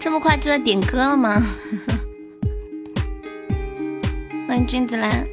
[0.00, 1.40] 这么快就要点歌了吗？
[4.48, 5.26] 欢迎君子兰。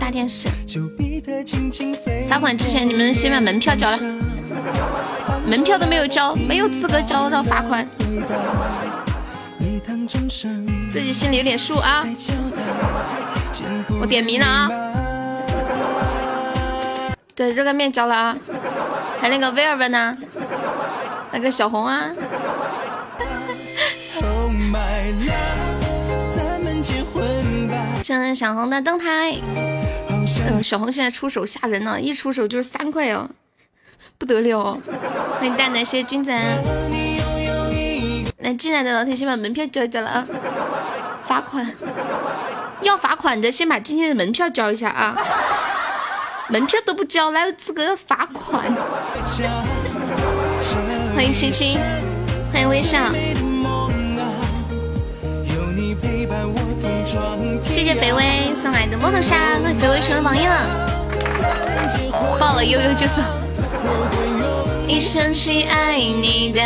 [0.00, 0.48] 大电视。
[2.28, 4.21] 罚款之前，你们先把门票交了。
[5.46, 7.86] 门票都没有交，没有资格交到罚款。
[10.90, 12.04] 自己心里有点数啊。
[14.00, 14.68] 我点名了啊。
[17.34, 18.36] 对，热干面交了啊。
[19.20, 20.16] 还那个威尔文呢？
[21.32, 22.10] 那个小红啊。
[28.02, 29.36] 现在小红的灯牌，
[30.08, 33.30] 嗯，小红现在出手吓人呢，一出手就是三块哦，
[34.22, 34.78] 不得了！
[35.40, 36.30] 欢迎蛋蛋，谢谢君子。
[38.38, 40.24] 来进来的老铁先把门票交一交了啊！
[41.24, 41.68] 罚款，
[42.82, 45.16] 要罚款的先把今天的门票交一下啊！
[46.48, 48.72] 门票都不交，哪有资格要罚款？
[51.16, 51.80] 欢迎青青，
[52.52, 53.00] 欢迎微笑。
[57.64, 63.20] 谢谢肥威送来的摩托沙，那肥威成为榜一了，爆了悠悠就走。
[64.88, 66.60] 一生去爱你的，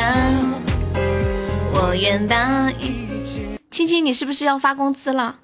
[1.73, 3.43] 我愿把一切。
[3.71, 5.37] 青青，你是不是要发工资了？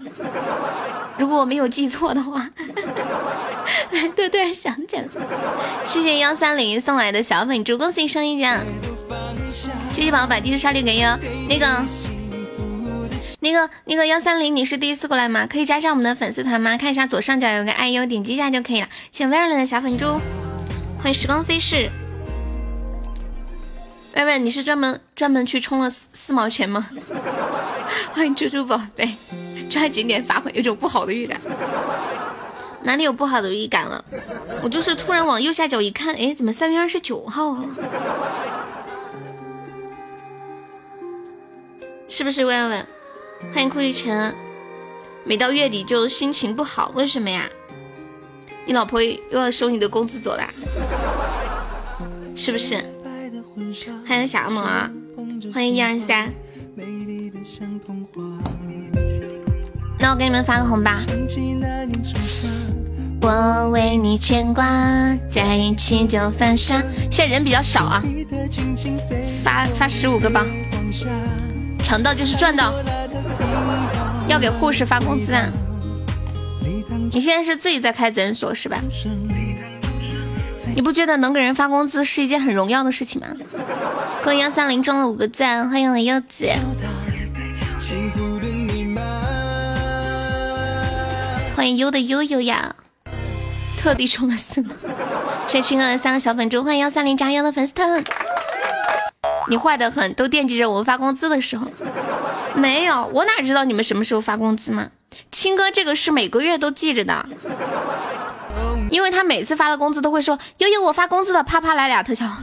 [1.18, 2.48] 如果我没有记错的话，
[4.16, 5.08] 对对，想起来了。
[5.84, 8.60] 谢谢幺三零送来的小粉猪，恭喜升一奖。
[9.90, 11.84] 谢谢宝宝把第一次刷礼给哟，那个。
[13.40, 15.48] 那个那个幺三零，你是第一次过来吗？
[15.50, 16.76] 可以加上我们的粉丝团吗？
[16.76, 18.88] 看一下左上角有个爱优，点击一下就可以了。
[19.10, 20.20] 谢威尔伦的小粉猪，
[21.02, 21.90] 欢迎时光飞逝。
[24.14, 26.88] 威威，你是专门专门去充了四四毛钱吗？
[28.14, 29.16] 欢迎猪猪宝贝，
[29.68, 31.40] 抓紧点罚款，有种不好的预感。
[32.84, 34.04] 哪里有不好的预感了？
[34.62, 37.58] 我就是突然往右下角一看，哎，怎么三月二十九号？
[42.06, 42.84] 是不是威威？
[43.52, 44.32] 欢迎顾一晨，
[45.24, 47.50] 每到月底就心情不好，为什么呀？
[48.64, 50.48] 你老婆又要收你的工资走啦？
[52.36, 52.76] 是不是？
[54.06, 54.88] 欢迎小阿猛啊！
[55.52, 56.32] 欢迎一二三。
[59.98, 60.92] 那我给你们发个红包。
[63.20, 64.64] 我为你牵挂，
[65.28, 66.82] 在一起就犯傻。
[67.10, 68.02] 现在人比较少啊，
[69.42, 70.46] 发发十五个吧。
[71.82, 72.72] 抢到就是赚到。
[74.28, 75.48] 要给护士发工资啊！
[77.14, 78.80] 你现在是自己在开诊所是吧？
[80.74, 83.26] 你不觉得能给人发工资是一件很荣耀的事情吗？
[84.24, 86.48] 恭喜幺三零中了五个赞，欢迎我柚子，
[91.54, 92.74] 欢迎优的悠悠呀，
[93.78, 94.70] 特地充了四毛，
[95.46, 98.02] 谢谢亲哥的三个小粉猪，欢迎幺三零加油的粉丝团。
[99.48, 101.66] 你坏的很，都惦记着我发工资的时候。
[102.54, 104.88] 没有，我哪知道你们什么时候发工资嘛？
[105.30, 107.26] 青哥这个是每个月都记着的，
[108.90, 112.26] 因为他每次发了工资都会说悠悠我发工资了，啪啪来俩特效。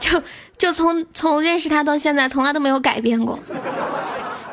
[0.00, 0.22] 就
[0.56, 3.38] 就从从认识他到现在，从来都没有改变过。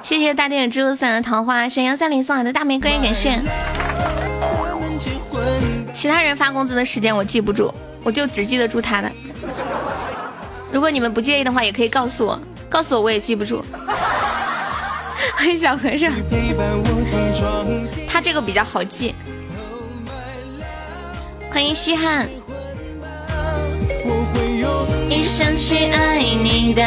[0.02, 3.40] 谢谢大电影之路送来的桃花，沈阳三零送来的大玫瑰，感谢。
[5.94, 9.10] 其他人发工资的时间我记不住，我就只记得住他的。
[10.72, 12.38] 如果你们不介意的话，也可以告诉我，
[12.70, 13.64] 告诉我我也记不住。
[15.36, 16.14] 欢迎小和尚，
[18.08, 19.14] 他这个比较好记。
[21.50, 22.30] 欢迎西汉。
[25.10, 26.84] 一生去爱你的。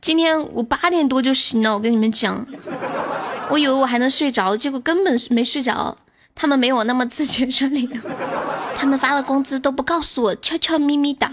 [0.00, 2.44] 今天我八点多就醒了，我跟你们讲，
[3.48, 5.96] 我以为我还能睡着，结果根本没睡着。
[6.34, 7.88] 他们没我那么自觉这里，
[8.74, 11.30] 他们发了工资都不告诉我，悄悄咪咪的。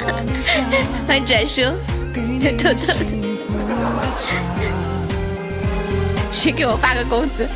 [1.06, 1.62] 欢迎转叔，
[2.14, 2.76] 偷偷的，
[6.32, 7.46] 谁给我发个工资？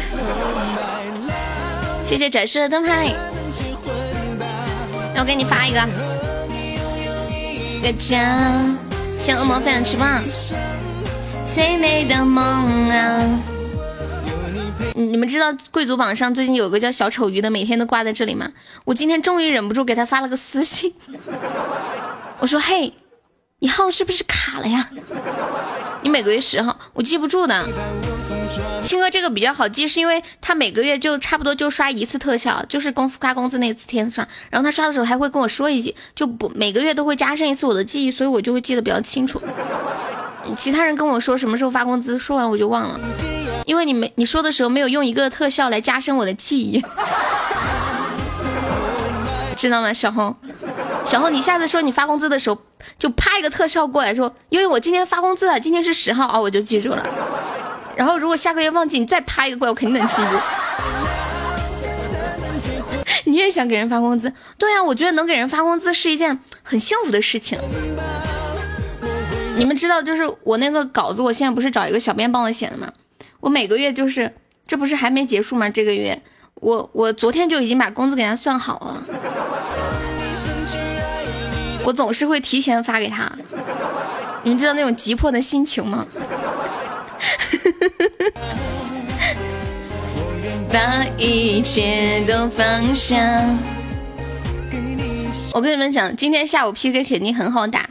[2.05, 3.15] 谢谢转叔的灯牌，
[5.15, 5.81] 那我给你发一个。
[7.83, 8.53] 个家，
[9.19, 10.23] 谢恶魔分享翅膀，
[11.47, 13.23] 最美的梦啊。
[14.95, 18.51] 你们知道贵族榜上最近有个叫小丑鱼的，每天都挂在这里吗？
[18.85, 20.93] 我今天终于忍不住给他发了个私信，
[22.45, 22.93] 我说：“嘿，
[23.61, 24.91] 你号是不是卡了呀？
[26.03, 27.67] 你每个月十号，我记不住的。
[28.83, 34.29] 青哥这个比较好记，是因为他每个月就差不多就刷一次特效，就是工发工资那次天刷。
[34.51, 39.41] 然后他刷的时候还会跟我说一句，就不每个月都会加深一次我的记忆，所以我就会记得比较清楚。
[40.55, 43.01] 其他人跟我说什么时候发工资，说完我就忘了，
[43.65, 46.85] 因为你没你说的时候没有用一个特效来加深我的记忆，
[49.65, 49.95] 知道吗？
[49.95, 50.37] 小红，
[51.07, 52.59] 小红，你下次说你发工资的时候，
[52.99, 57.03] 就啪一个特效过来说，因为我今天发工资了，今天是十号啊，我就记住了。
[57.97, 60.29] 然后如果下个月忘记，你再啪一个过来，我肯定能记住。
[63.25, 64.31] 你也想给人发工资？
[64.59, 67.59] 对呀，我觉得能给人发工资是一件很幸福的事情。
[69.57, 72.93] 你们知道，就是我那个稿子，我现在不是找一个小编帮我写的吗？
[73.41, 74.35] 我每个月就是，
[74.67, 75.71] 这不是还没结束吗？
[75.71, 76.21] 这个月，
[76.61, 79.03] 我我昨天就已经把工资给他算好了。
[81.85, 83.31] 我总是会提前发给他，
[84.43, 86.07] 你们知道那种急迫的心情吗？
[90.73, 93.43] 把一切都放下。
[95.53, 97.89] 我跟你们讲，今天下午 PK 肯定很好打。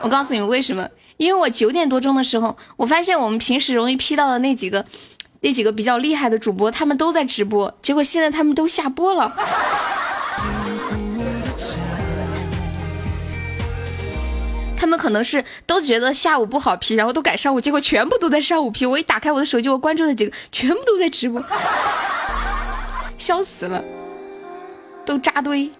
[0.00, 0.88] 我告诉你们为什么？
[1.16, 4.84] 因为我九点多钟的时候，我发现我们平时容易 P 到的那几个、
[5.42, 9.34] 那几个比较厉害的主播，他们都在直播，结果现在他们都下播了。
[14.76, 18.86] 他们可能是都觉得下午不好 P，然后都改上午，结果全部都在上午 P。
[18.86, 21.42] 我一打开我的手机，我关注的几个全部都在直播，
[23.18, 23.82] 笑死了，
[25.04, 25.70] 都扎堆。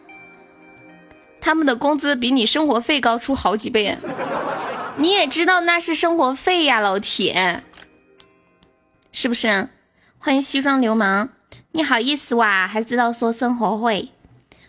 [1.41, 3.97] 他们的工资比你生活费高出好几倍，
[4.97, 7.63] 你也知道那是生活费呀，老铁，
[9.15, 9.69] 是不是？
[10.19, 11.29] 欢迎西装流氓，
[11.73, 12.67] 你好意思哇？
[12.67, 14.09] 还知道说生活费？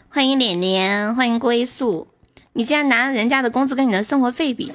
[0.10, 2.08] 欢迎脸脸，欢迎归宿，
[2.52, 4.74] 你竟然拿人家的工资跟你的生活费比，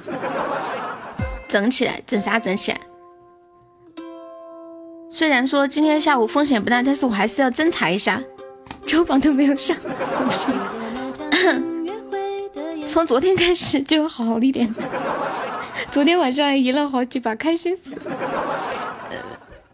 [1.47, 2.81] 整起来，整啥整起来？
[5.11, 8.23] 虽然说今天下午风险不大，但是我还是要侦查一下，
[8.87, 9.77] 周榜都没有上。
[12.87, 14.75] 从昨天开始就好一点，
[15.93, 17.95] 昨天晚上赢了好几把，开心死。
[17.95, 18.01] 了，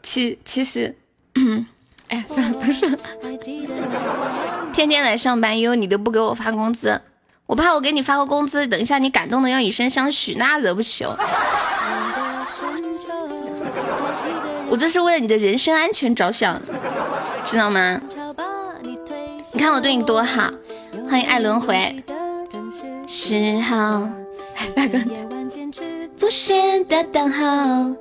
[0.05, 0.95] 其其实，
[2.09, 2.87] 哎呀，算了，不是。
[4.75, 7.01] 天天来上班，因为你都不给我发工资，
[7.47, 11.17] 我怕我给你发个工资，等一下你感动的要以身相许，那惹不起哦。
[14.69, 16.61] 我这是为了你的人身安全着想，
[17.47, 17.99] 知道吗？
[19.53, 20.51] 你看我对你多好，
[21.09, 22.05] 欢迎爱轮回。
[23.09, 24.09] 时候，
[24.75, 24.99] 大哥，
[26.19, 27.97] 不屑的等候。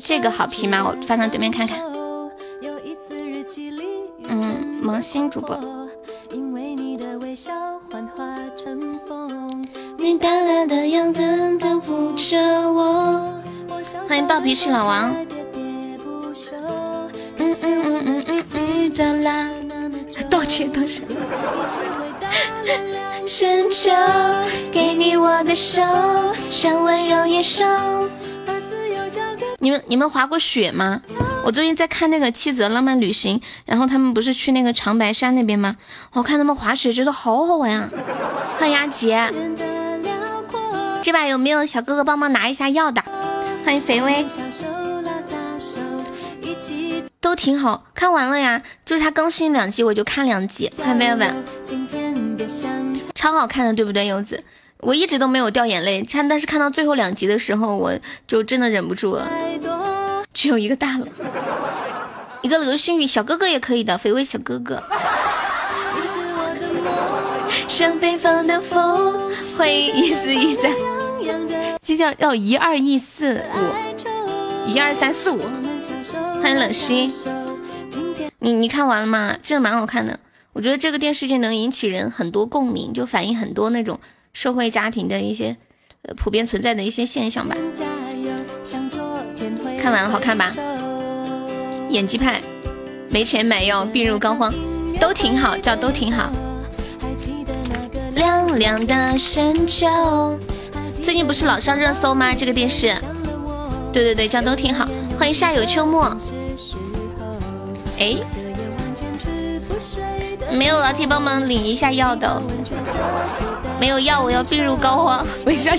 [0.00, 0.84] 这个好皮吗？
[0.84, 1.78] 我翻到对面看看。
[4.28, 5.56] 嗯，萌新主播。
[9.98, 11.20] 你淡淡的样子
[11.58, 12.36] 保护着
[12.72, 13.40] 我。
[14.08, 15.14] 欢迎暴脾气老王。
[17.38, 21.02] 嗯嗯嗯嗯嗯嗯道歉道歉。
[23.26, 23.90] 深秋，
[24.72, 25.82] 给你我的手，
[26.50, 27.64] 像温柔野兽。
[29.58, 31.00] 你们你们滑过雪吗？
[31.44, 35.76] 我最近在看那个《妻子的浪漫旅行》，然后他们不是去那个长白山那边吗？
[36.12, 37.88] 我看他们滑雪，觉得好好玩啊！
[38.58, 39.32] 欢迎阿杰，
[41.02, 43.02] 这把有没有小哥哥帮忙拿一下药的？
[43.64, 44.26] 欢迎肥威，
[47.20, 50.70] 都挺好看完了呀，就是他更新两集我就看两集。
[50.82, 51.32] 欢迎 Velvet。
[53.14, 54.44] 超好看的，对不对，柚子？
[54.80, 59.26] 我一直都没有掉眼泪，看，但是看到最后两集的时候，我就真的忍不住了。
[60.34, 61.06] 只有一个大佬，
[62.42, 64.82] 一个流星雨小哥哥也可以的，肥味小哥哥。
[67.68, 70.70] 像北方的风，欢迎一四一三，
[71.82, 75.40] 这叫要一二一四五，一二三四五。
[76.42, 77.10] 欢迎冷心，
[78.38, 79.36] 你你看完了吗？
[79.42, 80.20] 真的蛮好看的。
[80.52, 83.98] 我觉得这个电视剧能引起人很多共鸣，就反映很多那种
[84.36, 85.56] 社会家庭的一些
[86.02, 87.56] 呃普遍存在的一些现象吧。
[89.80, 90.52] 看完好看吧？
[91.88, 92.42] 演技派，
[93.08, 94.52] 没钱买药，病入膏肓，
[95.00, 96.30] 都挺好，叫都挺好。
[98.14, 99.86] 亮亮的深秋，
[100.92, 102.34] 最近不是老上热搜吗？
[102.34, 102.94] 这个电视，
[103.90, 104.86] 对对对，叫都挺好。
[105.18, 106.14] 欢迎夏有秋末，
[107.98, 108.18] 哎。
[110.52, 112.40] 没有老铁帮忙领一下药的，
[113.78, 115.24] 没有药我要病入膏肓。
[115.44, 115.72] 我一下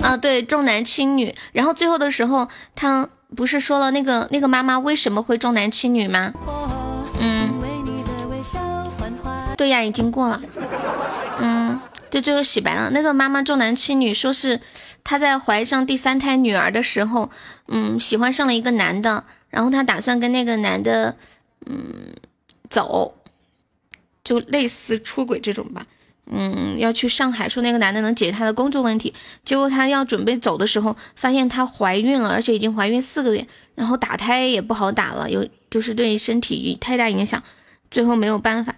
[0.00, 1.34] 啊，对，重男轻女。
[1.52, 6.32] 然后最后的时候，他不是说了那个那个妈妈为什么会重男轻女吗？
[7.20, 7.54] 嗯，
[9.56, 10.42] 对呀，已经过了。
[11.40, 12.90] 嗯，对，最后洗白了。
[12.90, 14.60] 那个妈妈重男轻女，说是
[15.02, 17.30] 她在怀上第三胎女儿的时候，
[17.68, 21.16] 嗯，喜欢上了一个男的，然后她打算跟那个男的，
[21.64, 22.12] 嗯，
[22.68, 23.14] 走，
[24.24, 25.86] 就类似出轨这种吧。
[26.26, 29.12] 嗯，要去上海，说那个男的能解决他的工作问题。
[29.44, 37.42] 结果她要准备走的时候，发现她怀孕了，而且已经怀孕四个月，然后打胎也不好打了，有就是对身体太大影响。
[37.90, 38.74] 最后没有办法，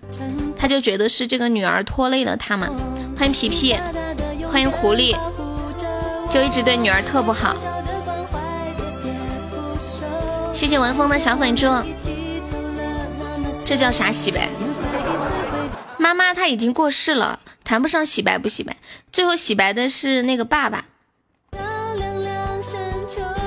[0.59, 2.69] 他就觉得是这个女儿拖累了他嘛。
[3.17, 3.75] 欢迎皮皮，
[4.51, 5.17] 欢迎狐狸，
[6.31, 7.57] 就一直对女儿特不好。
[10.53, 11.67] 谢谢文峰的小粉猪，
[13.65, 14.51] 这叫啥洗呗？
[15.99, 18.77] 妈妈她已经过世了，谈不上洗白不洗白。
[19.13, 20.85] 最后洗白的是那个爸爸。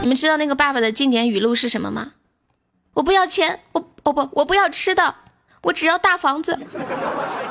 [0.02, 2.14] 你们知道那个爸爸的经典语录是什么吗？
[2.94, 5.16] 我不要钱，我我不我不要吃的，
[5.62, 6.58] 我只要大房子。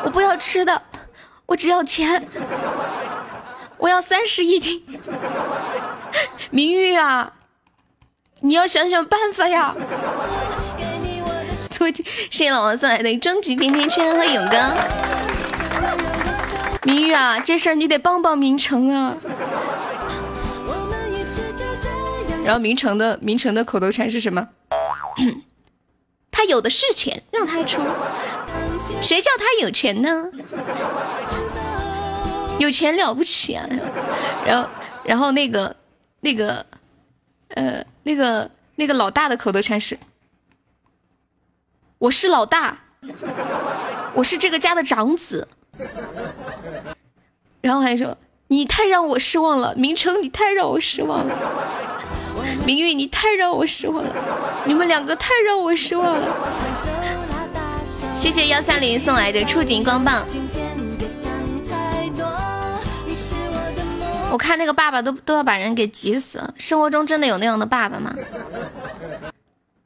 [0.05, 0.83] 我不要吃的，
[1.47, 2.27] 我只要钱。
[3.79, 4.83] 我要三室一厅。
[6.51, 7.35] 明玉啊，
[8.41, 9.75] 你要想想办法呀。
[11.79, 14.57] 谢谢老王送来的终极甜甜圈和勇哥。
[16.83, 19.17] 明玉啊，这事儿你得帮帮明成啊。
[22.45, 24.49] 然后明成的明成的口头禅是什么？
[26.33, 27.83] 他有的是钱，让他出。
[29.03, 30.31] 谁叫他有钱呢？
[32.59, 33.69] 有钱了不起啊！
[34.47, 34.69] 然后
[35.05, 35.77] 然后那个
[36.21, 36.65] 那个
[37.51, 39.99] 呃那个那个老大的口头禅是。
[41.99, 42.77] 我是老大，
[44.15, 45.49] 我是这个家的长子。
[47.61, 51.37] 然后还说你太让我失望了，明成你太让我失望了，
[52.65, 54.15] 明玉你太让我失望了，
[54.65, 56.29] 你们两个太让我失望了。
[58.15, 60.25] 谢谢幺三零送来的触景光棒。
[64.31, 68.15] 我看那个爸爸都都要把人给急死了，生活中真的有那样的爸爸吗？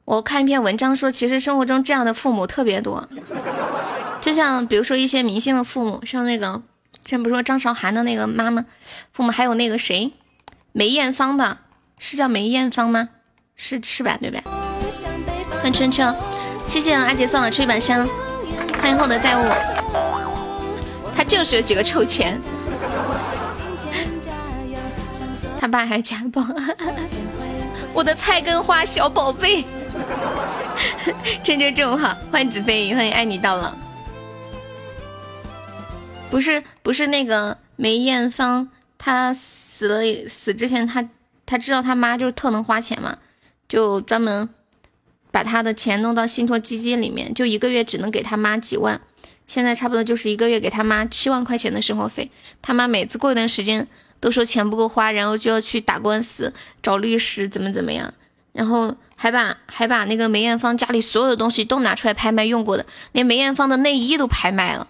[0.05, 3.07] 我看一篇文章说，其实生活中这样的父母特别多，
[4.19, 6.61] 就像比如说一些明星的父母，像那个，
[7.05, 8.65] 像比如说张韶涵的那个妈妈
[9.13, 10.11] 父母，还有那个谁，
[10.73, 11.57] 梅艳芳的，
[11.97, 13.09] 是叫梅艳芳吗？
[13.55, 14.17] 是是吧？
[14.19, 14.43] 对不对？
[15.61, 16.03] 欢迎春秋，
[16.67, 18.05] 谢谢阿杰送的吹板香，
[18.81, 19.45] 欢迎厚德载物，
[21.15, 22.41] 他就是有几个臭钱，
[25.61, 26.45] 他爸还家暴，
[27.93, 29.65] 我的菜根花小宝贝。
[31.43, 33.77] 趁着正好，欢迎子飞，欢迎爱你到了。
[36.29, 41.07] 不是不是那个梅艳芳，她死了死之前，她
[41.45, 43.17] 她知道她妈就是特能花钱嘛，
[43.67, 44.49] 就专门
[45.31, 48.99] 把她的钱弄到信托基金里面，就一个月只能给她妈几万。
[49.45, 52.31] 现在差不多就是一个月给她妈七万块钱的生活费。
[52.61, 53.87] 她妈每次过一段时间
[54.19, 58.13] 都说钱不够花，然后就要去打官司找律师，怎么怎么样。
[58.53, 64.87] 然后还把还把那个梅艳芳家里所有的东西都拿出来拍卖用过的，连梅艳芳的内衣都拍卖了。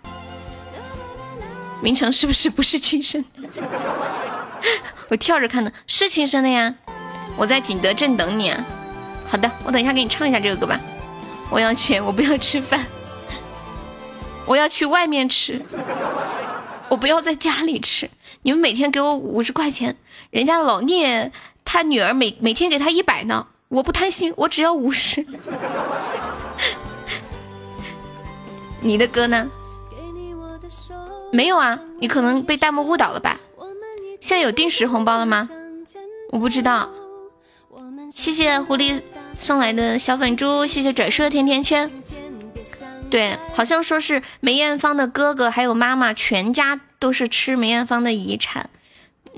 [1.81, 3.25] 明成是不是不是亲生？
[5.09, 6.75] 我跳着看的，是亲生的呀。
[7.35, 8.63] 我在景德镇等你啊。
[9.27, 10.79] 好的，我等一下给你唱一下这个歌吧。
[11.49, 12.85] 我要钱，我不要吃饭，
[14.45, 15.61] 我要去外面吃，
[16.89, 18.09] 我不要在家里吃。
[18.43, 19.95] 你们每天给我五十块钱，
[20.31, 21.31] 人家老聂
[21.65, 23.47] 他女儿每每天给他一百呢。
[23.69, 25.25] 我不贪心，我只要五十。
[28.81, 29.49] 你的歌呢？
[31.31, 33.39] 没有啊，你可能被弹幕误导了吧？
[34.21, 35.49] 现在有定时红包了吗？
[36.29, 36.89] 我不知道。
[38.11, 39.01] 谢谢狐狸
[39.33, 41.89] 送来的小粉猪，谢谢拽叔的甜甜圈。
[43.09, 48.69] 对，好像说是梅艳芳的哥哥还有妈妈全家都是吃梅艳芳的遗产，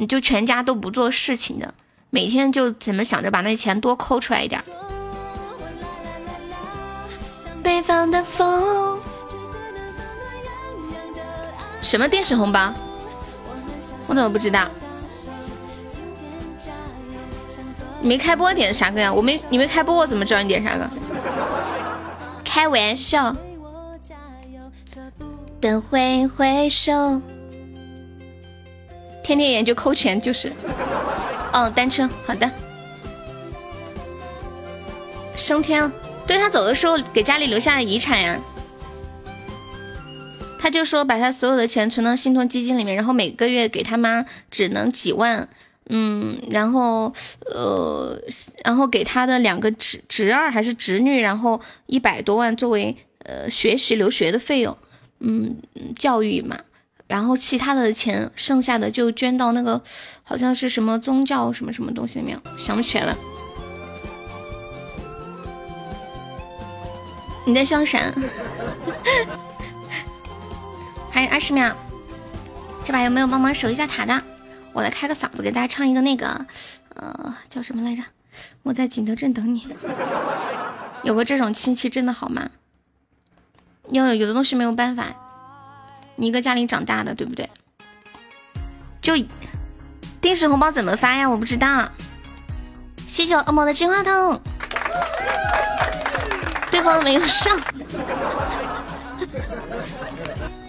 [0.10, 1.74] 就全家都不做事情的。
[2.16, 4.64] 每天就怎么想着把那钱多抠出来一点。
[7.62, 8.98] 北方的风，
[11.82, 12.74] 什么定时红包？
[14.08, 14.66] 我怎么不知道？
[18.00, 19.12] 你没开播点啥歌呀？
[19.12, 20.90] 我没，你没开播，我怎么知道你点啥歌？
[22.46, 23.36] 开玩笑。
[25.60, 27.22] 等挥挥手，
[29.22, 30.54] 天天研究抠钱就是。
[31.56, 32.52] 哦，单车，好的。
[35.38, 35.90] 升天了，
[36.28, 38.38] 对他走的时候给家里留下了遗产呀。
[40.60, 45.48] 他就说把他所有的钱存到信托基金里面，然后每个月给他妈只能几万，
[45.88, 47.14] 嗯，然后
[47.46, 48.20] 呃，
[48.66, 54.76] 然后给他的两个侄侄儿还是侄女，然后一百多万作为呃学习留学的费用，
[55.20, 55.56] 嗯，
[55.98, 56.60] 教育嘛，
[57.08, 59.82] 然后其他的钱剩下的就捐到那个
[60.24, 63.16] 好像是什么宗教什么什么东西里面，想不起来了。
[67.46, 68.00] 你在笑啥？
[71.12, 71.74] 还有二十秒，
[72.84, 74.22] 这把有没有帮忙守一下塔的？
[74.74, 76.46] 我来开个嗓子给大家唱一个那个，
[76.96, 78.02] 呃，叫什么来着？
[78.64, 79.68] 我在景德镇等你。
[81.04, 82.50] 有个这种亲戚真的好吗？
[83.92, 85.06] 有有的东西没有办法，
[86.16, 87.50] 你一个家里长大的，对不对？
[89.02, 89.14] 就
[90.22, 91.30] 定时红包怎么发呀？
[91.30, 91.90] 我不知道。
[93.06, 94.42] 谢谢恶魔的金话筒。
[96.72, 97.58] 对方没有上，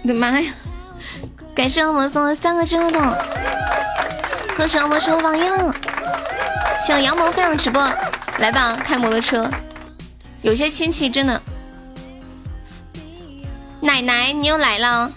[0.03, 0.53] 我的妈呀！
[1.55, 3.13] 感谢恶魔送了三个金话筒，
[4.57, 5.75] 恭喜恶魔成榜一了。
[6.87, 7.83] 谢杨萌分享直播，
[8.39, 9.51] 来吧，开摩托车。
[10.43, 11.41] 有些亲戚真的，
[13.81, 15.13] 奶奶你又来了。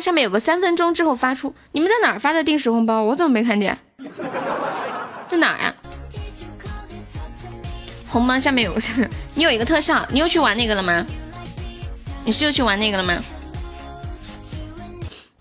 [0.00, 3.02] 下面有个三分钟之后发出，你们在哪儿发的定时红包？
[3.02, 3.78] 我怎么没看见？
[5.30, 5.74] 在哪儿呀？
[8.08, 8.80] 红包下面有个，
[9.34, 11.04] 你有一个特效，你又去玩那个了吗？
[12.24, 13.22] 你是又去玩那个了吗？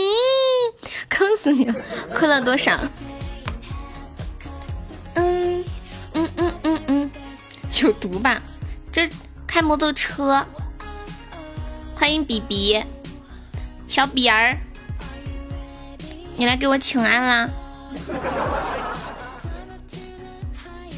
[0.06, 0.24] 嗯，
[1.10, 1.76] 坑死你了！
[2.14, 2.78] 亏了多少？
[8.24, 8.42] 吧？
[8.92, 9.10] 这
[9.46, 10.46] 开摩托车，
[11.94, 12.84] 欢迎比比，
[13.88, 14.58] 小比儿，
[16.38, 17.50] 你来给我请安啦！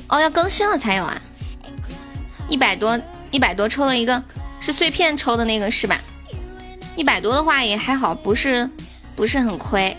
[0.07, 1.21] 哦，要更新了才有啊！
[2.47, 2.99] 一百多，
[3.31, 4.23] 一百多抽了一个，
[4.59, 5.99] 是碎片抽的那个是吧？
[6.95, 8.69] 一百多的话也还好，不是
[9.15, 9.97] 不是很亏。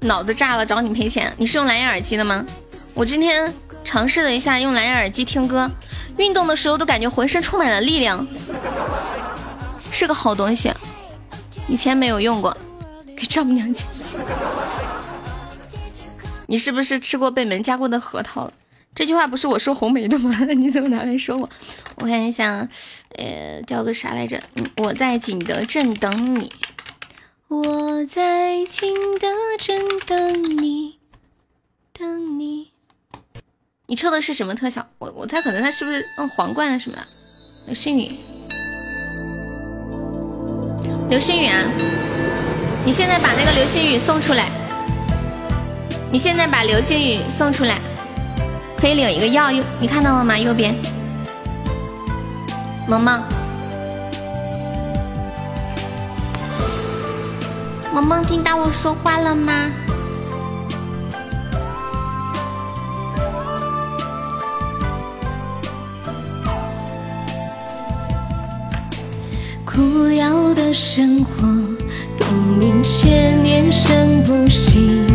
[0.00, 1.32] 脑子炸了，找你赔钱？
[1.36, 2.44] 你是用蓝牙耳机的吗？
[2.94, 3.52] 我今天。
[3.84, 5.70] 尝试了一下用蓝牙耳机听歌，
[6.16, 8.26] 运动的时候都感觉浑身充满了力量，
[9.92, 10.72] 是个好东西。
[11.68, 12.56] 以前没有用过，
[13.16, 13.86] 给丈母娘讲。
[16.46, 18.52] 你是不是吃过被门夹过的核桃了？
[18.94, 20.38] 这句话不是我说红梅的吗？
[20.54, 21.48] 你怎么拿来说我？
[21.96, 22.68] 我看一下，
[23.16, 24.40] 呃，叫做啥来着？
[24.76, 26.52] 我在景德镇等你。
[27.48, 30.98] 我在景德镇等你，
[31.98, 32.73] 等你。
[33.86, 34.86] 你抽的是什么特效？
[34.98, 37.02] 我我猜可能他是不是嗯皇冠啊什么的？
[37.66, 38.12] 流星雨，
[41.10, 41.64] 流星雨啊！
[42.82, 44.48] 你现在把那个流星雨送出来，
[46.10, 47.78] 你现在把流星雨送出来，
[48.78, 50.38] 可以领一个药，你看到了吗？
[50.38, 50.74] 右边，
[52.88, 53.22] 萌萌，
[57.92, 59.70] 萌萌听到我说话了吗？
[69.74, 71.42] 不要的生活，
[72.16, 75.13] 更明千，年生不息。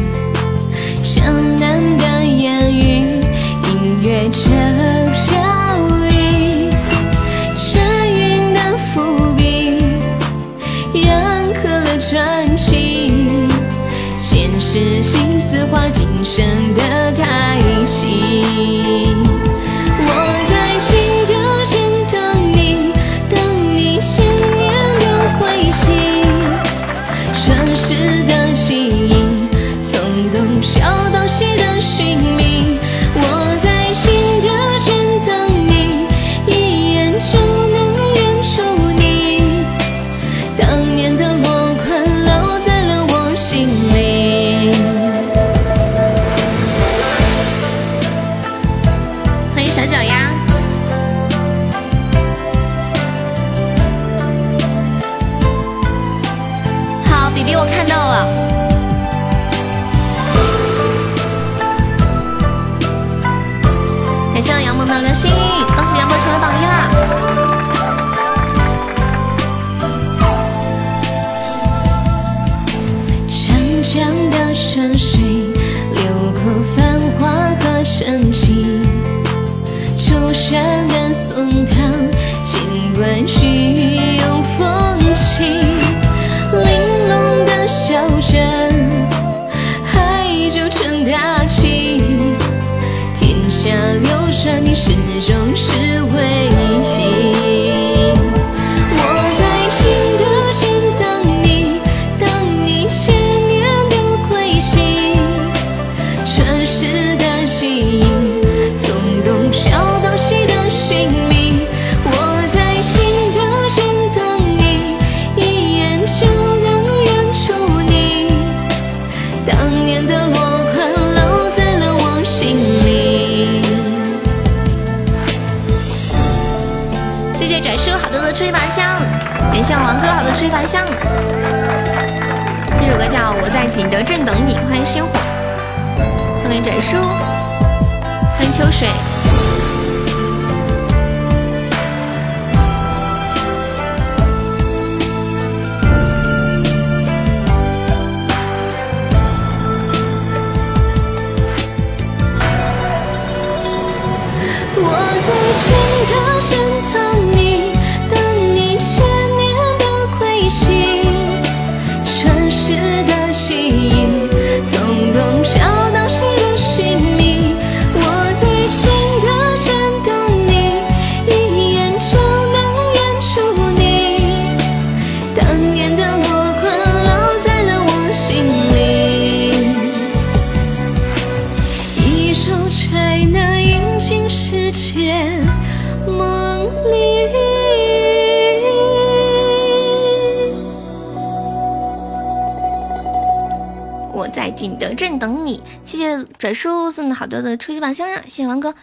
[198.59, 198.73] 哥。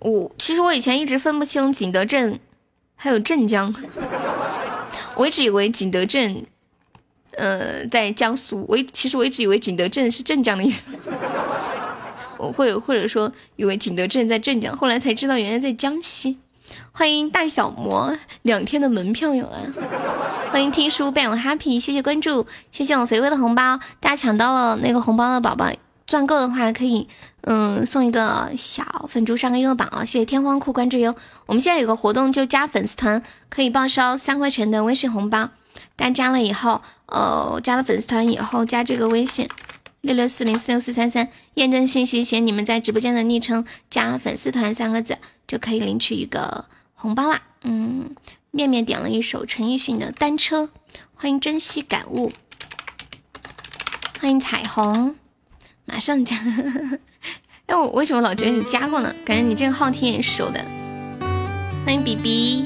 [0.00, 2.38] 我其实我以前一直分不清景德镇
[2.96, 3.72] 还有镇江，
[5.16, 6.44] 我一直以为景德镇
[7.36, 10.96] 呃在江苏，我其实我一直以为景德镇是镇江的意思，
[12.38, 16.38] 我或者或者说以为景德镇在镇江，后来才知道原来在江西。
[16.90, 19.60] 欢迎大小魔，两天的门票有啊！
[20.50, 25.70] 欢迎听书伴我 happy，谢谢关注，谢谢我肥肥的红包，大家抢到了那个红包的宝宝，
[26.12, 27.08] 钻够的话可以，
[27.40, 30.04] 嗯，送一个小粉猪上个热榜啊！
[30.04, 31.16] 谢谢天荒库关注哟。
[31.46, 35.48] 我们现在有个活动，就加粉丝团可以报销三块钱的微信红包，
[35.96, 39.48] 大家加了以后，呃，加了粉丝团以后加这个微信
[40.02, 45.16] 六六四零四六四三三，验证信息写你们在直播间的昵称加粉丝团三个字。
[45.48, 47.40] 就可以领取一个红包啦。
[47.62, 48.14] 嗯，
[48.50, 50.64] 面面点了一首陈奕迅的《单车》，
[51.14, 52.30] 欢迎珍惜感悟，
[54.20, 55.16] 欢迎彩虹，
[55.84, 56.36] 马上加。
[57.66, 59.14] 哎，我为什么老觉得你加过呢？
[59.24, 60.60] 感觉你这个号挺眼熟的。
[61.84, 62.64] 欢迎 B B。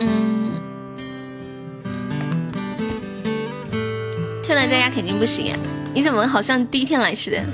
[0.00, 0.52] 嗯，
[4.42, 5.56] 退了在家肯定不行呀。
[5.92, 7.44] 你怎么好像第一天来似的？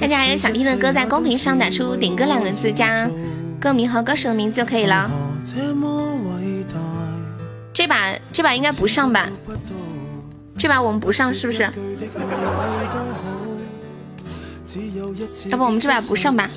[0.00, 3.08] 大家还有想听的歌，在公屏上打出“点歌”两个字，加
[3.60, 5.10] 歌名和歌手的名字就可以了。
[7.82, 9.28] 这把这把应该不上吧？
[10.56, 11.68] 这把我们不上是不是？
[15.48, 16.48] 要不我们这把不上吧？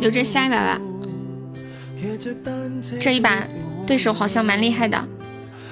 [0.00, 0.78] 留着下一把吧。
[3.00, 3.42] 这一把
[3.86, 5.02] 对手好像蛮厉害的。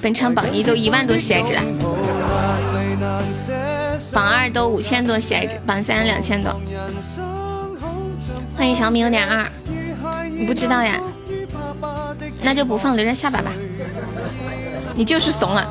[0.01, 1.63] 本场榜一都一万多喜爱值了，
[4.11, 6.59] 榜二都五千多喜爱值，榜三两千多。
[8.57, 9.53] 欢迎小米有点二，
[10.31, 10.99] 你不知道呀？
[12.41, 13.53] 那就不放，留着下把吧。
[14.95, 15.67] 你就是怂了，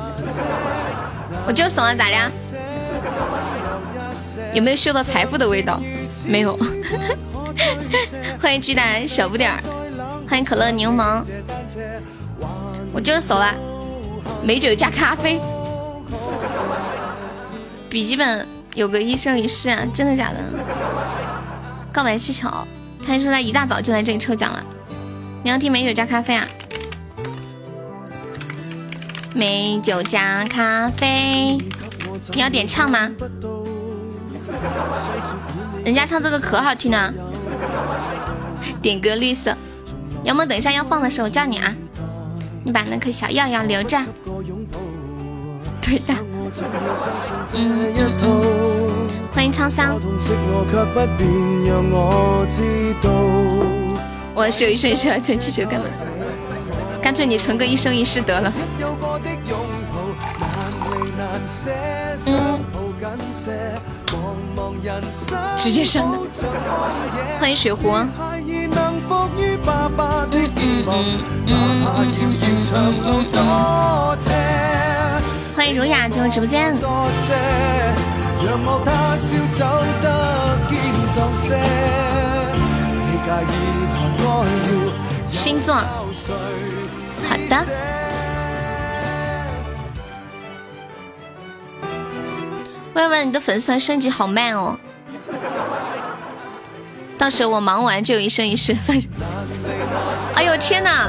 [1.46, 2.30] 我就怂了，咋的？
[4.52, 5.80] 有没有嗅到财富的味道？
[6.26, 6.58] 没有。
[8.40, 9.60] 欢迎巨大小不点儿，
[10.28, 11.22] 欢迎可乐柠檬，
[12.92, 13.54] 我就是怂了。
[14.42, 15.40] 美酒加咖啡，
[17.88, 20.38] 笔记本有个一生一世啊，真的假的？
[21.92, 22.48] 告白气球，
[23.06, 24.64] 看出来一大早就来这里抽奖了。
[25.44, 26.46] 你要听美酒加咖啡啊？
[29.34, 31.56] 美酒加咖啡，
[32.32, 33.10] 你要点唱吗？
[35.84, 37.12] 人家唱这个可好听了。
[38.82, 39.56] 点歌绿色，
[40.22, 41.74] 要么等一下要放的时候叫你啊。
[42.64, 43.98] 你把那颗小药药留着。
[45.80, 46.16] 对呀，
[47.54, 49.98] 嗯嗯嗯，欢迎沧桑。
[54.34, 55.86] 我手一生一世要存气球干嘛？
[57.02, 58.52] 干脆你存个一生一世得了。
[62.26, 62.60] 嗯，
[65.58, 66.18] 直接上的。
[67.40, 67.90] 欢迎水壶。
[67.90, 68.08] 嗯
[70.30, 73.42] 嗯嗯嗯嗯嗯嗯。
[75.56, 76.76] 欢迎儒雅进入直播间。
[85.32, 85.86] 星座，好
[87.48, 87.66] 的。
[92.94, 94.78] 喂喂，你的粉丝团升级好慢哦，
[97.16, 98.76] 到时候我忙完就有一生一世。
[100.36, 101.08] 哎呦天哪，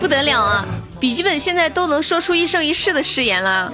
[0.00, 0.64] 不得了啊！
[0.98, 3.70] 笔记本现在都能说出一生一世的誓言了，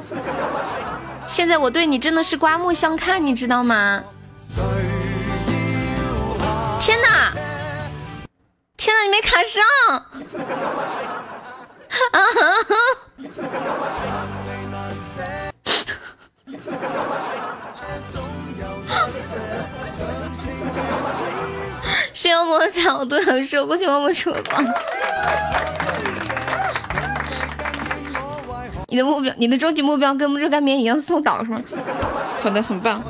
[1.26, 4.02] 现在我对你真的是刮目相看，你知道吗？
[8.82, 9.62] 天哪，你没卡上！
[12.10, 12.26] 啊
[22.12, 24.60] 是要摸草，都想说过去摸摸车吧。
[28.88, 31.62] 你的目标，你的终极目标跟热干面一样送岛是吗？
[32.42, 33.00] 好的，很棒。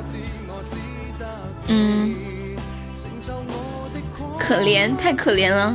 [1.67, 2.15] 嗯，
[4.45, 5.73] 可怜，太可怜了，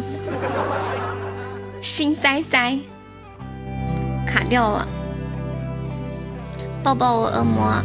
[1.81, 2.79] 心塞塞，
[4.27, 4.87] 卡掉了。
[6.83, 7.83] 抱抱我恶魔，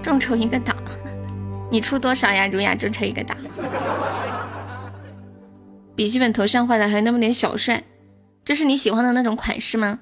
[0.00, 0.72] 众筹一个岛，
[1.72, 2.46] 你出多少呀？
[2.46, 3.34] 如雅，众筹一个岛。
[5.96, 7.82] 笔记本头像坏了，还有那么点小帅，
[8.44, 9.98] 这是你喜欢的那种款式吗？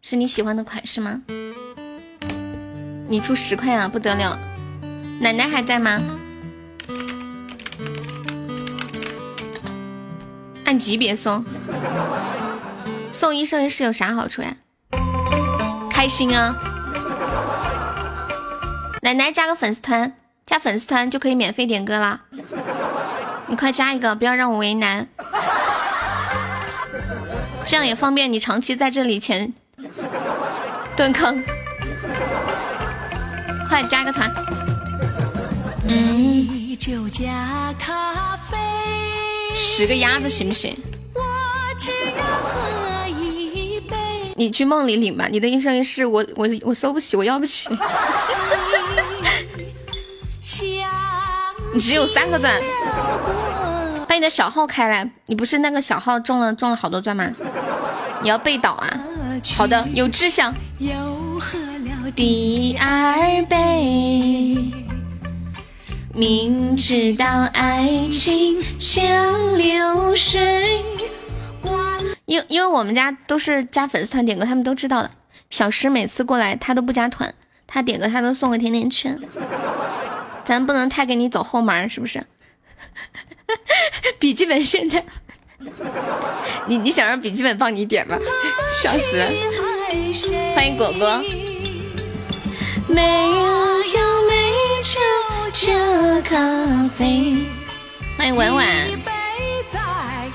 [0.00, 1.20] 是你喜欢的款式吗？
[3.08, 4.38] 你出十块啊，不得了！
[5.20, 6.00] 奶奶还在吗？
[10.70, 11.44] 按级别送，
[13.10, 14.54] 送一生一世有啥好处呀？
[15.90, 16.54] 开心啊！
[19.02, 20.14] 奶奶加个粉丝团，
[20.46, 22.20] 加粉丝团就可以免费点歌啦！
[23.48, 25.08] 你快加一个，不要让我为难，
[27.66, 29.52] 这样也方便你长期在这里前
[30.94, 31.42] 蹲坑。
[33.68, 34.32] 快加个团！
[35.88, 36.76] 嗯，
[39.54, 40.76] 十个鸭子行不行？
[44.36, 47.68] 你去梦里领吧，你的一生一世我我我收不起，我要不起。
[51.72, 52.60] 你只有三个钻，
[54.08, 55.10] 把你的小号开来。
[55.26, 57.30] 你不是那个小号中了中了好多钻吗？
[58.22, 59.00] 你要被倒啊！
[59.54, 60.54] 好的，有志向。
[62.16, 64.56] 第二杯，
[66.12, 70.84] 明知道爱情像流水。
[72.24, 75.10] 因因为我们家都是加粉丝团点歌，他们都知道的。
[75.50, 77.34] 小石每次过来，他都不加团，
[77.66, 79.18] 他点歌他都送个甜甜圈。
[80.44, 82.24] 咱不能太给你走后门，是不是？
[84.18, 85.04] 笔记本现在，
[86.66, 88.18] 你你想让笔记本帮你点吗？
[88.82, 89.30] 笑死了！
[90.54, 91.22] 欢迎果果。
[92.88, 94.39] 没有酒，没酒，
[95.52, 96.36] 这咖
[96.88, 97.46] 啡。
[98.16, 98.66] 欢迎婉婉。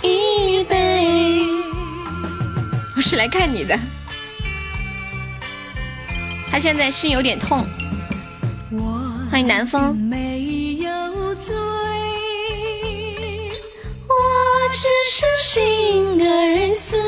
[0.02, 1.46] 一杯。
[2.96, 3.78] 我是来看你的。
[6.52, 7.66] 他现在心有点痛。
[9.32, 9.98] 欢迎南风。
[14.08, 17.00] 我只是心儿碎，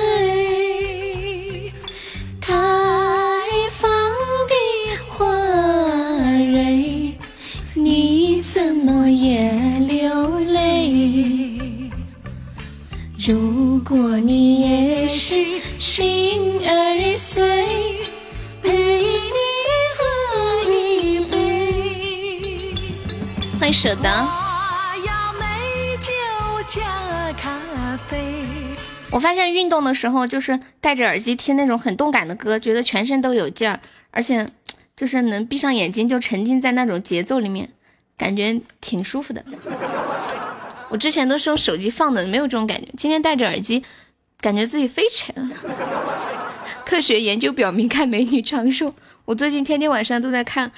[13.27, 17.43] 如果你也是心儿碎。
[18.61, 19.19] 陪你
[19.97, 22.73] 喝一杯
[23.59, 24.09] 欢迎舍得。
[29.11, 34.49] 我发现运动的时候，就是戴着耳机听那种很动感的歌，觉得全身都有劲儿，而且
[34.95, 37.71] 就是能闭上眼睛就沉浸在那种节奏里面，
[38.17, 39.43] 感觉挺舒服的。
[40.89, 42.88] 我之前都是用手机放的，没有这种感觉。
[42.97, 43.84] 今天戴着耳机，
[44.39, 45.50] 感觉自己飞起来了。
[46.86, 48.93] 科学研究表明，看美女长寿。
[49.26, 50.71] 我最近天天晚上都在看，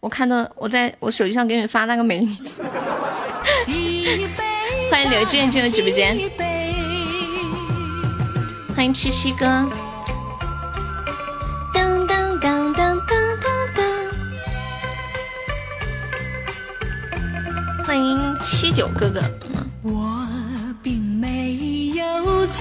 [0.00, 2.36] 我看到我在我手机上给你们发那个美女。
[4.90, 6.18] 欢迎刘健进入直播间，
[8.76, 9.46] 欢迎七七哥。
[11.72, 13.06] 当当当当当
[13.40, 13.84] 当当。
[17.86, 19.22] 欢迎七九哥哥。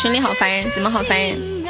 [0.00, 1.64] 群里好烦人，怎么好烦人？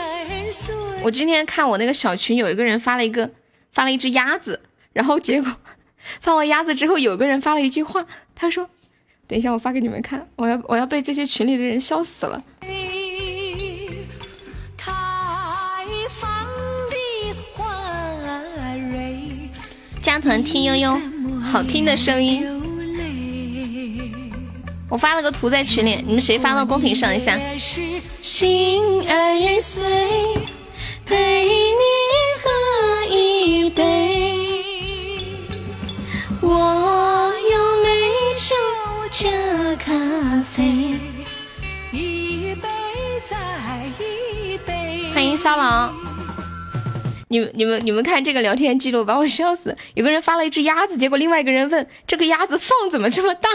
[1.02, 3.30] 我今天看我那个小群，有一个人发了一个
[3.72, 4.60] 发了一只鸭子，
[4.92, 5.50] 然后结果
[6.20, 8.70] 发完鸭子之后，有个人发了一句话，他说
[9.26, 12.42] ：“等一下，我发给你们看，我要我要被这些群里的人笑死了。”
[20.00, 21.00] 加团听悠悠，
[21.42, 22.61] 好听的声音。
[24.92, 27.40] 我发了个图在群里，你们谁发到公屏上一下？
[28.20, 29.88] 心儿碎。
[31.06, 31.82] 陪你
[32.42, 32.50] 喝
[33.08, 34.62] 一杯，
[36.42, 37.88] 我有美
[38.36, 38.54] 酒
[39.10, 39.30] 加
[39.76, 39.94] 咖
[40.42, 40.62] 啡，
[41.90, 42.68] 一杯
[43.26, 43.36] 再
[43.98, 45.10] 一杯。
[45.14, 45.94] 欢迎骚郎，
[47.28, 49.74] 你们你们你们看这个聊天记录，把我笑死。
[49.94, 53.48] 有个人发了一只鸭子，结果另外一个人问这个鸭子缝怎么这么大？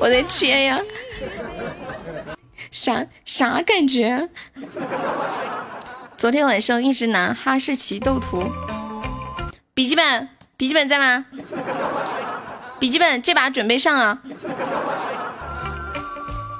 [0.00, 0.80] 我的天呀！
[2.70, 4.28] 啥啥感觉？
[6.16, 8.50] 昨天晚上一直拿哈士奇斗图。
[9.74, 11.26] 笔记本笔记本在吗？
[12.78, 14.18] 笔记本这把准备上啊！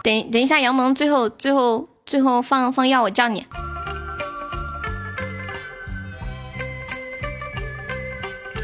[0.03, 3.47] 等等一下，杨萌最后最后最后放放药，我叫你。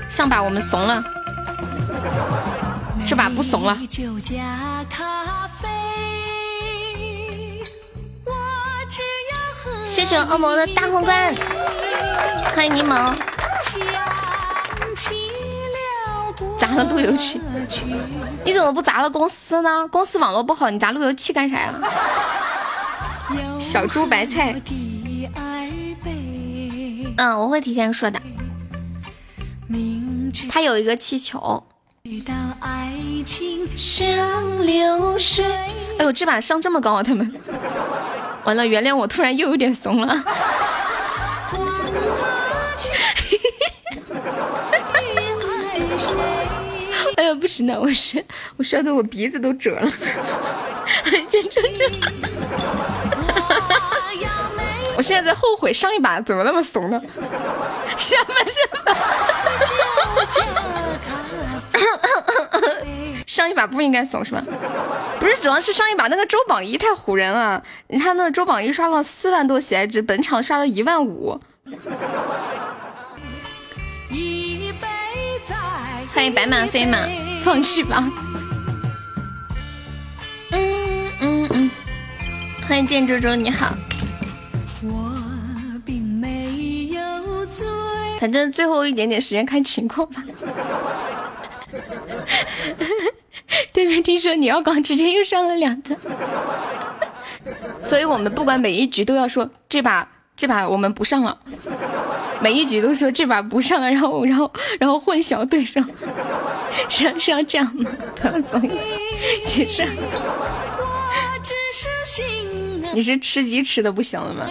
[0.09, 1.03] 上把我们怂了，
[3.11, 3.77] 这把不怂了。
[9.85, 11.35] 谢谢恶魔的大皇冠，
[12.55, 13.13] 欢迎柠檬。
[16.57, 17.41] 砸了路由器，
[18.45, 19.89] 你怎么不砸了公司呢？
[19.89, 21.75] 公司网络不好，你砸路由器干啥呀？
[23.59, 24.55] 小猪白菜。
[27.17, 28.23] 嗯，我会提前说的。
[30.49, 31.67] 他有一个气球。
[33.77, 35.45] 像流水。
[35.99, 37.03] 哎呦，这把上这么高啊！
[37.03, 37.33] 他们。
[38.45, 40.25] 完了，原谅我，突然又有点怂了。
[47.17, 48.25] 哎呦，不行了，我是
[48.57, 49.91] 我笑的我鼻子都折了。
[51.31, 51.91] 这这这！
[54.97, 57.01] 我现在在后悔上一把怎么那么怂呢？
[57.97, 58.97] 下吧下吧。
[63.27, 64.43] 上一把不应该怂是吧？
[65.19, 67.63] 不是，主要是上一把那个周榜一太唬人了。
[67.89, 71.41] 你看那个周榜一刷了四万多喜爱值，本场刷了一万五。
[76.13, 76.99] 欢迎白马飞马，
[77.43, 78.11] 放弃吧。
[80.51, 81.71] 嗯嗯嗯，
[82.69, 83.73] 欢迎建州州，你好。
[88.19, 90.23] 反正最后一点点时间看情况吧。
[93.73, 95.97] 对面听说你要搞，直接又上了两个，
[97.83, 101.39] 所以我们不管每一局都要说这把这把我们不上了，
[102.41, 105.81] 每一局都说这把不上了，然后然后然后混淆对手，
[106.89, 107.91] 是要是要这样吗？
[108.51, 108.71] 所以
[109.45, 109.87] 其实
[112.93, 114.49] 你是吃鸡吃的不行了吗？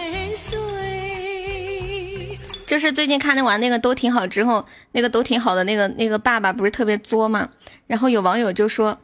[2.70, 7.48] 就是最近看那完那个都挺好之后，那个都挺好的那个那个爸爸不是特别作嘛？
[7.88, 8.96] 然后有网友就说，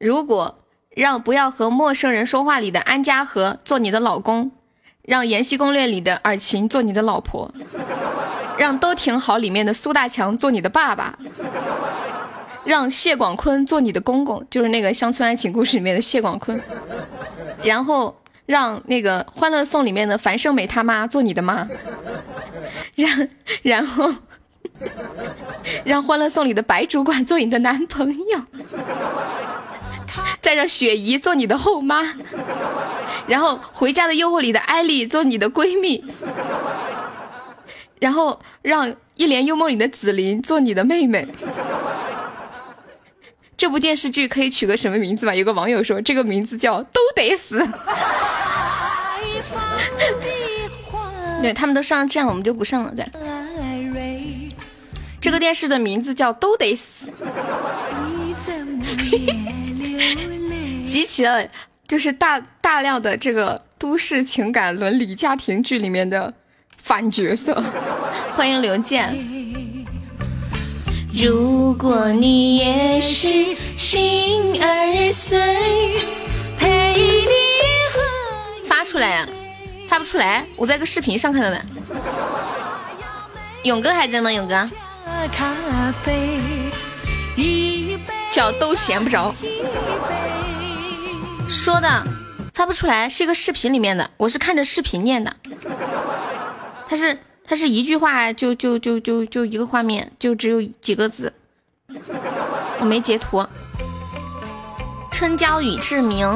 [0.00, 0.58] 如果
[0.90, 4.50] 让不要和陌生人说话里的安家和做你的老公，
[5.02, 7.54] 让《延禧攻略》里的尔晴做你的老婆，
[8.58, 11.16] 让都挺好里面的苏大强做你的爸爸，
[12.64, 16.60] 让谢广坤做你的公公，就是那个《乡村爱情故事》里面的谢广坤，
[17.62, 18.16] 然后。
[18.46, 21.66] 让那个《欢乐颂》里面的樊胜美他妈做你的妈，
[22.94, 23.28] 然
[23.62, 24.12] 然后
[25.84, 28.40] 让《欢乐颂》里的白主管做你的男朋友，
[30.40, 32.02] 再让雪姨做你的后妈，
[33.26, 36.04] 然后《回家的诱惑》里的艾丽做你的闺蜜，
[37.98, 41.26] 然后让《一帘幽梦》里的紫菱做你的妹妹。
[43.56, 45.32] 这部电视剧可以取个什么名字吧？
[45.34, 47.58] 有个网友说，这个名字叫“都得死”。
[51.40, 52.92] 对他们都上这样，我们就不上了。
[52.94, 53.06] 对，
[55.20, 57.12] 这个电视的名字叫“都得死”，
[60.86, 61.46] 集齐了
[61.86, 66.34] 就是大大量的这个都市情感伦理家庭剧里面的
[66.76, 67.62] 反角色。
[68.32, 69.33] 欢迎刘健。
[71.16, 75.38] 如果你也是心儿碎，
[76.58, 77.30] 陪你
[77.92, 78.02] 喝
[78.68, 79.28] 发出来啊，
[79.86, 81.64] 发不出来，我在个视频上看到的。
[83.62, 84.32] 勇哥还在吗？
[84.32, 84.68] 勇哥，
[88.32, 89.32] 脚都闲不着。
[91.48, 92.04] 说的
[92.54, 95.36] 发不出来，是一个视频里面的，我是看着视频念的。
[96.88, 97.16] 他是。
[97.46, 101.32] 它是一句话就就就就就一个画面，就只有几个字，
[102.80, 103.46] 我没截图。
[105.12, 106.26] 春娇与志明，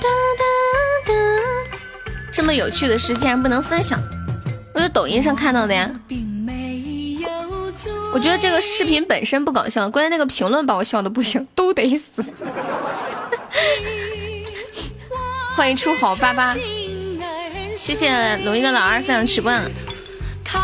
[0.00, 0.44] 哒哒
[1.06, 1.12] 哒，
[2.32, 4.00] 这么有趣的事竟然不能分享，
[4.72, 5.90] 我是抖音上看到的呀。
[8.14, 12.24] 我觉得这个视频本身不搞笑，关键那个评论把我笑的不行，都得死。
[15.54, 16.56] 欢迎初好八八。
[17.78, 19.52] 谢谢龙一的老二分享直播。
[20.42, 20.58] 开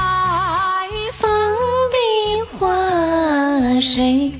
[1.12, 1.30] 放
[1.88, 4.32] 的花水，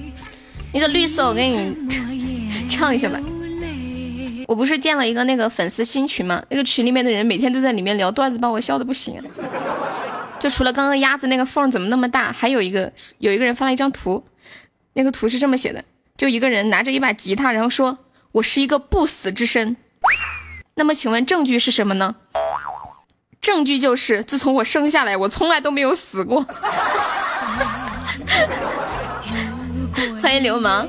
[0.73, 3.21] 那个绿色我给你唱一下吧。
[4.49, 6.43] 我不是建了一个那个粉丝新群吗？
[6.51, 9.23] 那个群里面的人每天都在里面聊段子，把我笑的不行。
[10.41, 14.25] 就除了刚刚鸭子那个缝怎么那么大，还有一个有一个人发了一张图，
[14.95, 15.85] 那个图是这么写的：
[16.19, 17.99] 就一个人拿着一把吉他，然后说
[18.33, 19.77] ：“我是一个不死之身。”
[20.75, 22.17] 那么请问证据是什么呢？
[23.45, 26.43] 证据就是自从我生下来，我从来都没有死过。
[30.23, 30.89] 欢迎流氓，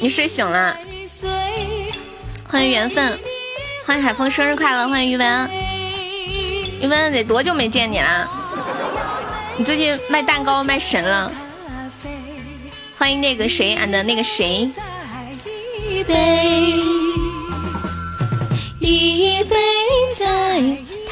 [0.00, 0.76] 你睡醒了？
[2.48, 3.16] 欢迎缘分，
[3.86, 5.50] 欢迎海风生日快乐，欢迎于文，
[6.82, 8.28] 于文得多久没见你了？
[9.56, 11.30] 你最近卖蛋糕卖神了？
[12.98, 14.68] 欢迎那个谁俺的那个谁，
[15.88, 16.74] 一杯
[18.80, 19.56] 一杯
[20.18, 20.60] 再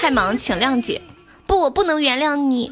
[0.01, 1.03] 太忙，请谅解。
[1.45, 2.71] 不，我不能原谅你，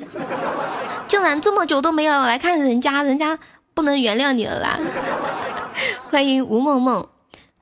[1.08, 3.36] 竟然这么久都没有来看人家，人家
[3.74, 4.78] 不能原谅你了啦。
[6.08, 7.08] 欢迎吴梦梦，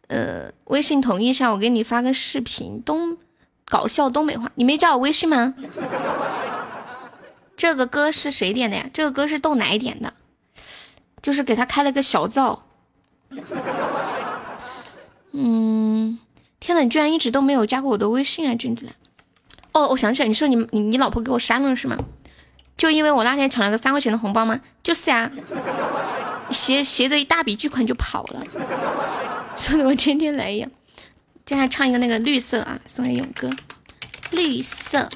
[0.09, 3.17] 呃，微信同意一下，我给你发个视频，东
[3.65, 5.55] 搞笑东北话，你没加我微信吗？
[7.57, 8.91] 这个歌是谁点的呀？
[8.93, 10.13] 这个歌是豆奶点的，
[11.23, 12.65] 就是给他开了个小灶。
[15.33, 16.19] 嗯，
[16.61, 18.95] 天呐，你居然一直都没有加过我的微信啊，君子兰。
[19.75, 21.99] 哦，我想起来，你说你你你老婆给我删了是吗？
[22.77, 24.61] 就因为我那天抢了个三块钱的红包吗？
[24.83, 25.31] 就是呀，
[26.51, 28.43] 携携着一大笔巨款就跑了，
[29.57, 30.71] 说的我天天来一样。
[31.45, 33.51] 接下来唱一个那个绿色啊，送给勇哥。
[34.31, 35.09] 绿色，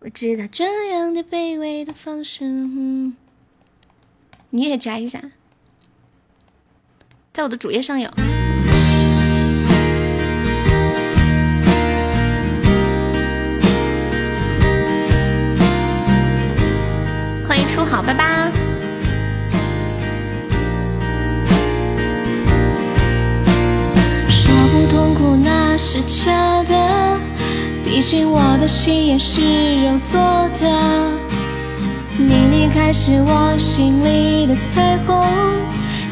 [0.00, 2.44] 我知道这样的卑微的方式，
[4.50, 5.22] 你也加一下，
[7.32, 8.10] 在我的主页上有。
[17.94, 18.50] 好，拜拜。
[24.28, 27.16] 说不痛苦那是假的，
[27.84, 30.20] 毕竟我的心也是肉做
[30.60, 31.08] 的。
[32.18, 35.24] 你离开时，我心里的彩虹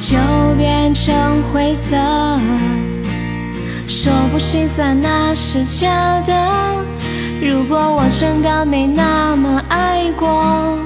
[0.01, 0.17] 就
[0.57, 1.13] 变成
[1.53, 1.97] 灰色。
[3.89, 6.33] 说不心酸那是假的，
[7.41, 10.79] 如果我真的没那么爱过。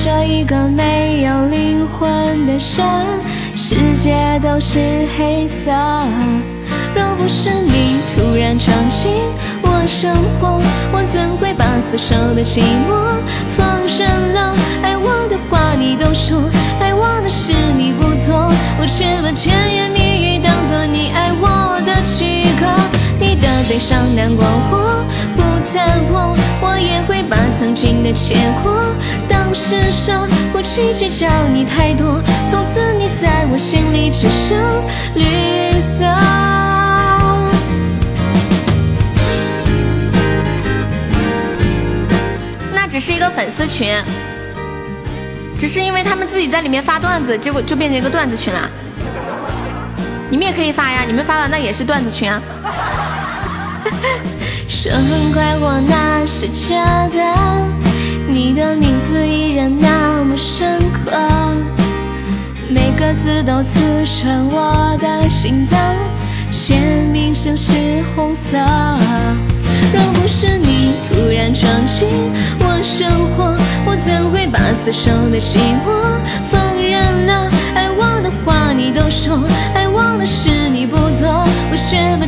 [0.00, 3.06] 爱着一个没有灵魂的人，
[3.54, 4.80] 世界都是
[5.18, 5.70] 黑色。
[6.94, 9.12] 若不是你突然闯进
[9.60, 10.58] 我生活，
[10.90, 13.12] 我怎会把死守的寂寞
[13.54, 14.54] 放任了？
[14.82, 16.48] 爱我的话你都说，
[16.80, 22.66] 爱我的事你不做，我却把甜言蜜语当作你爱我的躯壳。
[23.18, 25.04] 你的悲伤难过，我
[25.36, 28.34] 不参破，我也会把曾经的结
[28.64, 28.80] 果
[29.30, 32.20] 当施舍，不去计较你太多，
[32.50, 34.58] 从此你在我心里只剩
[35.14, 36.04] 绿色。
[42.74, 43.94] 那只是一个粉丝群，
[45.58, 48.68] 只是因为他们自己在里面发段子，结果就变成一个段子群了。
[50.28, 52.42] 你们也可以发呀，你们发了那也是段子群啊。
[54.66, 57.18] 说很快活那是假的，
[58.30, 61.10] 你的名字依然那么深刻，
[62.68, 65.76] 每个字都刺穿我的心脏，
[66.52, 66.80] 鲜
[67.12, 67.72] 明像是
[68.14, 68.56] 红色。
[69.92, 72.06] 若不是你突然闯进
[72.60, 75.90] 我生活，我怎会把死守的寂寞
[76.48, 77.50] 放任了？
[77.74, 79.42] 爱我的话你都说，
[79.74, 81.28] 爱我的事你不做，
[81.72, 82.26] 我却把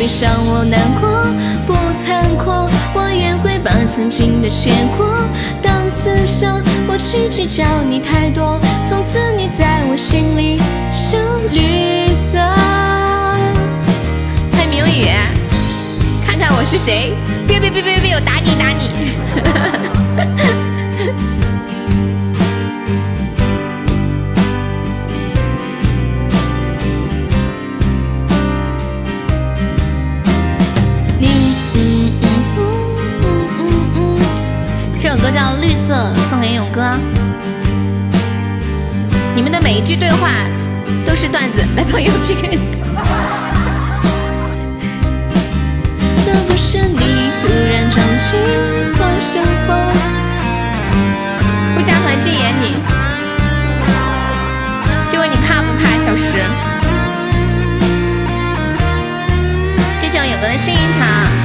[0.00, 1.10] 悲伤我难过，
[1.66, 2.50] 不残酷，
[2.94, 5.06] 我也会把曾经的结果
[5.62, 6.46] 当厮守，
[6.86, 10.56] 不去计较你太多，从此你在我心里
[10.90, 11.20] 剩
[11.52, 12.38] 绿色。
[14.52, 15.04] 欢迎明雨，
[16.26, 17.12] 看看我是谁？
[17.46, 18.88] 别别别别别，我打你打你！
[35.90, 36.88] 色，送给勇哥。
[39.34, 40.28] 你们的每一句对话
[41.04, 42.56] 都是段子，来朋友 PK。
[46.24, 46.96] 若不是你
[47.42, 48.38] 突然闯进
[48.94, 49.68] 我生活，
[51.74, 52.76] 不加团禁言你，
[55.12, 55.90] 就问你怕不怕？
[56.06, 56.22] 小石，
[60.00, 61.39] 谢谢我勇哥的幸运草。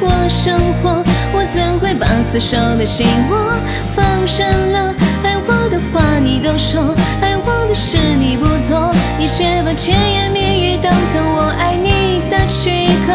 [0.00, 3.36] 我生活我怎会把死守的心魔
[3.94, 4.94] 放生了？
[5.22, 13.12] 爱我的话你都说爱我的事你不做你却把甜言蜜语当做我爱你的躯壳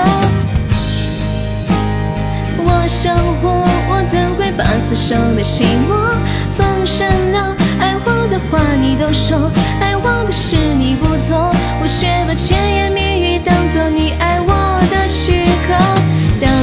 [2.64, 6.14] 我生活我怎会把死守的心魔
[6.56, 7.56] 放生了？
[7.80, 9.50] 爱我的话你都说
[9.82, 11.52] 爱我的事你不做
[11.82, 14.31] 我却把甜言蜜语当做你爱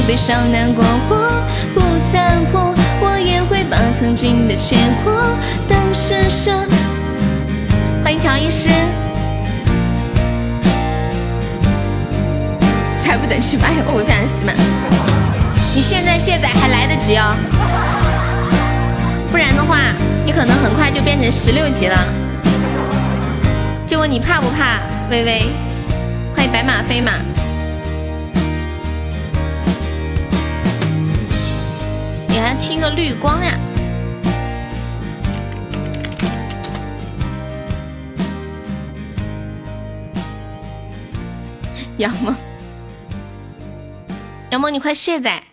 [0.09, 1.43] 悲伤难过我
[1.75, 1.81] 不
[2.11, 5.13] 残破，我也会把曾经的结果
[5.67, 6.49] 当施舍。
[8.03, 8.69] 欢迎乔医师，
[13.03, 14.55] 才不等去买，我非常喜欢。
[15.75, 17.35] 你现在卸载还来得及哦，
[19.29, 19.77] 不然的话。
[20.25, 21.95] 你可能很快就变成十六级了，
[23.85, 24.79] 就问你怕不怕？
[25.11, 25.51] 微微，
[26.35, 27.11] 欢迎白马飞马，
[32.59, 33.57] 听个绿光呀？
[41.97, 42.35] 杨梦，
[44.51, 45.43] 杨梦，你快卸载，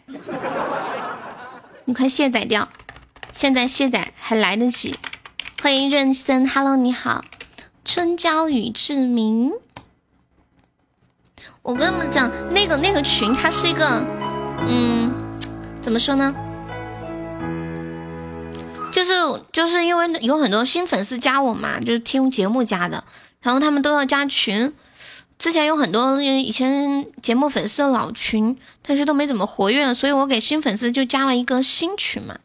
[1.84, 2.68] 你快卸载掉。
[3.32, 4.96] 现在卸载还来得及，
[5.60, 7.24] 欢迎任森，Hello，你好，
[7.84, 9.52] 春娇与志明。
[11.62, 14.04] 我跟你们讲，那个那个群，它是一个，
[14.68, 15.12] 嗯，
[15.82, 16.32] 怎么说呢？
[18.96, 19.10] 就是
[19.52, 23.04] 就是因为有很多新粉丝加我嘛，就是听节目加的，
[23.42, 24.72] 然后他们都要加群。
[25.38, 32.36] 之前有很多以前节目粉丝的老群，但是都没怎么活跃，所以我给新粉丝就加了一个新群嘛。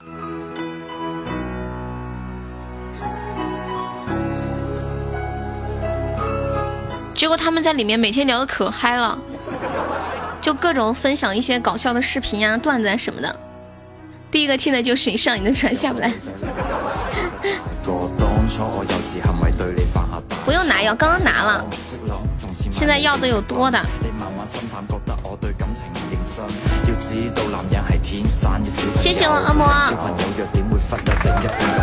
[7.16, 9.18] 结果他们在里面每天聊的可嗨了，
[10.41, 13.39] 就各种分享一些搞笑的视频呀、段子啊什么的。
[14.32, 16.11] 第一个听的就是你上你的船下不来。
[20.45, 21.65] 不用拿药，刚刚拿了，
[22.71, 23.79] 现在药的有多的。
[28.95, 29.67] 谢谢我恶魔。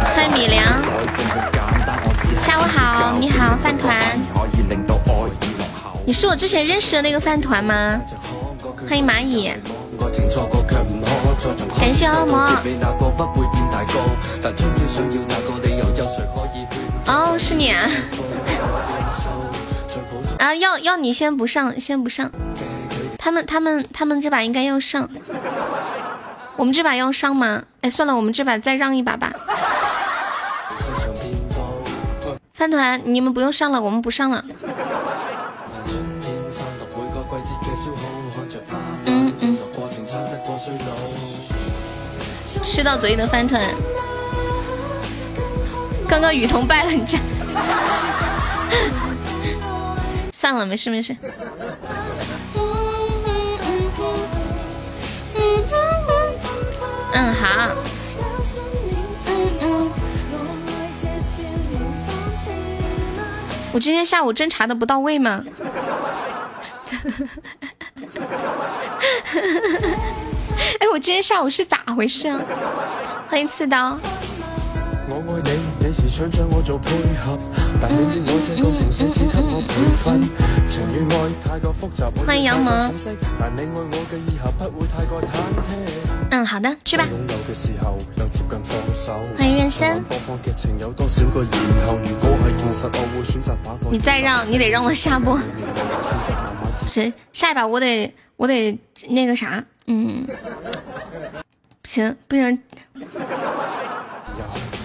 [0.05, 0.65] 欢迎米良。
[2.39, 3.97] 下午好，你好饭团。
[6.07, 8.01] 你是我之前认识的那个饭团吗？
[8.89, 9.53] 欢迎蚂蚁，
[11.79, 12.49] 感谢恶魔。
[17.07, 17.89] 哦，是你啊！
[20.39, 22.31] 啊， 要要你先不上，先不上。
[23.17, 25.09] 他们他们他们这把应该要上，
[26.57, 27.63] 我们这把要上吗？
[27.81, 29.33] 哎，算了，我们这把再让一把吧。
[32.53, 34.45] 饭团，你们不用上了，我们不上了。
[42.79, 43.61] 吃到嘴里的饭团，
[46.09, 47.19] 刚刚雨桐败了你家，
[50.33, 51.17] 算了，没事没事。
[57.15, 57.75] 嗯好。
[63.73, 65.43] 我今天下午侦查的不到位吗？
[70.81, 72.39] 哎，我今天下午是咋回事啊？
[73.29, 73.99] 欢迎刺刀。
[82.27, 82.93] 欢迎杨萌。
[86.31, 87.09] 嗯，好的，去吧。
[89.39, 90.05] 欢迎任森。
[93.91, 95.41] 你再让，你得让我下播。
[96.87, 99.65] 谁，下一把我得，我得那个啥。
[99.91, 100.27] 嗯，
[101.83, 102.61] 行，不行，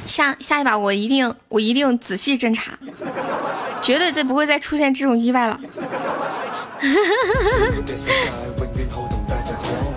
[0.08, 2.80] 下下一把我一定我一定仔细侦查，
[3.82, 5.60] 绝对再不会再出现这种意外了。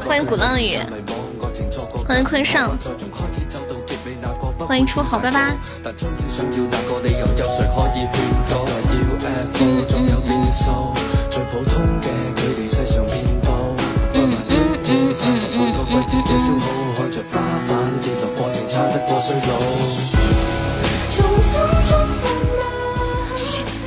[0.05, 0.77] 欢迎鼓浪屿，
[2.05, 2.77] 欢迎坤上，
[4.59, 5.55] 欢迎出好拜拜。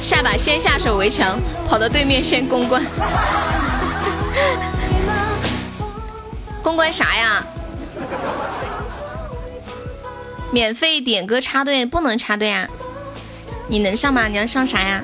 [0.02, 2.84] 下把先下手为强，跑到对面先攻关。
[6.62, 7.44] 公关啥呀？
[10.52, 12.68] 免费点歌插队不能插队啊？
[13.68, 14.28] 你能上吗？
[14.28, 15.04] 你要上啥呀？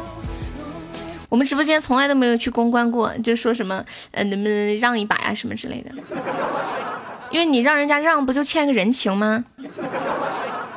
[1.30, 5.92] 我们直播间从来都没有去公关过，就说什么呃能不能让一把呀什么之类的。
[7.32, 9.44] 因为你让人家让，不就欠个人情吗？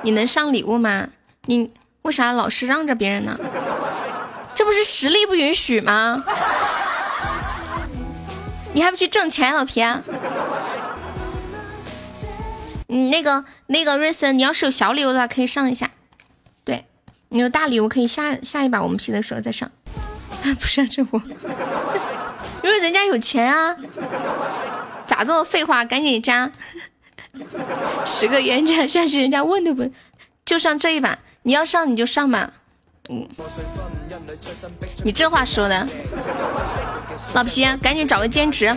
[0.03, 1.09] 你能上礼物吗？
[1.47, 1.71] 你
[2.03, 3.39] 为啥老是让着别人呢？
[4.55, 6.25] 这不是实力不允许吗？
[8.73, 9.85] 你还不去挣钱，老皮？
[12.87, 15.91] 你那个那个瑞森，你要是有小礼物的话，可以上一下。
[16.65, 16.87] 对，
[17.29, 19.71] 你有大礼物可以下下一把我们 P 的时候再上。
[20.59, 21.21] 不上这波，
[22.63, 23.77] 因为人家有钱啊。
[25.07, 25.85] 咋这么废话？
[25.85, 26.51] 赶紧加
[28.05, 29.91] 十个烟站上去，人家问都不，
[30.45, 31.19] 就上这一把。
[31.43, 32.51] 你要上你就上吧。
[33.09, 33.27] 嗯，
[35.03, 35.89] 你这话说的，
[37.33, 38.75] 老皮，赶紧找个兼职。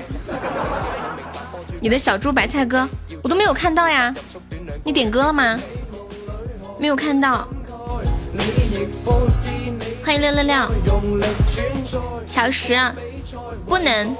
[1.81, 2.87] 你的小猪白菜哥，
[3.23, 4.13] 我都没有看到呀，
[4.85, 5.59] 你点歌了吗？
[6.79, 7.47] 没有看到。
[10.03, 10.71] 欢迎六六六，
[12.25, 12.77] 小石，
[13.65, 14.15] 不能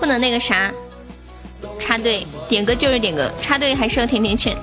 [0.00, 0.72] 不能那个啥，
[1.78, 4.56] 插队点歌就是点歌，插队还是要甜甜圈。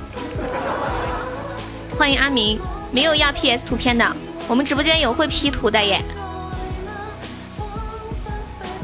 [1.97, 2.59] 欢迎阿明，
[2.91, 4.15] 没有要 PS 图片的。
[4.47, 6.03] 我们直播间有会 P 图的耶，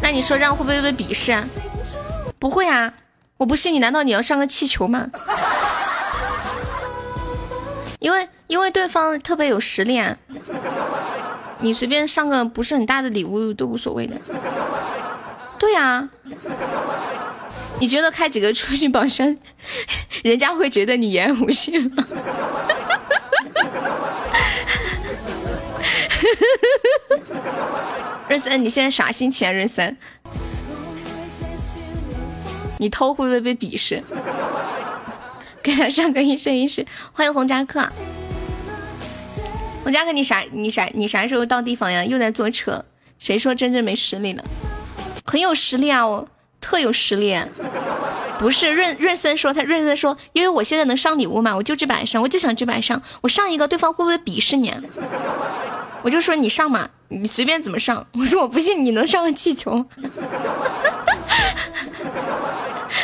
[0.01, 1.43] 那你说这样会不会被鄙视啊？
[2.37, 2.93] 不会啊，
[3.37, 5.09] 我不信你，难道你要上个气球吗？
[7.99, 10.17] 因为因为对方特别有实力啊，
[11.59, 14.15] 你随便上个不是很大的礼物都无所谓的。
[15.57, 16.07] 对呀，
[17.79, 19.35] 你觉得开几个出去宝箱，
[20.23, 22.05] 人家会觉得你言而无信吗？
[28.27, 29.51] 润森，你现在啥心情啊？
[29.51, 29.95] 润森，
[32.79, 34.03] 你偷会不会被鄙视？
[35.63, 36.85] 给他上个一生一世。
[37.11, 37.87] 欢迎洪家客，
[39.85, 40.43] 我家客，你啥？
[40.51, 40.89] 你啥？
[40.95, 42.03] 你啥时候到地方呀？
[42.03, 42.83] 又在坐车？
[43.19, 44.43] 谁说真正没实力了？
[45.23, 46.27] 很有实力啊，我
[46.59, 47.39] 特有实力。
[48.39, 53.01] 不是润润森说他润森说，因为我现在能上礼物嘛，我就这把上，我就想这把上。
[53.21, 54.73] 我上一个，对方会不会鄙视你？
[56.01, 58.05] 我就说你上嘛，你随便怎么上。
[58.13, 59.85] 我说我不信你能上个气球。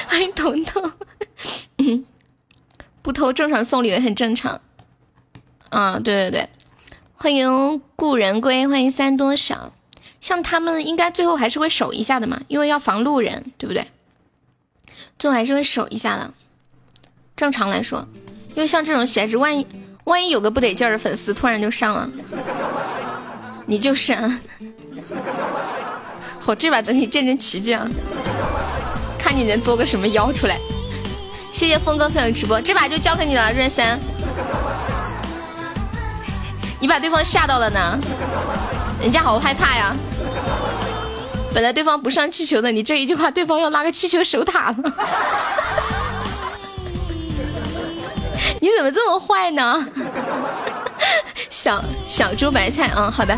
[0.07, 0.91] 欢 迎彤彤，
[3.03, 4.59] 不偷正常送礼也很正常。
[5.69, 6.49] 啊，对对对，
[7.22, 9.74] 欢迎故人归，欢迎三多少。
[10.19, 13.86] 像他们应该最后还是会守一下的嘛，因为要防路人，对不对？
[15.19, 16.34] 最后还是会守一下的。
[17.36, 18.07] 正常来说，
[18.55, 19.67] 因为像这种鞋子，万一
[20.05, 22.09] 万一有个不得劲儿的粉丝突然就上了。
[23.67, 24.41] 你就是，啊
[26.41, 27.88] 好，这把等你见证奇迹啊！
[29.19, 30.57] 看你能做个什么妖出来。
[31.53, 33.99] 谢谢峰哥分享直播，这把就交给你了，润森。
[36.82, 37.97] 你把对方吓到了呢，
[38.99, 39.95] 人家好害怕呀。
[41.53, 44.75] 本来对方不上气球的，你这一句话，对方要拉个气球守塔了。
[48.59, 49.88] 你怎么这么坏呢？
[51.51, 53.38] 小小猪白菜，嗯，好的。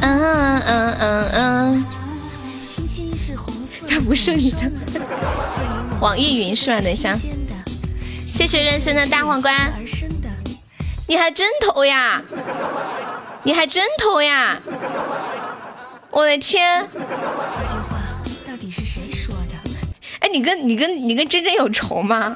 [0.00, 1.84] 嗯嗯嗯嗯，
[3.88, 4.70] 他不是你的，
[6.00, 6.80] 网易云是吧？
[6.80, 7.16] 等一下，
[8.26, 9.72] 谢谢人生的大皇冠，
[11.06, 12.22] 你还真偷呀？
[13.42, 14.58] 你还真偷呀？
[16.10, 16.86] 我的天！
[16.92, 17.98] 这句话
[18.46, 19.54] 到底是谁说的？
[20.20, 22.34] 哎，你跟你跟你跟真真有仇吗？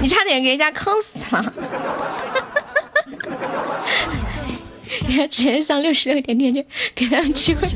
[0.00, 1.52] 你差点给人家坑死了。
[5.06, 7.68] 你还直接上六十六点点点，给他们机会。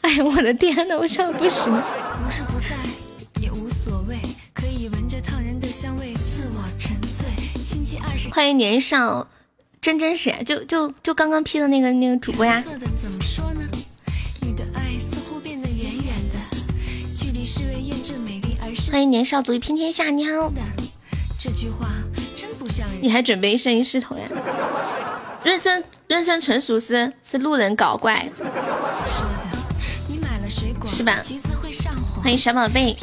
[0.00, 1.72] 哎呀，我的天呐，我上不行。
[8.34, 9.28] 欢迎年少，
[9.82, 12.64] 真真是就就就刚刚 P 的那个那个主播呀。
[18.90, 20.50] 欢迎年少足以拼天下，你好。
[21.38, 21.88] 这句话
[22.34, 22.88] 真不像。
[23.02, 24.24] 你还准备一生一世头呀？
[25.44, 28.26] 认生认生纯属是是路人搞怪，
[30.86, 31.22] 是吧？
[32.22, 32.96] 欢迎小宝贝，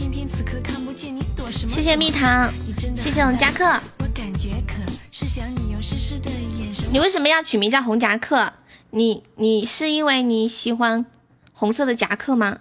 [1.68, 2.52] 谢谢蜜糖，
[2.96, 3.80] 谢谢我们加克。
[6.92, 8.54] 你为什么要取名叫红夹克？
[8.92, 11.06] 你你是因为你喜欢
[11.52, 12.60] 红色的夹克吗？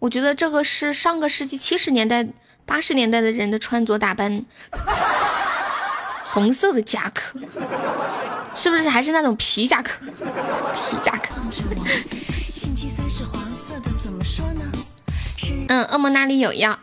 [0.00, 2.26] 我觉得这个是上个世纪七十年代、
[2.66, 4.44] 八十年代的人的穿着打扮。
[6.24, 7.38] 红色的夹克，
[8.54, 10.00] 是不是还是那种皮夹克？
[10.04, 11.34] 皮夹克。
[15.68, 16.78] 嗯，恶魔那里有药。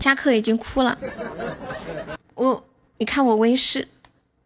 [0.00, 0.96] 夹克已经哭了。
[2.34, 2.64] 我，
[2.98, 3.86] 你看我微视，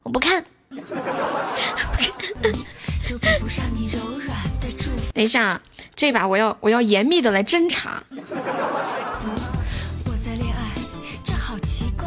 [0.03, 0.45] 我不看。
[5.15, 5.61] 等一下，
[5.95, 8.03] 这把我要我要严密的来侦查。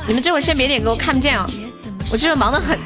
[0.06, 1.46] 你们这会儿先别点歌，我看不见啊，
[2.12, 2.78] 我这会忙得很。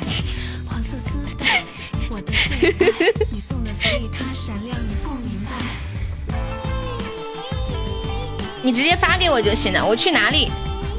[8.64, 10.52] 你直接发给我就行了，我去哪里？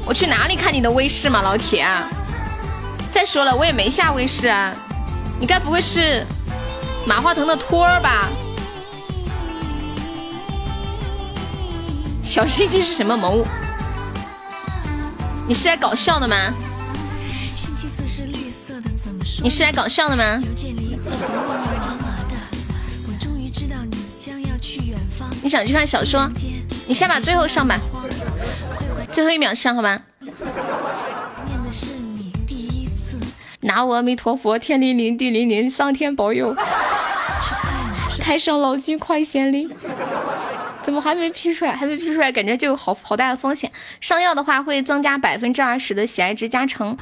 [0.05, 1.87] 我去哪里看你的微视嘛，老铁。
[3.11, 4.73] 再说了，我也没下微视啊，
[5.39, 6.25] 你该不会是
[7.07, 8.27] 马化腾的托儿吧？
[12.21, 13.45] 小星星是什么萌物？
[15.47, 16.35] 你是来搞笑的吗？
[19.41, 20.41] 你是来搞笑的吗？
[25.41, 26.29] 你想去看小说？
[26.87, 27.79] 你先把最后上吧，
[29.11, 30.01] 最后一秒上好吧。
[33.61, 36.55] 南无阿弥陀佛，天灵灵，地灵灵，上天保佑。
[38.19, 39.69] 太上老君快显灵。
[40.81, 41.73] 怎么还没 P 出来？
[41.73, 43.71] 还没 P 出来，感觉就有好好大的风险。
[44.01, 46.97] 上药的话会增加百分之二十的喜爱值加成。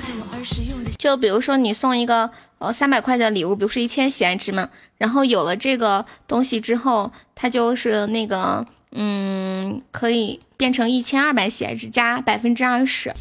[1.00, 2.30] 就比如说你送一个
[2.60, 4.70] 呃三百块的礼物，比如说一千喜爱值嘛，
[5.00, 8.64] 然后有了这个东西之后，它就是那个
[8.94, 13.12] 嗯可以变成一千二百喜爱值加百分之二十。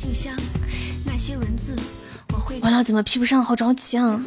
[2.63, 3.43] 完了，怎么 P 不上？
[3.43, 4.21] 好着急啊！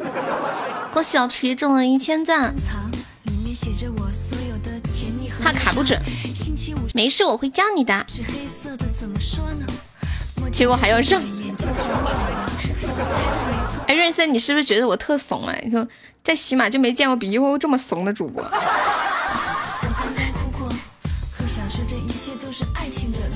[0.92, 2.54] 恭喜小皮中了一千钻。
[5.42, 6.00] 怕卡不准，
[6.94, 8.06] 没事，我会教你的。
[10.50, 11.22] 结果还要让。
[13.86, 15.54] 哎，润森，你是不是觉得我特怂啊？
[15.62, 15.86] 你说
[16.22, 18.42] 在喜马就没见过比悠悠这么怂的主播。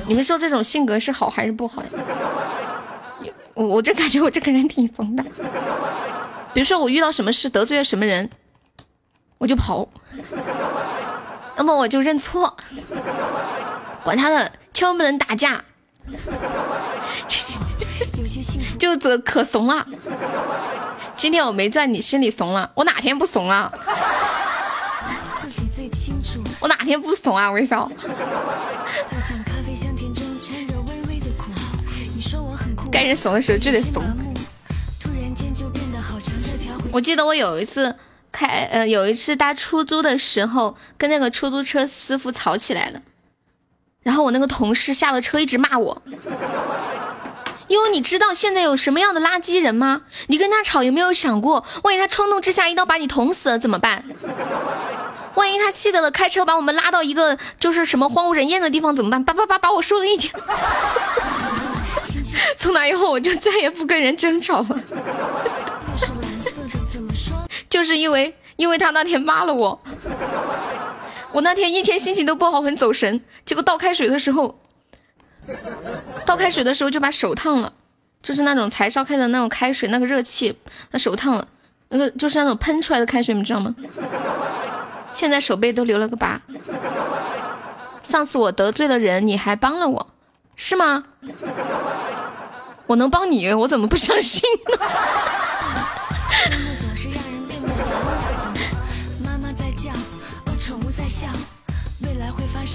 [0.09, 1.89] 你们说这种性格是好还是不好呀？
[3.53, 5.23] 我我就感觉我这个人挺怂的。
[6.55, 8.31] 比如说我遇到什么事得罪了什么人，
[9.37, 9.87] 我就跑。
[11.57, 12.57] 那么我就认错，
[14.03, 15.63] 管他的，千万不能打架，
[18.79, 19.87] 就这可怂了。
[21.17, 22.71] 今天我没赚，你心里怂了？
[22.75, 23.71] 我哪天不怂啊？
[26.61, 27.51] 我哪天不怂啊？
[27.51, 27.91] 微笑。
[32.91, 34.03] 该人怂的时候就得怂。
[36.93, 37.97] 我记得我有一次。
[38.31, 43.01] 开呃，有一次搭出租的时候，跟那个出租车师傅吵起来了，
[44.03, 46.03] 然后我那个同事下了车一直骂我，
[47.69, 50.03] 因为你知道现在有什么样的垃圾人吗？
[50.27, 54.05] 你跟他吵有没有想过，万一他冲动之下一刀把你捅死了怎么办？
[55.35, 59.25] 万一他气得了开车把我们拉到一个就是什么荒无人烟的地方怎么办？
[59.25, 60.33] 叭叭叭把我说了一天。
[62.57, 64.81] 从那以后我就再也不跟人争吵了。
[67.69, 69.81] 就是因为因为他那天骂了我，
[71.33, 73.21] 我那天一天心情都不好，很走神。
[73.45, 74.59] 结果倒开水的时候，
[76.25, 77.73] 倒开水的时候就把手烫了，
[78.23, 80.59] 就是那种才烧开的那种开水，那个热气，
[80.91, 81.47] 那手烫了，
[81.91, 83.75] 那个就是那种喷出来的开水，你知道吗？
[85.13, 86.41] 现在手背都留了个疤。
[88.03, 90.07] 上次我得罪了人，你还帮了我，
[90.59, 91.05] 是吗？
[92.87, 94.87] 我能帮你，我怎么不相信呢？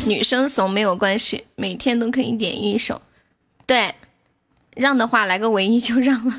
[0.05, 3.01] 女生怂没有关系，每天都可以点一首。
[3.65, 3.95] 对，
[4.75, 6.35] 让的话来个唯一就让了，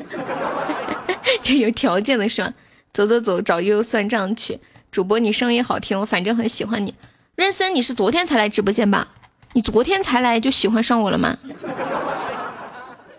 [1.42, 2.52] 就有条件的是吧？
[2.92, 4.60] 走走走，找悠悠算账去。
[4.90, 6.94] 主播你声音好听，我反正很喜欢你。
[7.36, 9.08] 润森，你是昨天才来直播间吧？
[9.54, 11.38] 你昨天才来就喜欢上我了吗？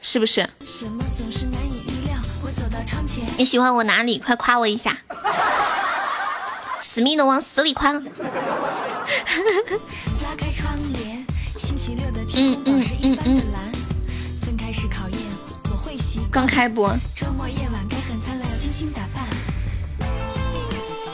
[0.02, 0.50] 是不是？
[3.38, 4.20] 你喜欢我哪里？
[4.20, 4.98] 快夸我一下！
[6.82, 7.94] 死命的往死里夸。
[7.94, 8.04] 嗯
[12.66, 13.42] 嗯嗯嗯。
[16.30, 16.94] 刚开播。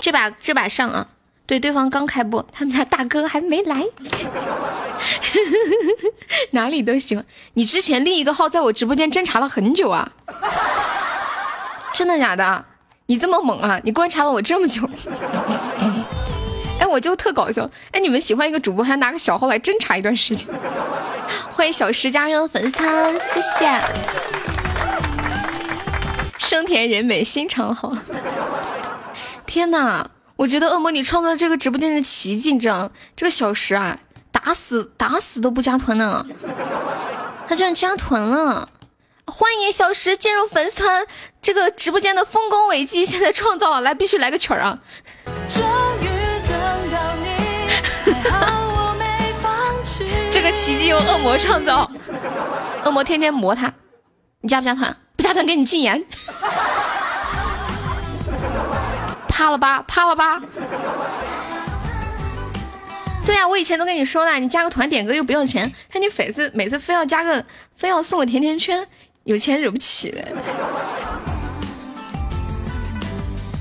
[0.02, 1.08] 这把这把上啊！
[1.46, 3.86] 对，对方刚开播，他们家大哥还没来。
[6.52, 7.24] 哪里都行。
[7.54, 10.12] 你之前另一个号在我直播间侦查了很久啊？
[11.94, 12.66] 真的假的？
[13.08, 13.80] 你这么猛啊！
[13.84, 14.90] 你观察了我这么久。
[16.80, 17.70] 哎，我就特搞笑。
[17.92, 20.48] 哎，你们喜欢一个主播，还拿个小号来侦查一段时间。
[21.52, 23.82] 欢迎小石加入粉丝团，谢谢。
[26.38, 27.94] 生甜人美心肠好。
[29.46, 33.98] 天哪，我觉得恶魔你创造这个直播间的奇迹，你知道吗这个小石啊，
[34.44, 36.26] 打死打死都不加团呢，
[37.48, 38.68] 他居然加团了！
[39.28, 41.06] 欢迎小石进入粉丝团，
[41.42, 44.80] 这个直播间的丰功伟绩现在创造了，来必须来个曲儿啊！
[45.48, 45.64] 终
[46.02, 46.08] 于
[46.50, 46.60] 等
[46.92, 47.70] 到你，
[48.04, 49.52] 还好我没放
[49.84, 50.06] 弃。
[50.34, 51.90] 这个奇迹由恶魔创造，
[52.84, 53.72] 恶魔天天磨他，
[54.42, 54.98] 你加不加团？
[55.16, 56.04] 不加团给你禁言，
[59.30, 59.84] 怕了吧？
[59.88, 60.42] 怕了吧？
[63.26, 67.46] 对呀，我以前都跟你说了，你加个团点歌又不要钱，看你粉丝每次非要加个，
[67.76, 68.86] 非要送个甜甜圈，
[69.26, 70.24] 有钱惹不起的。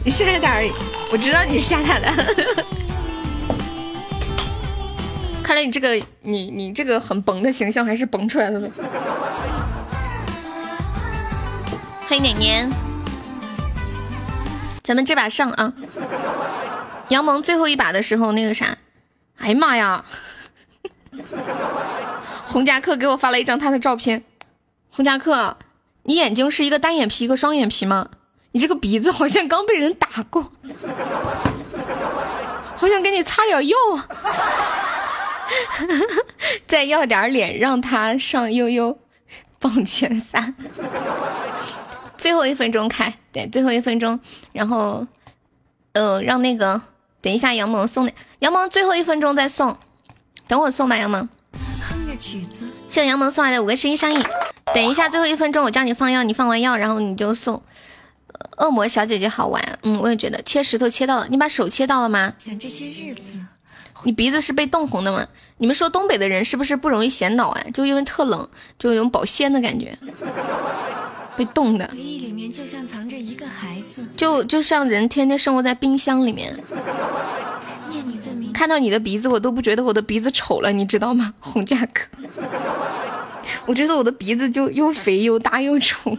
[0.03, 0.73] 你吓他而已，
[1.13, 2.11] 我知道你是吓他的。
[5.45, 8.71] 看来你这个，你你这个很崩的形象还是崩出来了的。
[12.09, 12.71] 欢迎年年，
[14.83, 15.73] 咱们这把上啊！
[17.09, 18.77] 杨萌最后一把的时候，那个啥，
[19.41, 20.05] 哎呀妈呀！
[22.47, 24.23] 红夹克给我发了一张他的照片。
[24.91, 25.57] 红夹克，
[26.05, 28.11] 你眼睛是一个单眼皮一个双眼皮吗？
[28.53, 30.51] 你这个鼻子好像刚被人打过，
[32.77, 33.77] 好想给你擦点药。
[36.67, 38.99] 再要点脸，让他上悠悠
[39.59, 40.55] 榜前三。
[42.17, 44.19] 最后一分钟开，对，最后一分钟，
[44.53, 45.07] 然后，
[45.93, 46.81] 呃，让那个
[47.23, 49.77] 等一下杨萌送的，杨萌最后一分钟再送，
[50.49, 51.29] 等我送吧，杨萌。
[51.83, 52.69] 哼着曲子。
[52.89, 54.25] 谢杨萌送来的五个声音相应，
[54.75, 57.63] 等一下最后一分钟我叫你放药，你放完药然后你就送。
[58.57, 60.41] 恶魔小姐姐好玩，嗯，我也觉得。
[60.43, 62.35] 切石头切到了，你把手切到了吗？
[62.39, 63.39] 想这些日子，
[64.05, 65.27] 你鼻子是被冻红的吗？
[65.59, 67.65] 你们说东北的人是不是不容易显老啊？
[67.73, 68.49] 就因为特冷，
[68.79, 69.97] 就有种保鲜的感觉。
[71.37, 73.80] 被冻的，回忆里面就像藏着一个孩，
[74.17, 76.59] 就就像人天天生活在冰箱里面。
[78.53, 81.33] 看到你的鼻子，我都不觉得我的鼻子丑了，你知道吗？
[81.41, 82.03] 红价格，
[83.65, 86.15] 我觉得我的鼻子就又肥又大又丑。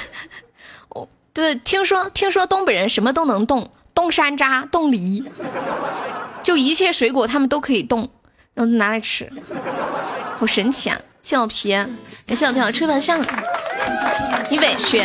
[0.90, 5.24] 哦，对，听说听说东北人什么都能冻，冻山楂、冻梨，
[6.42, 8.10] 就一切水果他们都可以冻，
[8.52, 9.32] 然后拿来吃，
[10.36, 11.00] 好神奇啊！
[11.22, 11.72] 谢老皮，
[12.26, 13.18] 感谢老皮吹板上，
[14.50, 15.02] 你委屈。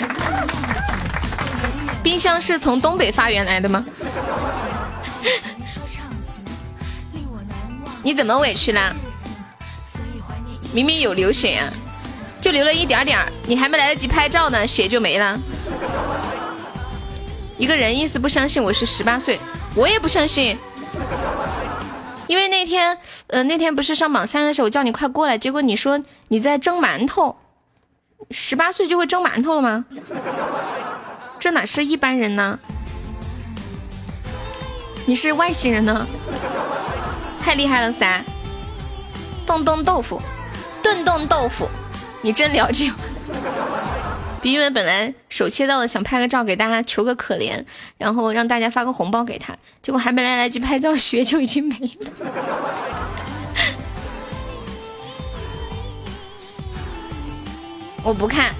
[2.09, 3.85] 冰箱是从东北发源来的吗？
[8.01, 8.91] 你怎么委屈啦？
[10.73, 11.69] 明明有流血啊，
[12.41, 15.39] 就流了一点点儿，你还没来得及拍照呢，血就没了。
[17.59, 19.39] 一个人意思不相信我是十八岁，
[19.75, 20.57] 我也不相信。
[22.25, 22.97] 因为那天，
[23.27, 27.37] 呃，那天不是上榜三的时候，我叫你快过来，结果你说你在蒸馒头，
[28.31, 29.85] 十八岁就会蒸馒头了吗？
[31.39, 32.59] 这哪是一般人呢？
[35.05, 36.05] 你是外星人呢？
[37.41, 38.21] 太厉害了噻！
[39.45, 40.21] 冻冻豆腐，
[40.83, 41.67] 炖冻豆腐，
[42.21, 42.91] 你真了解。
[44.43, 47.65] 因为本来手切到了，想拍个照给大家求个可怜，
[47.97, 52.11] 然后让大家发个红包给他，结果还没来得及拍照，血就已经没了。
[58.03, 58.53] 我不看。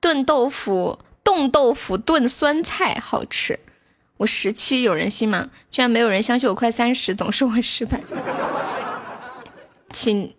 [0.00, 3.58] 炖豆腐，冻豆腐炖酸菜好吃。
[4.18, 5.50] 我十七有人信吗？
[5.70, 8.00] 居然没有人相信我快三十，总是我失败。
[9.92, 10.34] 请。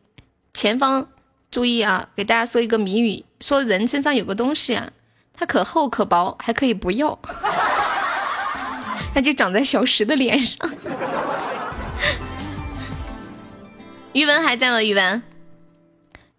[0.53, 1.07] 前方
[1.51, 2.09] 注意啊！
[2.15, 4.89] 给大家说一个谜语：说人身上有个东西啊，
[5.31, 7.19] 它可厚可薄，还可以不要，
[9.13, 10.67] 那就长在小石的脸上。
[14.13, 14.81] 余文还在吗？
[14.81, 15.21] 余文，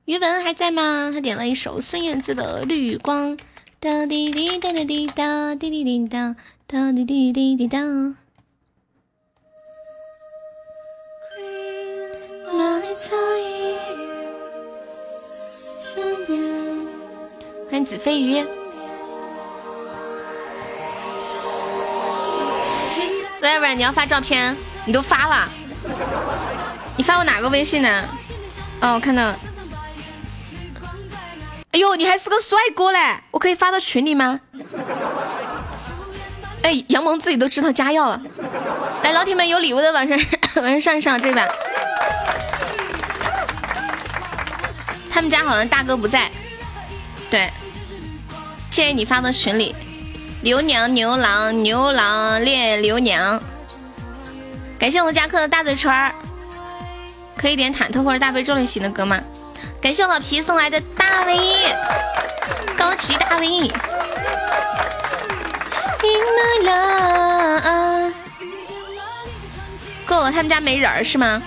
[0.08, 1.10] 余文还在吗？
[1.12, 3.36] 他点了一首孙燕姿的《绿光》。
[3.78, 6.34] 哒滴滴哒哒滴哒滴滴滴哒
[6.66, 7.78] 哒滴滴滴滴哒。
[17.70, 18.42] 欢迎子飞鱼，
[23.40, 24.56] 来，要不然你要发照片，
[24.86, 25.46] 你都发了，
[26.96, 28.08] 你发我哪个微信呢？
[28.80, 29.34] 哦，我看到。
[31.72, 32.98] 哎呦，你还是个帅哥嘞！
[33.30, 34.40] 我可以发到群里吗？
[36.62, 38.20] 哎，杨萌自己都知道加药了。
[39.02, 40.18] 来，老铁们有礼物的往上
[40.62, 41.46] 往上上一上这把。
[45.10, 46.30] 他们家好像大哥不在，
[47.30, 47.50] 对，
[48.70, 49.74] 建议你发到群里。
[50.40, 53.40] 牛娘牛郎牛郎恋牛娘，
[54.78, 56.14] 感谢我们家客的大嘴唇儿，
[57.36, 59.20] 可以点忐忑或者大悲咒类型的歌吗？
[59.80, 61.74] 感谢我老皮送来的大 V，
[62.76, 63.72] 高级大 V。
[70.04, 71.40] 够了，他们家没人是吗？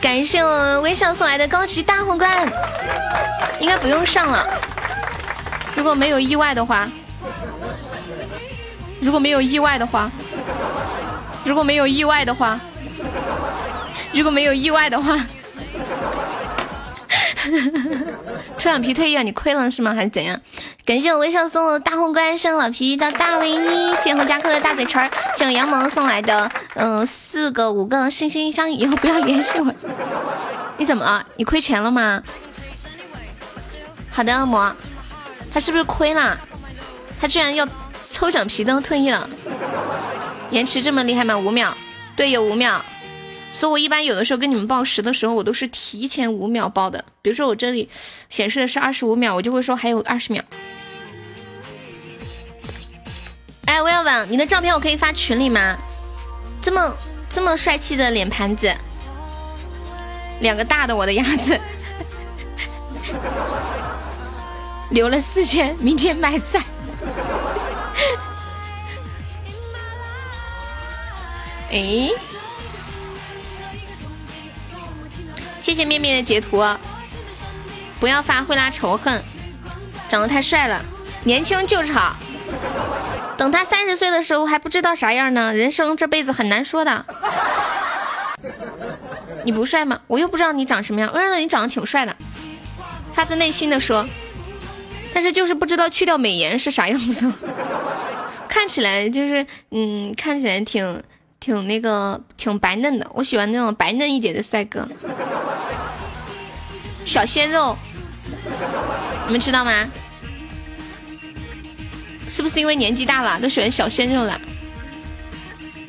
[0.00, 2.50] 感谢我微笑送来的高级大皇冠，
[3.60, 4.46] 应该不用上了。
[5.76, 6.88] 如果没有意外的话，
[9.00, 10.10] 如果没有意外的话，
[11.44, 12.58] 如果没有意外的话，
[14.12, 15.16] 如果没有意外的话，
[18.58, 19.94] 出两皮退役了，你亏了是吗？
[19.94, 20.40] 还是怎样？
[20.84, 29.72] 感谢我微笑送的大皇冠，谢老皮的大卫衣，谢红加克的大嘴唇，谢我杨萌送来的嗯四个五个心心相印，以后不要联系我。
[30.76, 31.24] 你怎么了？
[31.36, 32.22] 你亏钱了吗？
[34.10, 34.74] 好的，恶魔，
[35.52, 36.38] 他是不是亏了？
[37.20, 37.66] 他居然要
[38.10, 39.28] 抽奖皮都退役了，
[40.50, 41.36] 延迟这么厉害吗？
[41.36, 41.72] 五秒，
[42.16, 42.84] 对，有五秒。
[43.58, 47.04] 所以我一般有的时候跟你们报时的时候，我都是提前五秒报的。
[47.20, 47.88] 比如说我这里
[48.30, 50.40] 显示的是二十五秒，我就会说还有二十秒。
[53.64, 55.76] 哎，威尔文，你的照片我可以发群里吗？
[56.62, 56.96] 这么
[57.28, 58.72] 这么帅气的脸盘子。
[60.40, 61.58] 两个大的我的鸭子，
[64.90, 66.62] 留了四千，明天买菜。
[71.72, 72.08] 哎，
[75.68, 76.64] 谢谢面面的截图，
[78.00, 79.22] 不要发会拉仇恨，
[80.08, 80.82] 长得太帅了，
[81.24, 82.16] 年轻就是好。
[83.36, 87.04] 等他三十岁的时候还不知道啥样呢，人生这辈子很难说的。
[89.44, 90.00] 你不帅吗？
[90.06, 91.10] 我又不知道你长什么样。
[91.12, 92.16] 我认为你长得挺帅的，
[93.12, 94.08] 发自内心的说。
[95.12, 97.30] 但是就是不知道去掉美颜是啥样子。
[98.48, 101.02] 看起来就是，嗯，看起来挺
[101.48, 103.10] 挺那个挺白嫩的。
[103.14, 104.86] 我喜欢那种白嫩一点的帅哥，
[107.06, 107.74] 小鲜肉。
[109.24, 109.72] 你们知道吗？
[112.28, 114.38] 是不是因为年纪大了都喜欢小鲜肉了？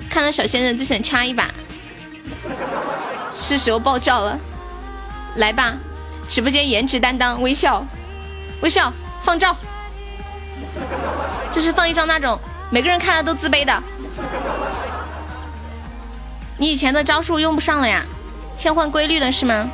[0.09, 1.49] 看到小鲜肉就想掐一把。
[3.35, 4.39] 是时候爆照了，
[5.35, 5.75] 来吧！
[6.29, 7.85] 直播间颜值担当，微笑，
[8.61, 9.53] 微笑，放照，
[11.51, 12.39] 就是放一张那种
[12.71, 13.83] 每个人看了都自卑的。
[16.59, 18.03] 你以前的招数用不上了呀，
[18.57, 19.67] 先换规律了是吗？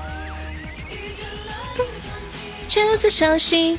[2.69, 3.77] 这次伤心，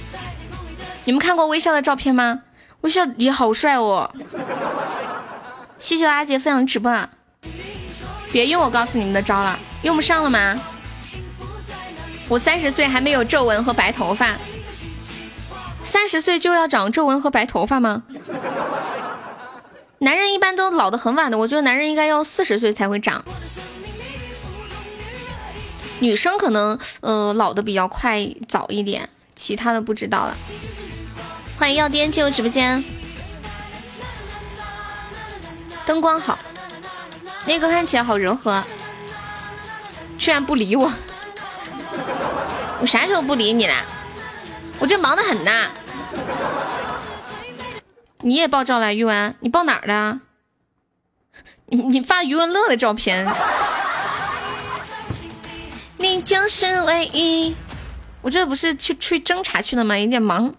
[1.05, 2.41] 你们看过微笑的照片吗？
[2.81, 4.13] 微笑也好帅哦。
[5.79, 7.09] 谢谢阿杰分享直播啊！
[8.33, 9.59] 别用我告诉你们的招了。
[9.83, 10.61] 用不上了吗？
[12.29, 14.33] 我三十岁还没有皱纹和白头发，
[15.85, 18.03] 三十岁就要长皱纹和白头发吗？
[19.99, 23.25] 男人一般都老的很晚的，我觉得男人应该要四十岁才会长，
[26.01, 30.37] 女生可能呃老的比较快早一点，其他的不知道了。
[31.59, 32.85] 欢迎药癫进入直播间，
[35.87, 36.39] 灯光好，
[37.47, 38.63] 那个看起来好柔和。
[40.19, 40.93] 居然不理我，
[42.81, 43.75] 我啥时候不理你了？
[44.79, 45.71] 我这忙的很呐。
[48.27, 49.37] 你也爆照了，余文？
[49.39, 50.19] 你爆哪儿的？
[51.67, 53.25] 你你发余文乐的照片。
[55.99, 57.55] 你就是唯一。
[58.23, 59.97] 我这不是去去侦查去了吗？
[59.97, 60.53] 有点忙。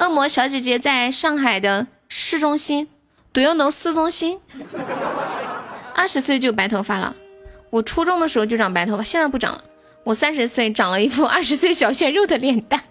[0.00, 2.88] 恶魔小姐姐在上海的市中心
[3.32, 4.40] ，Do you know 市中心？
[5.94, 7.14] 二十岁就白头发了。
[7.70, 9.62] 我初中的时候就长白头发，现在不长了。
[10.02, 12.82] 我三十岁长了一副二十岁小鲜肉的脸蛋，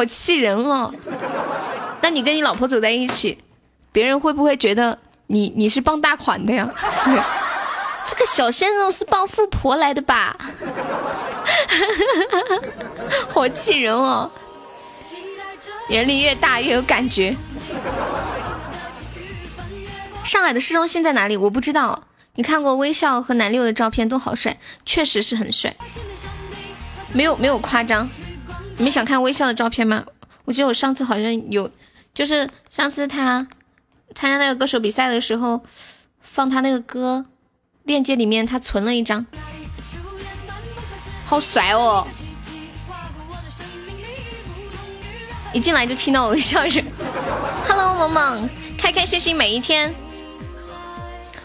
[0.00, 0.90] 好气人哦！
[2.00, 3.36] 那你跟你老婆走在一起，
[3.92, 6.70] 别人会不会觉得你你是傍大款的呀？
[8.08, 10.34] 这个小鲜肉是傍富婆来的吧？
[13.28, 14.30] 好气人哦！
[15.90, 17.36] 年龄越大越有感觉。
[20.24, 21.36] 上海的市中心在哪里？
[21.36, 22.04] 我不知道。
[22.36, 25.76] 你看过微笑和南六的照片都好帅，确实是很帅，
[27.12, 28.08] 没有没有夸张。
[28.80, 30.06] 你们想看微笑的照片吗？
[30.46, 31.70] 我记得我上次好像有，
[32.14, 33.46] 就是上次他
[34.14, 35.60] 参加那个歌手比赛的时候，
[36.22, 37.26] 放他那个歌
[37.82, 39.26] 链接里面，他存了一张，
[41.26, 42.08] 好帅哦！
[45.52, 46.82] 一进来就听到我的笑声，
[47.68, 49.94] Hello，萌萌，开开心心每一天。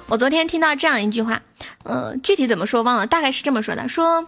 [0.08, 1.42] 我昨天听到这样一句话，
[1.84, 4.26] 呃，具体怎么说忘了，大概是这么说的：说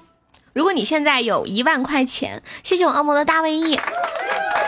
[0.57, 3.79] 如果你现在有一万块钱，谢谢我恶魔的大卫翼。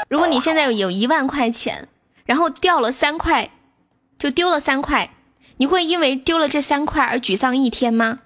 [0.08, 1.88] 如果你现在有有一万块钱，
[2.28, 3.50] 然后掉了三块，
[4.20, 5.10] 就丢了三块，
[5.58, 8.20] 你会因为丢了这三块而沮丧一天吗？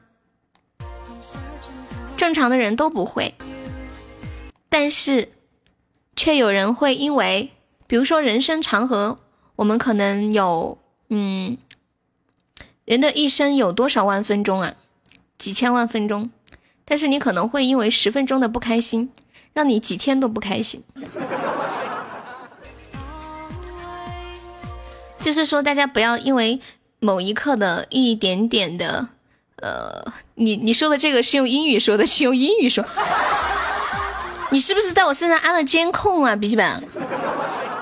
[2.18, 3.34] 正常的人都不会，
[4.68, 5.32] 但是
[6.18, 7.52] 却有人会因为，
[7.88, 9.20] 比如说人生长河，
[9.56, 11.58] 我们可能有，嗯。
[12.84, 14.76] 人的一生有多少万分钟啊？
[15.38, 16.30] 几千万分钟，
[16.86, 19.10] 但是你可能会因为十分钟的不开心，
[19.54, 20.84] 让你几天都不开心。
[25.20, 26.60] 就是说，大家不要因为
[27.00, 29.08] 某一刻的一点点的，
[29.58, 30.04] 呃，
[30.36, 32.84] 你你说的这个是用英语说的，是用英语说。
[34.50, 36.84] 你是不是在我身上安了监控啊，笔记本？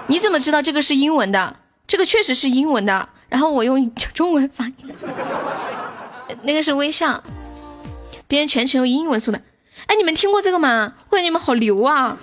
[0.07, 1.55] 你怎么知道这个是英文的？
[1.87, 4.93] 这个确实是英文的，然后我用中文发你的。
[6.43, 7.21] 那个是微笑，
[8.31, 9.41] 别人全程用英文说的。
[9.87, 10.93] 哎，你们听过这个吗？
[11.09, 12.17] 我感觉你们好牛啊，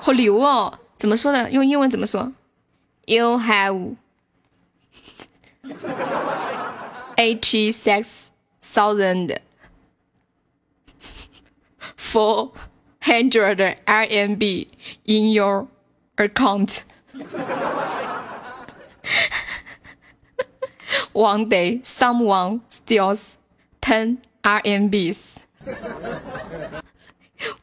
[0.00, 0.78] 好牛哦！
[0.96, 1.50] 怎么说的？
[1.50, 2.32] 用英文怎么说
[3.06, 3.96] ？You have
[7.16, 8.28] eighty six
[8.62, 9.38] thousand
[11.98, 12.52] four
[13.00, 14.68] hundred RMB
[15.02, 15.66] in your
[16.16, 16.84] account.
[21.12, 23.34] One day, someone steals
[23.80, 25.39] ten RMBs.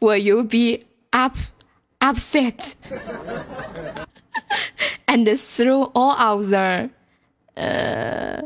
[0.01, 1.37] Will you be up
[2.01, 2.75] upset
[5.09, 6.91] and throw all of the
[7.57, 8.43] uh,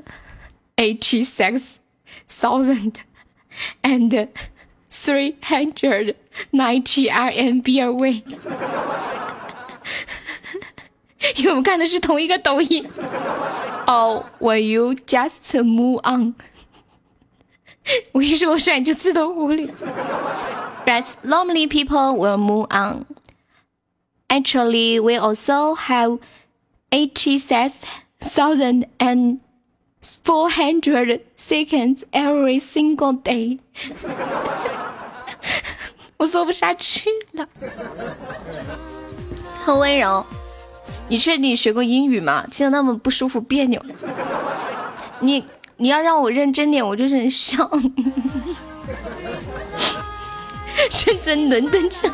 [0.77, 1.81] eighty six
[2.29, 3.03] thousand
[3.83, 4.29] and
[4.89, 6.17] three hundred
[6.53, 8.23] ninety RMB away？
[11.37, 12.87] 因为我们看的是同一个抖音。
[13.87, 16.35] Oh, will you just move on？
[18.13, 19.67] 我一说帅你就自动忽略。
[20.87, 23.07] But normally people will move on.
[24.29, 26.19] Actually, we also have
[26.91, 27.73] eighty-six
[28.21, 29.39] thousand and
[30.03, 33.59] four hundred seconds every single day.
[36.19, 37.49] 我说不下去了。
[39.65, 40.25] 很温柔，
[41.09, 42.47] 你确定学过英语吗？
[42.51, 43.83] 听得那么不舒服别扭。
[45.21, 45.45] 你
[45.84, 47.70] 你要让我认真点，我就是笑。
[51.06, 52.10] 认真伦敦城。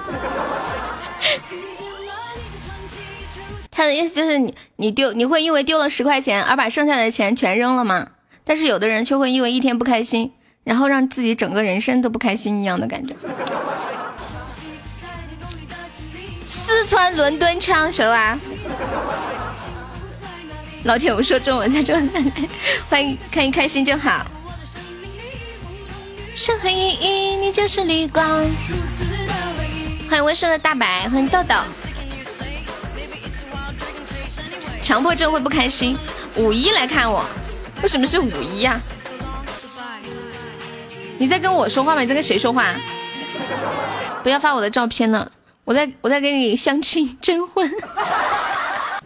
[3.69, 8.07] 他的意思就是你你丢你会因为丢了十块钱而把剩下的钱全扔了吗？
[8.43, 13.13] 但是有的人却会因为一天不开心，然后让自己整个人生都不开心一样的感觉。
[16.47, 18.39] 四川伦敦腔，谁啊？
[20.83, 21.93] 老铁，我说中文在这，
[22.89, 24.25] 欢迎看一开心就好。
[26.35, 28.45] 深黑意义，你就是绿光。
[30.09, 31.55] 欢迎温顺的大白，欢迎豆豆。
[34.81, 35.97] 强迫症会不开心？
[36.35, 37.25] 五一来看我，
[37.83, 38.79] 为什么是五一呀？
[41.17, 42.01] 你在跟我说话吗？
[42.01, 42.73] 你在跟谁说话？
[44.23, 45.29] 不要发我的照片了，
[45.65, 47.69] 我在我在给你相亲征婚。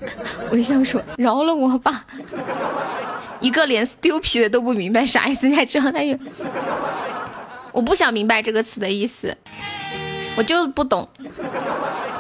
[0.52, 2.06] 微笑说：“饶了我吧。
[3.40, 6.18] ”一个连 stupid 的都不明白啥意思，你还知道他有。
[7.72, 9.36] 我不想明白这个词的意思，
[10.38, 11.10] 我就不懂，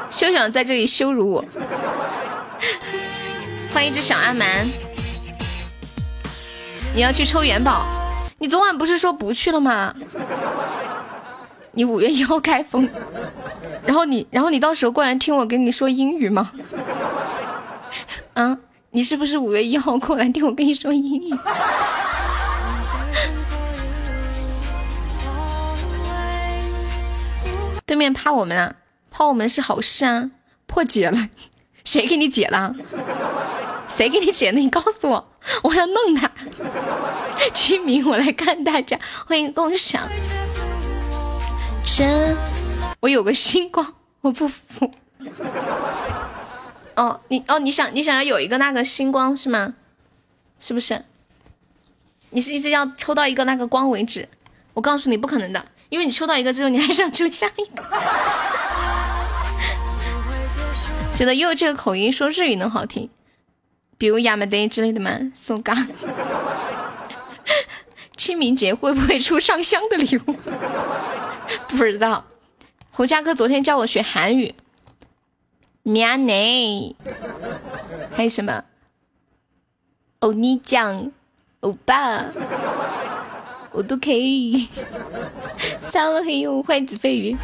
[0.09, 1.45] 休想在这里羞辱我。
[3.73, 4.65] 欢迎一只小阿蛮，
[6.95, 7.85] 你要去抽元宝？
[8.39, 9.93] 你昨晚不是说不去了吗？
[11.71, 12.87] 你五月一号开封，
[13.85, 16.51] 然后你，然后你到时候过来听我跟你说英语吗？
[18.33, 18.57] 啊，
[18.91, 21.35] 你是不是五月一号过来听我跟你说英语？
[27.85, 28.75] 对面怕我们啊，
[29.11, 30.31] 怕我们是好事啊，
[30.65, 31.29] 破解了，
[31.85, 32.73] 谁给你解了？
[33.87, 34.59] 谁给你解的？
[34.59, 35.27] 你告诉我，
[35.63, 36.31] 我要弄他。
[37.53, 38.97] 清明我来看大家，
[39.27, 40.01] 欢迎共享。
[41.83, 42.35] 真，
[43.01, 44.89] 我有个星光，我不服。
[46.95, 49.73] 哦，你哦，你想你想要有一个那个星光是吗？
[50.59, 51.03] 是不是？
[52.29, 54.27] 你是一直要抽到一个那个光为止？
[54.73, 55.63] 我告诉你，不可能的。
[55.89, 57.83] 因为你抽到一个之后，你还想抽下一个？
[61.15, 63.09] 觉得又这个口音说日语能好听，
[63.99, 65.11] 比如亚麻得之类的吗？
[65.35, 65.87] 送嘎。
[68.17, 70.35] 清明节会不会出上香的礼物？
[71.67, 72.25] 不知道。
[72.89, 74.55] 胡佳哥昨天教我学韩语，
[75.85, 76.95] 喵内，
[78.15, 78.63] 还有什么？
[80.19, 81.11] 欧尼酱，
[81.59, 82.23] 欧巴。
[83.73, 84.69] 我都可以。
[85.91, 87.35] 三了黑用欢迎子飞鱼。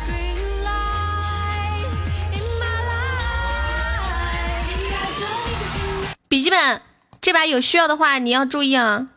[6.29, 6.81] 笔记本，
[7.19, 9.09] 这把有需要的话你要注意啊。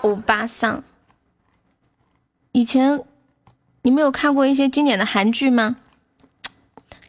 [0.00, 0.82] 欧巴桑，
[2.52, 3.04] 以前
[3.82, 5.76] 你没有看过一些经典的韩剧吗？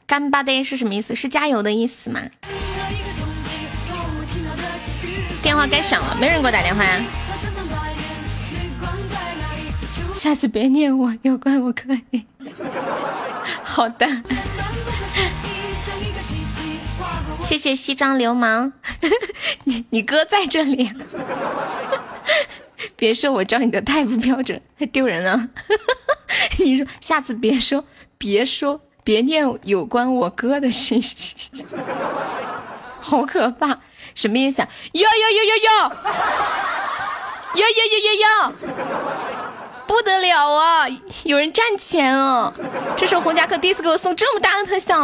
[0.08, 1.14] 干巴爹是什么意思？
[1.14, 2.22] 是加油的意思吗？
[5.44, 7.02] 电话该响了，没人给我打电话呀。
[10.16, 12.26] 下次别念我，要怪我可以。
[13.62, 14.08] 好的
[17.42, 18.72] 谢谢西装流氓，
[19.66, 20.92] 你你哥在这里，
[22.96, 25.50] 别说我教你的太不标准，太丢人了。
[26.60, 27.86] 你说下次别说，
[28.18, 31.34] 别说，别念有关我哥的信息，
[33.00, 33.78] 好可怕，
[34.14, 34.68] 什么意思啊？
[34.92, 35.70] 哟哟哟哟哟，
[37.56, 38.54] 哟哟哟哟哟，
[39.88, 40.86] 不得了啊！
[41.24, 42.54] 有人赚钱了，
[42.98, 45.00] 这是红夹克第一次给我送这么大的特效。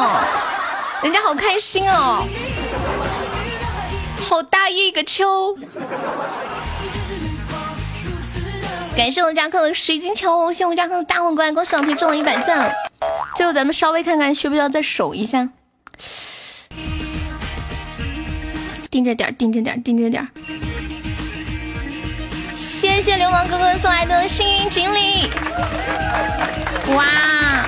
[1.01, 2.27] 人家好开心哦，
[4.21, 5.57] 好大一个秋！
[8.95, 12.73] 感谢我家克的水晶球，谢谢我家克的大皇冠，恭喜老皮中了一百赞。
[13.35, 15.49] 最后咱们稍微看看需不需要再守一下，
[18.91, 20.27] 盯着点，盯着点，盯着点。
[22.53, 25.27] 谢谢流氓哥哥送来的幸运锦鲤，
[26.95, 27.65] 哇，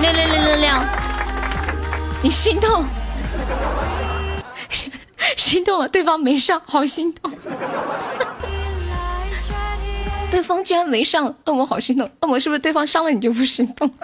[0.00, 0.70] 六六六六六。
[2.22, 2.84] 你心动，
[5.36, 7.32] 心动了，对方没上，好心动。
[10.30, 12.10] 对方居然没上，恶魔好心动。
[12.20, 13.90] 恶魔是不是对方上了你就不心动？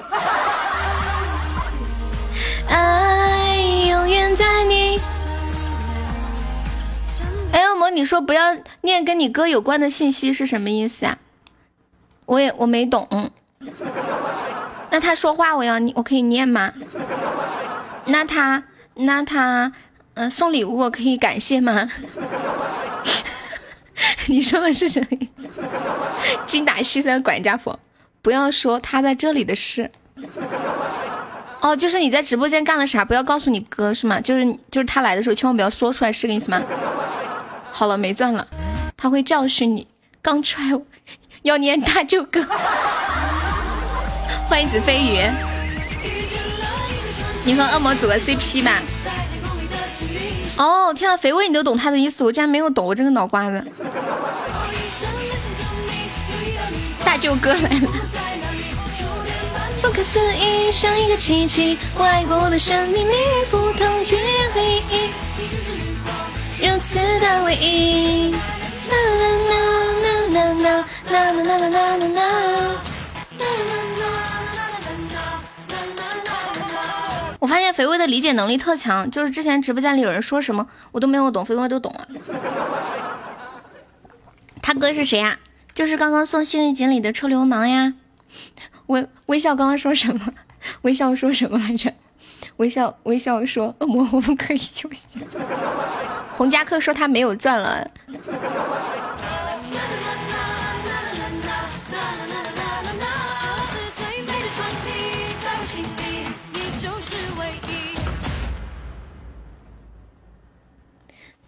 [2.69, 3.57] 爱
[3.89, 5.01] 永远在你。
[7.53, 11.19] 哎，恶魔，你说不要念跟你哥有关的信息是什么意思啊？
[12.27, 13.31] 我也我没懂。
[14.91, 16.73] 那他说话我要，我可以念吗？
[18.07, 18.63] 那他
[18.95, 19.73] 那他，
[20.15, 21.89] 嗯，送礼物我可以感谢吗？
[24.27, 25.61] 你说的是什么意思？
[26.47, 27.79] 精打细算管家婆，
[28.21, 29.91] 不要说他在这里的事。
[31.61, 34.21] 哦，就是你在直播间干了啥，不要告诉你哥是吗？
[34.21, 36.61] 就是就是他来的时候千万不要说出来，是个意思吗？
[37.71, 38.47] 好了，没钻了，
[38.97, 39.87] 他会教训你。
[40.21, 40.81] 刚出来
[41.43, 42.45] 要念大舅哥，
[44.49, 45.19] 欢迎子飞鱼。
[47.45, 48.81] 你和恶魔组个 CP 吧。
[50.57, 53.65] 哦，天啊，肥味你都懂他的意思，我竟然没有懂，我这个脑瓜子。
[57.05, 57.89] 大舅哥来了。
[59.81, 63.15] 不可思议，像一个奇迹，我爱过的生命里
[63.51, 65.11] 不同居然回忆，
[66.65, 68.33] 如此的唯一。
[68.89, 69.55] 啦啦啦
[70.31, 72.23] 啦啦啦啦啦啦啦啦。
[77.43, 82.07] 我发现肥威的理解能力特强，就是之前直播间里有人说什么我都没有懂，肥威都懂了。
[84.63, 85.41] 他哥是谁呀？
[85.75, 87.95] 就是刚刚送幸运锦鲤的臭流氓呀！
[88.87, 90.33] 微微笑刚刚说什么？
[90.83, 91.93] 微笑说什么来着？
[92.59, 95.19] 微笑微笑说恶魔我们可以休息。
[96.35, 97.91] 洪家克说他没有钻了。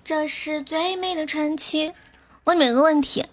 [0.04, 1.94] 这是最美的传奇。
[2.44, 3.24] 问你们个问题，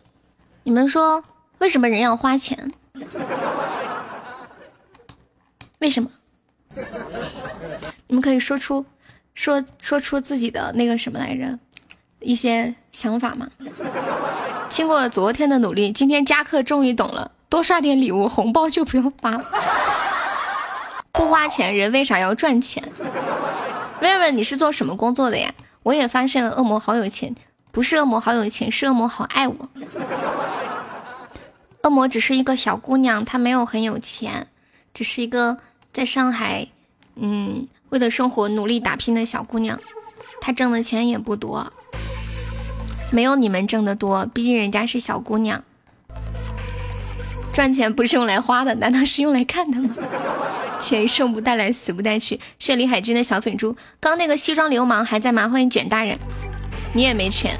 [0.64, 1.22] 你们说
[1.58, 2.72] 为什么人要花钱？
[5.80, 6.10] 为什么？
[8.08, 8.86] 你们可以说出
[9.34, 11.60] 说说出自己的那个什么来着？
[12.22, 13.50] 一些想法吗？
[14.70, 19.46] 经过昨天的努力，今天加课终于懂了，多刷点礼物，红包就不用发了。
[21.12, 22.82] 不花钱，人为啥要赚钱？
[24.02, 25.54] 问问你是做什么工作的呀？
[25.84, 27.36] 我也发现了，恶魔好有钱，
[27.72, 29.70] 不是恶魔好有钱，是恶魔好爱我。
[31.84, 34.48] 恶魔只是一个小姑娘，她没有很有钱，
[34.94, 35.58] 只是一个
[35.92, 36.68] 在上海，
[37.16, 39.80] 嗯，为了生活努力打拼的小姑娘。
[40.40, 41.74] 她挣的钱也不多，
[43.12, 45.64] 没有你们挣的多，毕竟人家是小姑娘。
[47.54, 49.90] 赚钱不是用来花的，难道是用来看的吗？
[50.80, 52.40] 钱生不带来，死不带去。
[52.58, 55.48] 谢李海军的小粉猪，刚那个西装流氓还在吗？
[55.48, 56.18] 欢迎卷大人，
[56.94, 57.56] 你也没钱，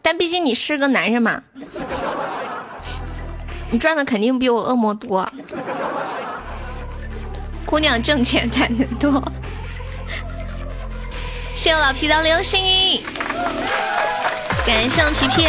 [0.00, 1.42] 但毕竟你是个男人嘛，
[3.70, 5.30] 你赚的肯定比我恶魔多。
[7.64, 9.22] 姑娘挣钱才能多。
[11.54, 13.00] 谢我老皮的流星雨，
[14.66, 15.48] 感谢皮皮。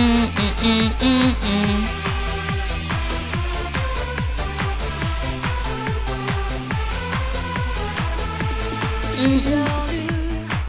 [0.00, 1.84] 嗯嗯嗯嗯嗯。
[9.20, 9.42] 嗯，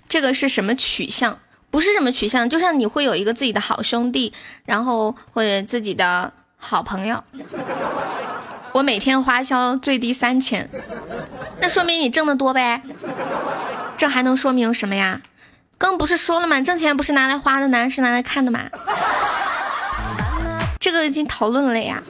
[0.10, 1.38] 这个是什么取向？
[1.72, 4.34] 不是什么取向，就像你会有一个自己的好兄弟，
[4.66, 7.24] 然后或者自己的好朋友。
[8.72, 10.68] 我每天花销最低三千，
[11.62, 12.82] 那说明你挣得多呗？
[13.96, 15.22] 这还能说明什么呀？
[15.78, 16.60] 刚不是说了吗？
[16.60, 18.68] 挣钱不是拿来花的呢，是拿来看的嘛？
[20.80, 22.02] 这个已经讨论了呀。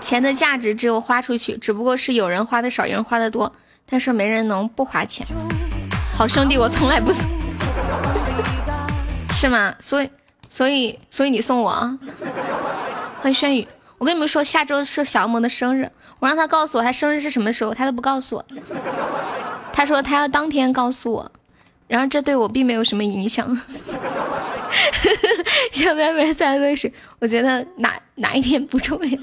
[0.00, 3.52] 钱的价值只有花出去，只不过是有人花的少，有人花的多，
[3.88, 5.26] 但是没人能不花钱。
[6.14, 7.28] 好兄弟，我从来不送，
[9.34, 9.74] 是吗？
[9.80, 10.10] 所以，
[10.48, 11.98] 所以，所以你送我啊！
[13.20, 13.66] 欢迎轩宇，
[13.98, 18.44] 我跟你们说，下周是小恶魔的生日，我让他告诉我他生日是什么时候，他都不告诉我。
[19.72, 21.32] 他说他要当天告诉我，
[21.86, 23.56] 然后这对我并没有什么影响。
[25.72, 29.18] 小妹妹在问是，我觉得哪哪一天不重要。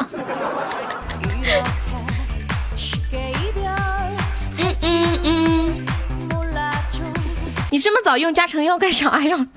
[4.57, 5.86] 嗯嗯嗯。
[7.72, 9.38] 你这么早用加成药干啥呀？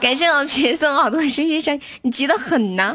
[0.00, 2.94] 感谢老皮送好多星星山，你急得很呐。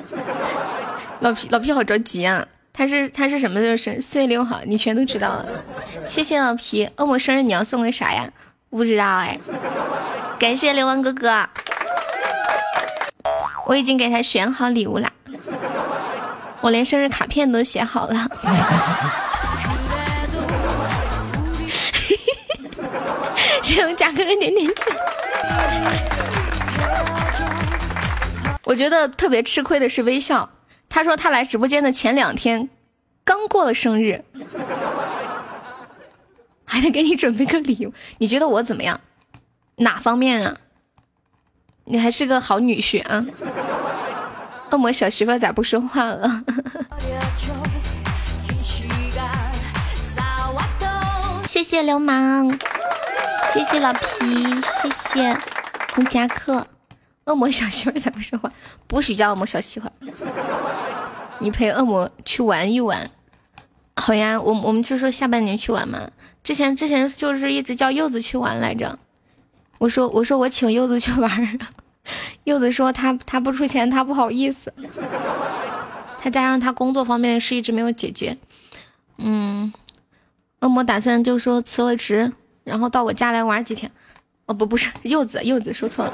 [1.22, 2.45] 老皮老皮好着急啊！
[2.72, 4.02] 他是他是什么就是生？
[4.02, 5.45] 四月六号，你全都知道了。
[6.06, 8.30] 谢谢老皮，恶魔生日你要送个啥呀？
[8.70, 9.40] 不知道哎。
[10.40, 11.48] 感谢刘文哥哥，
[13.66, 15.12] 我已经给他选好礼物了，
[16.62, 18.30] 我连生日卡片都写好了。
[23.62, 24.88] 谢谢贾哥哥点点赞。
[28.64, 30.50] 我觉得特别吃亏的是微笑，
[30.88, 32.70] 他说他来直播间的前两天
[33.24, 34.24] 刚过了生日，
[36.70, 39.02] 还得给你准备个礼物， 你觉得我怎么样？
[39.78, 40.56] 哪方面啊？
[41.86, 43.26] 你还是个好女婿啊！
[44.70, 46.44] 恶魔小媳妇咋不说话了？
[51.48, 52.60] 谢谢流氓，
[53.52, 54.00] 谢谢老皮，
[54.62, 55.36] 谢谢
[55.96, 56.68] 红夹克。
[57.26, 58.48] 恶魔小媳妇咋不说话？
[58.86, 59.91] 不许叫恶魔小媳妇。
[61.40, 63.10] 你陪恶魔去玩一玩。
[63.96, 66.08] 好呀，我我们就说下半年去玩嘛。
[66.44, 68.98] 之前之前就是一直叫柚子去玩来着。
[69.78, 71.60] 我说我说我请柚子去玩，
[72.44, 74.74] 柚子说他他不出钱，他不好意思。
[76.22, 78.38] 他加上他工作方面的事一直没有解决，
[79.18, 79.72] 嗯，
[80.60, 82.34] 恶魔打算就说辞了职，
[82.66, 83.90] 然后到我家来玩几天。
[84.45, 86.14] 哦不不是柚子柚子说错了，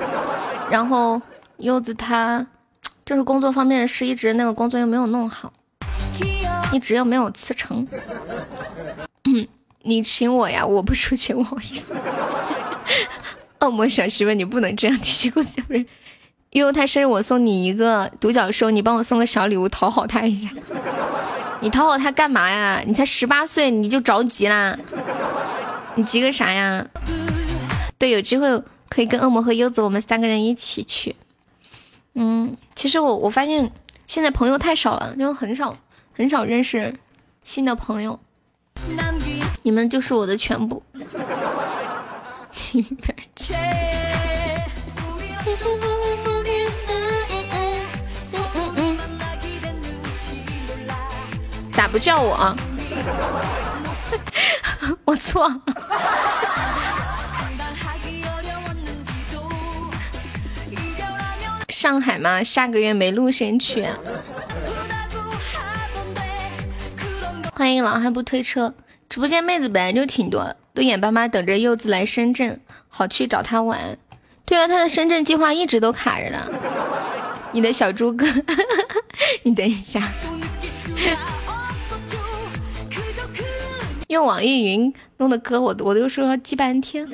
[0.69, 1.19] 然后
[1.57, 2.45] 柚子他
[3.05, 5.51] 就是工作方面的事一直那个工作又没有弄好，
[6.71, 7.87] 一直又没有辞成。
[9.85, 11.93] 你请我呀，我不出钱，不好意思。
[13.59, 15.85] 恶魔小媳妇，你不能这样提起我家人。
[16.49, 20.49] 因为他生日，我送你一个独角兽，你帮我送个小礼物讨好他一下。
[21.61, 22.81] 你讨好他干嘛呀？
[22.85, 24.77] 你才十八岁你就着急啦？
[25.95, 26.85] 你急个啥呀？
[27.97, 31.15] 对，有机会可以跟恶魔和柚子我们三个人一起去。
[32.13, 33.71] 嗯，其实我我发现
[34.07, 35.77] 现在朋友太少了，因为很少
[36.13, 36.95] 很少认识
[37.43, 38.19] 新的朋友。
[39.63, 40.83] 你们就是我的全部。
[51.73, 52.55] 咋不叫我？
[55.03, 55.61] 我错了。
[61.69, 62.43] 上海吗？
[62.43, 63.87] 下个月没路先去。
[67.57, 68.73] 欢迎老汉不推车，
[69.07, 70.53] 直播间妹子本来就挺多。
[70.73, 72.59] 都眼巴巴等着柚子来深圳，
[72.89, 73.97] 好去找他玩。
[74.43, 76.39] 对啊，他的深圳计划一直都卡着呢。
[77.53, 78.27] 你的小猪哥，
[79.43, 80.11] 你等一下。
[84.09, 87.07] 用网易云弄的歌，我我都说记半天。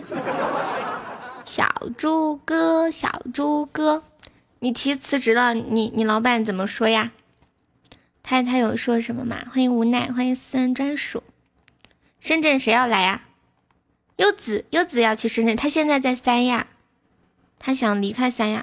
[1.46, 4.02] 小猪哥，小猪哥，
[4.58, 7.12] 你提辞职了，你你老板怎么说呀？
[8.32, 9.44] 他他有说什么吗？
[9.52, 11.22] 欢迎无奈，欢迎私人专属。
[12.22, 13.24] 深圳谁要来呀？
[14.16, 16.68] 柚子，柚子要去深圳，他现在在三亚，
[17.60, 18.62] 他想离开三亚，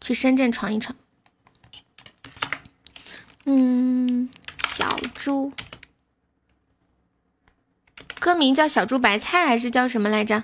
[0.00, 0.96] 去深圳闯一闯。
[3.44, 4.28] 嗯，
[4.66, 5.52] 小猪，
[8.18, 10.42] 歌名叫小猪白菜还是叫什么来着？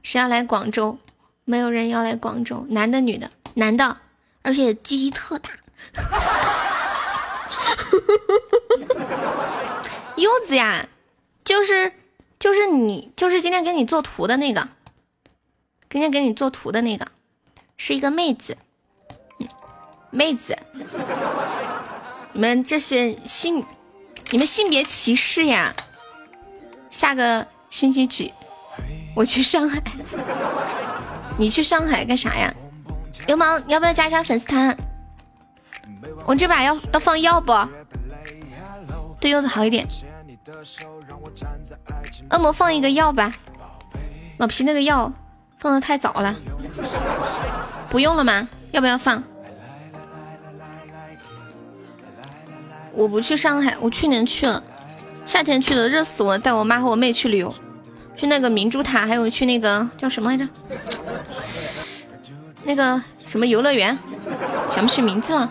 [0.00, 1.00] 谁要来广州？
[1.44, 3.32] 没有人要来广州，男的女的？
[3.54, 3.98] 男的，
[4.42, 5.50] 而且鸡鸡特大。
[10.16, 10.88] 柚子呀。
[11.44, 11.92] 就是
[12.38, 14.66] 就是你就是今天给你做图的那个，
[15.90, 17.06] 今天给你做图的那个
[17.76, 18.56] 是一个妹子，
[20.10, 20.56] 妹子，
[22.32, 23.62] 你们这些性，
[24.30, 25.74] 你们性别歧视呀！
[26.90, 28.32] 下个星期几
[29.14, 29.82] 我去上海，
[31.36, 32.54] 你去上海干啥呀？
[33.26, 34.74] 流氓，你要不要加一下粉丝团？
[36.26, 37.52] 我这把要要放药不？
[39.20, 39.86] 对柚子好一点。
[42.30, 43.32] 恶魔放一个药吧，
[44.38, 45.12] 老皮那个药
[45.58, 46.34] 放的太早了，
[47.88, 48.48] 不用了吗？
[48.72, 49.22] 要不要放？
[52.92, 54.62] 我不去上海，我去年去了，
[55.26, 57.54] 夏天去的，热死我，带我妈和我妹去旅游，
[58.16, 60.46] 去那个明珠塔，还有去那个叫什么来着？
[62.62, 63.98] 那个什么游乐园，
[64.70, 65.50] 想不起名字了。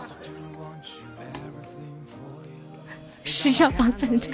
[3.33, 4.27] 是消防粉的，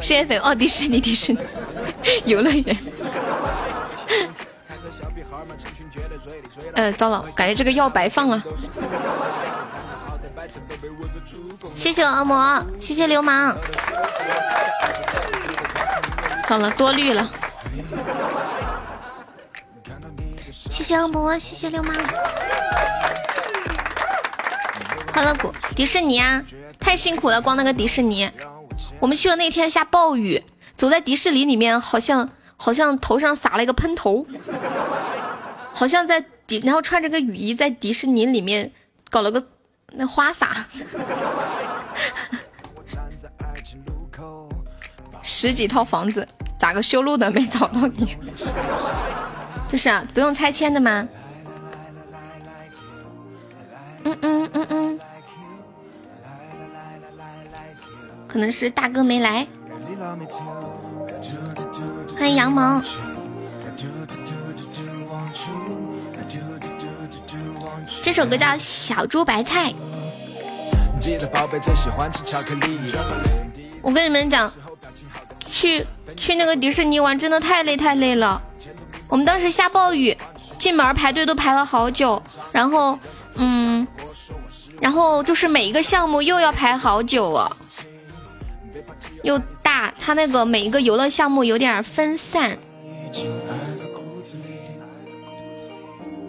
[0.00, 1.38] 是 F 哦，迪士尼，迪士尼
[2.26, 2.76] 游乐园。
[6.74, 8.42] 呃，糟了，感觉这个药白放了。
[11.74, 13.56] 谢谢恶魔，谢谢流氓。
[16.46, 17.30] 糟了，多虑了。
[20.52, 21.96] 谢谢恶魔，谢谢流氓。
[25.12, 26.40] 欢乐谷，迪士尼啊，
[26.78, 28.30] 太辛苦了，光那个迪士尼。
[29.00, 30.42] 我们去的那天下暴雨，
[30.76, 34.26] 走在迪士尼里面，好像好像头上撒了一个喷头，
[35.72, 38.72] 好像在迪，然后穿着个雨衣在迪士尼里面
[39.10, 39.44] 搞了个
[39.92, 40.66] 那花洒。
[45.22, 46.26] 十几套房子，
[46.58, 48.16] 咋个修路的没找到你？
[49.68, 51.06] 就是啊，不用拆迁的吗？
[54.04, 54.37] 嗯嗯，
[58.38, 59.44] 可能是大哥没来。
[62.16, 62.80] 欢迎杨萌。
[68.00, 69.72] 这首歌叫《小猪白菜》。
[73.82, 74.48] 我跟你们讲，
[75.44, 75.84] 去
[76.16, 78.40] 去那个迪士尼玩真的太累太累了。
[79.08, 80.16] 我们当时下暴雨，
[80.60, 82.96] 进门排队都排了好久，然后
[83.34, 83.84] 嗯，
[84.80, 87.50] 然后就是每一个项目又要排好久啊，
[89.22, 92.56] 又大，它那个每一个游乐项目有点分散。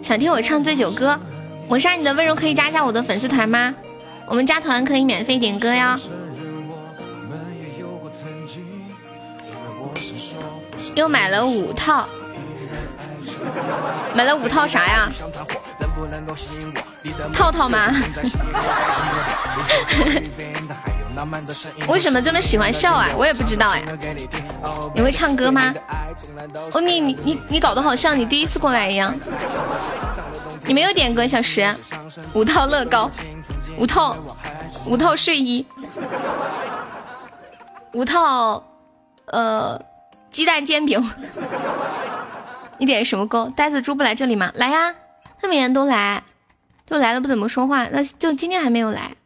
[0.02, 1.18] 想听我唱醉酒歌？
[1.68, 3.74] 抹杀你的温柔可以加一下我的粉丝团吗？
[4.26, 5.96] 我们加团可以免费点歌哟。
[10.94, 12.08] 又买了五套。
[14.14, 15.08] 买了五套啥呀？
[17.32, 17.92] 套套吗？
[21.88, 23.08] 为什么这么喜欢笑啊？
[23.16, 23.82] 我也不知道哎。
[24.94, 25.74] 你会唱歌吗？
[26.72, 29.14] 哦，你你你你搞得好像你第一次过来一样。
[30.64, 31.66] 你没有点歌，小石。
[32.34, 33.10] 五套乐高，
[33.78, 34.16] 五套
[34.86, 35.66] 五套睡衣，
[37.92, 38.62] 五套
[39.26, 39.80] 呃
[40.30, 41.02] 鸡蛋煎饼。
[42.80, 43.52] 你点什么歌？
[43.54, 44.50] 呆子猪不来这里吗？
[44.56, 44.94] 来呀，
[45.38, 46.24] 他每天都来，
[46.86, 49.16] 就来了不怎么说话，那就今天还没有来。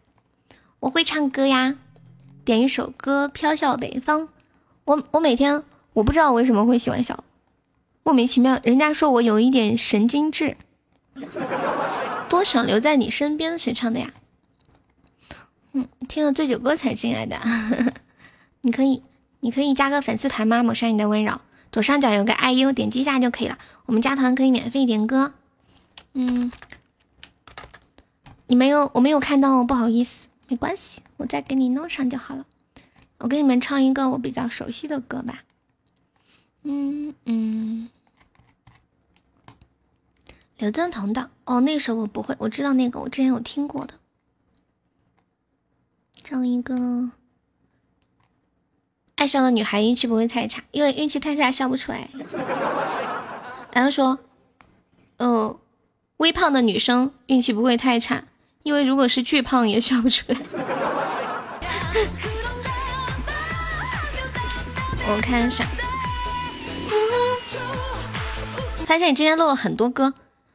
[0.81, 1.77] 我会唱歌呀，
[2.45, 4.23] 点一首歌《飘向北方》。
[4.85, 5.63] 我我每天
[5.93, 7.23] 我不知道为什么会喜欢笑，
[8.03, 8.59] 莫名其妙。
[8.65, 10.57] 人家说我有一点神经质，
[12.29, 13.57] 多想留在你身边。
[13.57, 14.11] 谁唱的呀？
[15.75, 17.39] 嗯，听了醉酒歌才进来的。
[18.63, 19.05] 你可以
[19.39, 20.61] 你可以加个粉丝团吗？
[20.65, 21.41] 抹杀你的温柔。
[21.75, 23.59] 左上角有个 IU，点击一下就可以了。
[23.87, 25.35] 我们加团可以免费点歌。
[26.13, 26.53] 嗯，
[28.47, 32.47] 你没有，我没有看到，不好意思，没关系，我再给你弄上就好了。
[33.19, 35.43] 我给你们唱一个我比较熟悉的歌吧。
[36.63, 37.89] 嗯嗯，
[40.57, 43.95] 刘振彤的哦，那首我不会，我知道那个，我之前有听过的。
[46.23, 47.11] 唱一个。
[49.17, 52.09] 爱笑的女孩运气不会太差，因为运气太差笑不出来。
[53.73, 54.19] 然后说，
[55.19, 55.57] 嗯，
[56.17, 58.25] 微胖的女生运气不会太差，
[58.65, 60.39] 因为如果是巨胖也笑不出来。
[65.07, 65.65] 我看一下，
[68.85, 70.13] 发现你今天录了很多歌，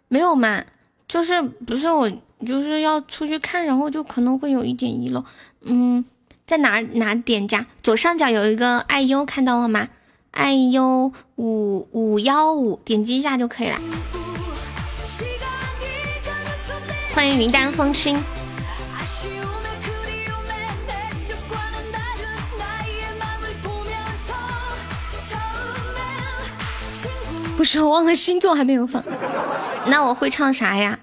[0.10, 0.64] 没有嘛？
[1.08, 2.10] 就是不是我
[2.46, 5.24] 就是要出去看，然后就可能会有一点遗漏，
[5.62, 6.04] 嗯。
[6.50, 7.64] 在哪哪点加？
[7.84, 9.88] 左上角有一个爱优，看到了吗？
[10.32, 13.78] 爱优五五幺五，点击一下就可以了。
[17.14, 18.20] 欢迎云淡风轻。
[27.56, 29.04] 不是，我忘了星座还没有放。
[29.86, 30.98] 那我会唱啥呀？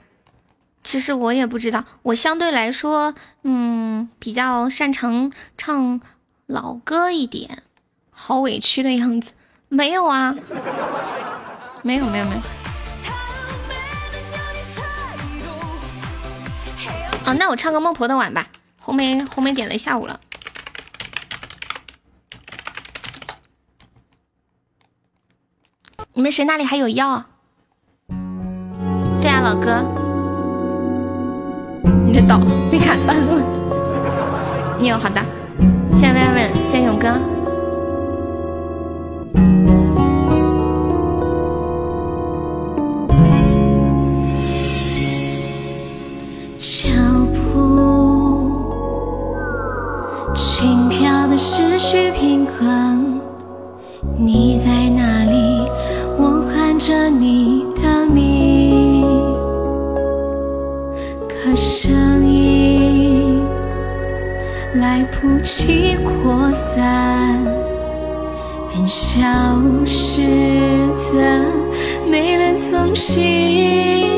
[0.86, 6.00] 其实我也不知道，我相对来说，嗯，比较擅长唱
[6.46, 7.64] 老歌一点。
[8.12, 9.32] 好委屈的样子，
[9.68, 10.32] 没有啊，
[11.82, 12.40] 没有没有没有。
[17.26, 18.46] 哦，那我唱个孟婆的碗吧。
[18.78, 20.20] 红梅红梅点了一下午了。
[26.14, 27.24] 你们谁那里还有药？
[29.20, 30.05] 对啊，老哥。
[32.16, 32.40] 被倒，
[32.70, 33.42] 被砍半路。
[34.78, 35.20] 你有好的，
[36.00, 37.08] 谢谢歪歪，谢谢勇哥。
[50.34, 53.20] 轻飘的失去平衡。
[54.16, 54.45] 你。
[65.46, 67.40] 气扩散
[68.68, 69.16] 便消
[69.86, 70.20] 失
[71.14, 71.46] 的
[72.10, 74.15] 没了踪迹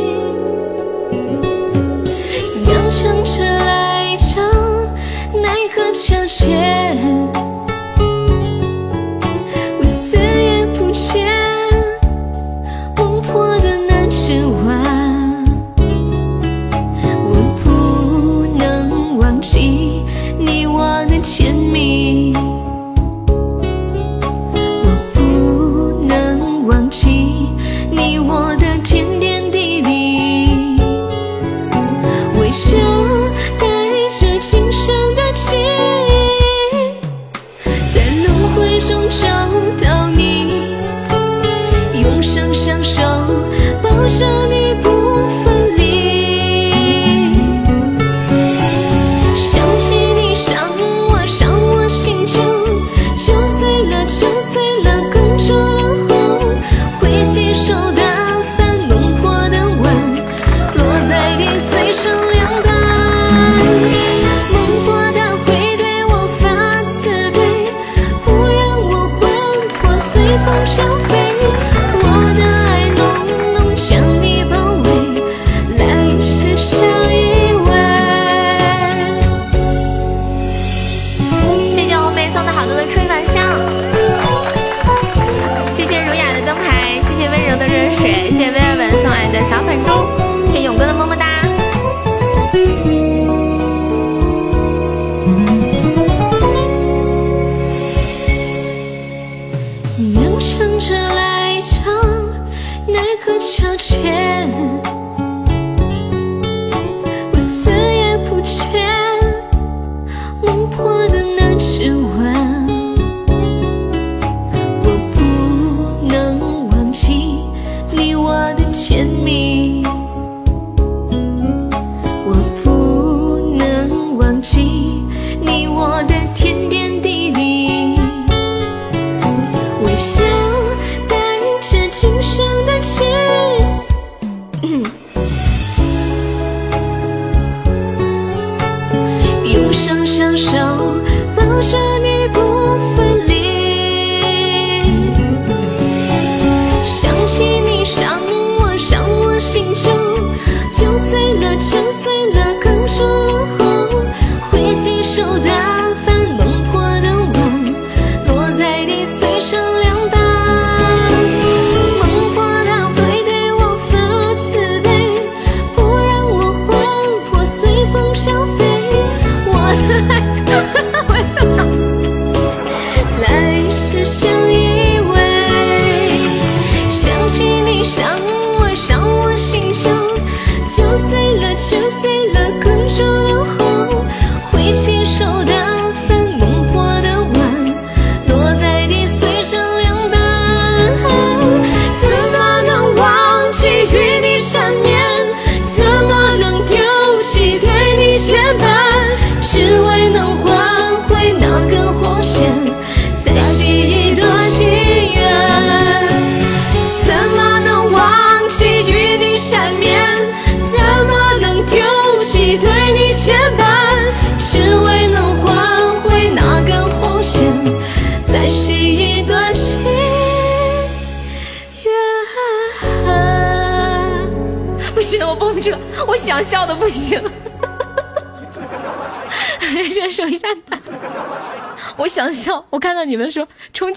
[103.28, 104.50] 的秋千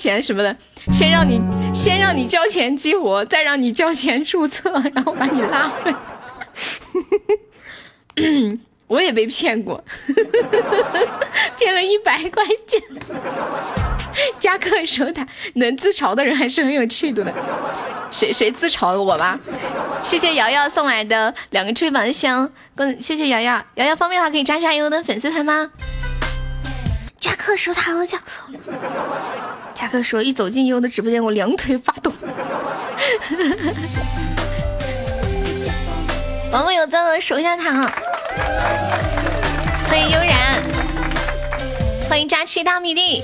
[0.01, 0.57] 钱什么的，
[0.91, 1.39] 先让你
[1.75, 5.93] 先让你交钱激活，再让你交钱注册，然后把你拉回。
[8.87, 9.81] 我也被骗过，
[11.57, 12.81] 骗了一百块钱。
[14.37, 17.31] 加克说他能自嘲的人还是很有气度的，
[18.11, 19.39] 谁谁自嘲了我吧？
[20.03, 25.71] 谢谢瑶瑶送来的两个吹完香，跟谢谢瑶瑶，瑶瑶方便的话可以加一下悠悠的粉丝团吗？
[27.17, 28.19] 加克说他了，加。
[29.91, 32.09] 课说一走进悠悠的直播间，我两腿发抖。
[36.49, 37.91] 王们有赞的守一下塔。
[39.89, 40.63] 欢迎悠然，
[42.09, 43.21] 欢迎佳期大米粒。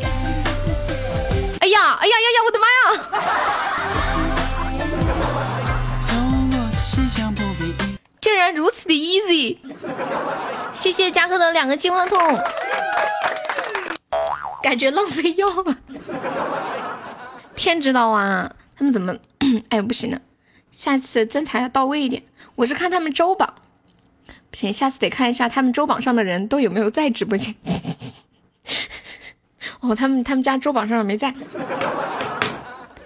[1.62, 2.92] 哎呀，哎呀呀呀，我的妈呀！
[8.20, 9.58] 竟然如此的 easy！
[10.74, 12.20] 谢谢加哥的两个金话筒，
[14.62, 15.78] 感觉浪费药了。
[17.58, 19.18] 天知道啊，他们怎么？
[19.70, 20.22] 哎，不行了，
[20.72, 22.24] 下次真才要到位一点。
[22.56, 23.54] 我是看他们周榜，
[24.50, 27.56] 不行，下次得看一下他们周榜上的人都有没有在直播间。
[29.82, 31.34] 哦，他们他们家周榜上没在。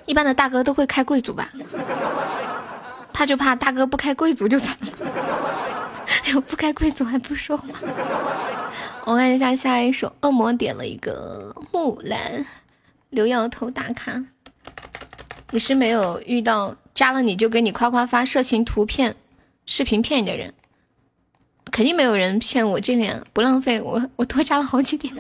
[0.06, 1.50] 一般的大哥都会开贵族吧？
[3.14, 4.78] 怕就怕大哥不开贵族就惨。
[6.26, 7.68] 哎呦，不开贵族还不说话。
[9.06, 12.46] 我看一下下一首，恶魔点了一个木兰，
[13.10, 14.24] 刘摇头打卡。
[15.52, 19.16] 你是没有遇到加了你就给你夸夸发色情图片、
[19.66, 20.54] 视频骗你的人？
[21.72, 25.14] 肯定没有人骗我这个呀，不浪费我， 我多加了好几点。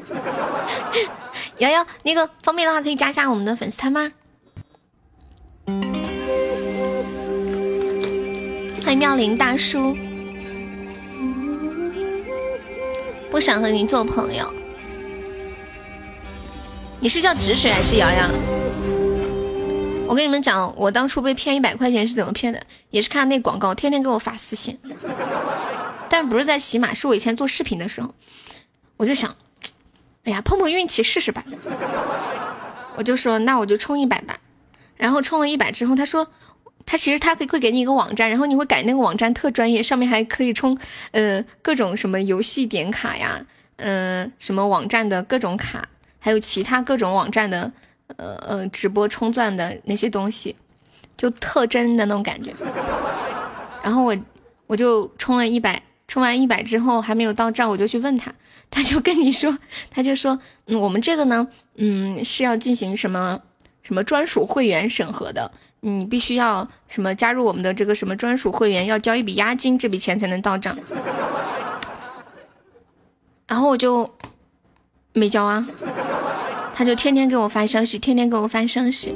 [1.60, 4.12] 瑶瑶，那个方便的话可以加一下我们的粉丝团吗？
[8.84, 9.96] 欢迎妙龄大叔，
[13.30, 14.54] 不想和您做朋友。
[17.00, 18.30] 你是叫止水还是瑶瑶？
[20.12, 24.78] 我跟你们讲，我当初被骗一百块钱是怎么骗的，也是看那广告，天天给我发私信。
[26.10, 28.14] 但不是在喜马，是我以前做视频的时候，
[28.98, 29.34] 我就想。
[30.26, 31.46] 哎呀，碰碰运气试试吧。
[32.98, 34.38] 我就说，那我就充一百吧。
[34.98, 36.28] 然后充了一百之后，他说，
[36.86, 40.78] 他其实他会会给你一个网站，然后你会改那个网站特专业，上面还可以充
[41.12, 43.46] 呃各种什么游戏点卡呀，
[43.78, 45.88] 嗯，什么网站的各种卡，
[46.20, 47.72] 还有其他各种网站的
[48.18, 50.56] 呃呃直播充钻的那些东西，
[51.18, 52.52] 就特真的那种感觉。
[53.84, 54.16] 然后我
[54.68, 58.34] 我就充了一百，充完一百之后还没有到账，我就去问他。
[58.70, 59.58] 他就跟你说，
[59.90, 63.42] 他就说，嗯，我们这个呢，嗯，是要进行什么
[63.84, 65.52] 什么专属会员审核的，
[65.82, 70.78] 你必须要什么加入我们的这个什么专属会员，要交一笔押金，这笔钱才能到账。
[73.46, 74.10] 然后我就
[75.12, 75.68] 没交啊，
[76.76, 79.16] 他就天天给我发消息，天天给我发消息。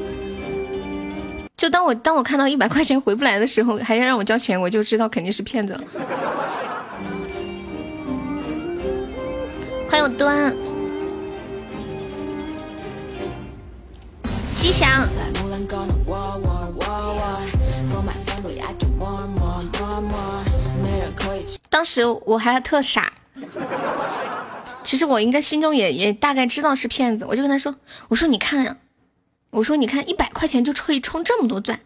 [1.57, 5.79] 就当我当我看到一百块钱回不来的时候，还要让我交钱，我就知道肯定是骗子。
[9.89, 10.53] 欢迎端，
[14.57, 15.07] 吉祥。
[21.69, 23.11] 当时我还特傻，
[24.85, 27.25] 其实我应该心中也也大概知道是骗子。
[27.27, 27.75] 我就跟他说
[28.07, 28.77] ：“我说你看呀，
[29.49, 31.79] 我说你看一百块钱就可以充这么多钻，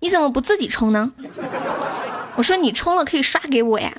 [0.00, 1.12] 你怎么不自己充呢？
[2.36, 3.92] 我说你充了可以刷给我呀。”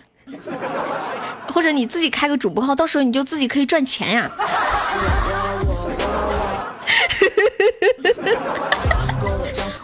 [1.53, 4.29] 或者你自己开个主播号，到时候你就自己可以赚钱呀。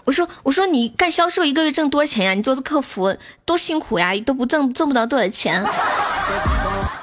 [0.05, 2.33] 我说我说你干销售一个月挣多少钱呀？
[2.33, 3.15] 你做客服
[3.45, 5.63] 多辛苦呀，都不挣挣不到多少钱。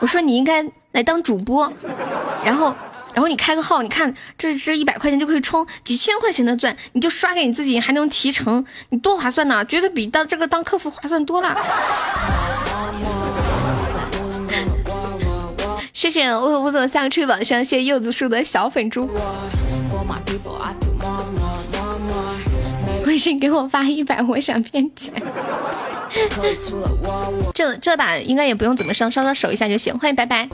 [0.00, 1.72] 我说你应该来当主播，
[2.44, 2.74] 然后
[3.14, 9.64] 然后你开个号，你看这这一百块钱就可以充几千块钱的钻，你就刷给你自己，还能提成，你多划算呢？
[9.64, 11.56] 觉得比当这个当客服划算多了。
[15.92, 19.08] 谢谢我我走三个翅膀上，谢谢柚子树的小粉猪。
[23.10, 25.12] 微信给我发一百，我想骗钱。
[27.52, 29.98] 这这把应该也不用怎么上，稍稍守一下就行。
[29.98, 30.48] 欢迎拜拜，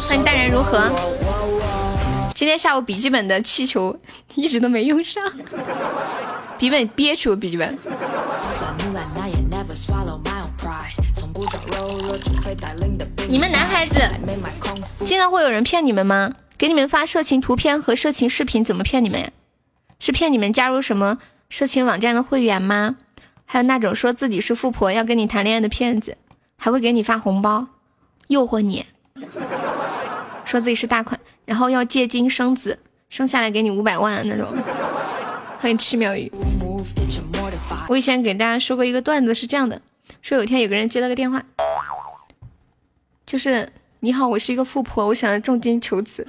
[0.00, 0.88] 欢迎淡然如何。
[2.32, 3.98] 今天下午笔记本的气球
[4.36, 5.20] 一直都没用上，
[6.58, 7.76] 笔记本憋屈，笔记本。
[13.28, 14.00] 你们男孩子
[15.04, 16.30] 经常会有人骗你们吗？
[16.56, 19.28] 给你们发色情图片和色情视频，怎么骗你们呀？
[20.02, 21.18] 是骗你们加入什么
[21.48, 22.96] 色情网站的会员吗？
[23.44, 26.16] 还有那种说自己是富婆要跟你谈恋爱的骗子，
[26.56, 27.68] 还会给你发红包，
[28.26, 28.84] 诱惑你，
[30.44, 32.80] 说自己是大款，然后要借精生子，
[33.10, 34.52] 生下来给你五百万的那种。
[35.60, 36.32] 欢迎七秒鱼。
[37.86, 39.80] 我以前给大家说过一个段子，是这样的。
[40.20, 41.40] 说有一天有个人接了个电话，
[43.24, 46.26] 就是你好，我是一个富婆，我想要重金求子，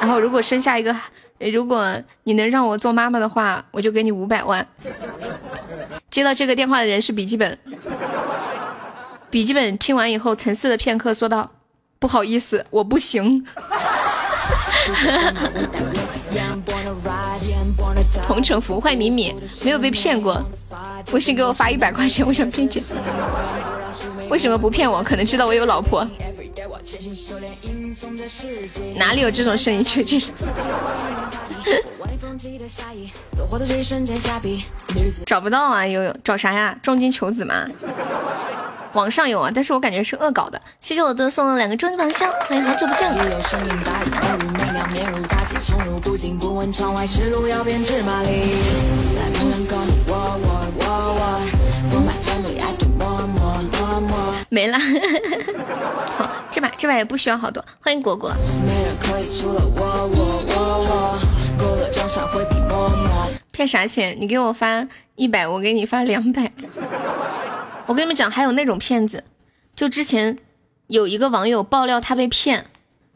[0.00, 0.96] 然后如果生下一个，
[1.38, 4.66] 如果你能让我做妈妈的话，我就给你五百万。
[6.10, 7.58] 接到这个电话的人是笔记本，
[9.28, 11.50] 笔记本听完以后沉思了片刻，说道
[11.98, 13.44] ：“不好意思，我不行。
[18.26, 20.42] 同城服欢迎米米，没有被骗过。
[21.12, 22.82] 微信给我发一百块钱，我想骗钱。
[24.30, 25.02] 为什么不骗我？
[25.02, 26.06] 可能知道我有老婆。
[28.96, 29.84] 哪里有这种声音？
[29.84, 30.30] 确实。
[35.24, 36.76] 找不到啊，悠悠，找啥呀？
[36.82, 37.66] 重金求子吗？
[38.92, 40.60] 网上有啊，但是我感觉是恶搞的。
[40.80, 43.12] 谢谢我哥送了两个终极宝箱，欢迎好久不见。
[54.50, 54.78] 没了，
[56.16, 57.64] 好，这把这把也不需要好多。
[57.80, 58.32] 欢迎果果。
[63.50, 64.16] 骗啥钱？
[64.20, 64.86] 你给我发
[65.16, 66.52] 一百，我给你发两百。
[67.86, 69.24] 我跟你们讲，还有那种骗子，
[69.74, 70.38] 就之前
[70.86, 72.66] 有一个网友爆料他被骗，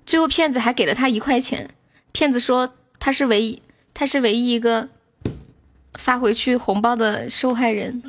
[0.04, 1.70] 最后骗子还给了他一块钱。
[2.10, 3.62] 骗子说他是唯一，
[3.94, 4.88] 他是唯一一个
[5.94, 8.02] 发回去红包的受害人。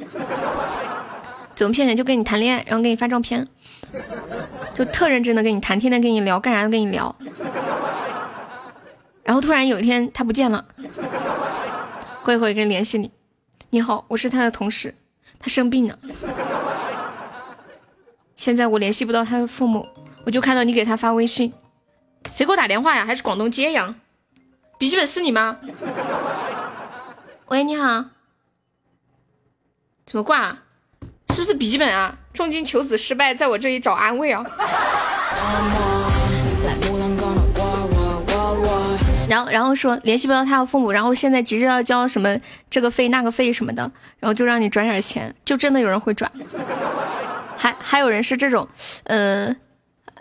[1.62, 1.96] 怎么骗钱？
[1.96, 3.48] 就跟你谈恋爱，然后给你发照片，
[4.74, 7.16] 就特认真的跟你谈，天天跟你聊，干啥都跟你聊。
[9.24, 10.66] 然后突然有一天他不见了，
[12.24, 13.12] 过一会儿跟联系你，
[13.70, 14.96] 你好，我是他的同事，
[15.38, 16.00] 他生病了，
[18.36, 19.88] 现在我联系不到他的父母，
[20.26, 21.54] 我就看到你给他发微信，
[22.32, 23.06] 谁给我打电话呀？
[23.06, 23.94] 还是广东揭阳？
[24.80, 25.60] 笔记本是你吗？
[27.50, 28.06] 喂，你好，
[30.08, 30.58] 怎么挂？
[31.32, 32.14] 是不是笔记本啊？
[32.34, 34.46] 重金求子失败，在我这里找安慰啊！
[39.30, 42.38] 然后，然后说联系不到他的父母，然后现在急着要交什么
[42.70, 43.90] 这个费那个费什么的，
[44.20, 46.30] 然后就让你转点钱，就真的有人会转。
[47.56, 48.68] 还还有人是这种，
[49.06, 49.56] 嗯，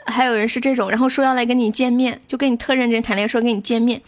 [0.07, 4.01] 还有人是这种，然后说要来跟你见面，就跟你特认真谈恋爱，说跟你见面，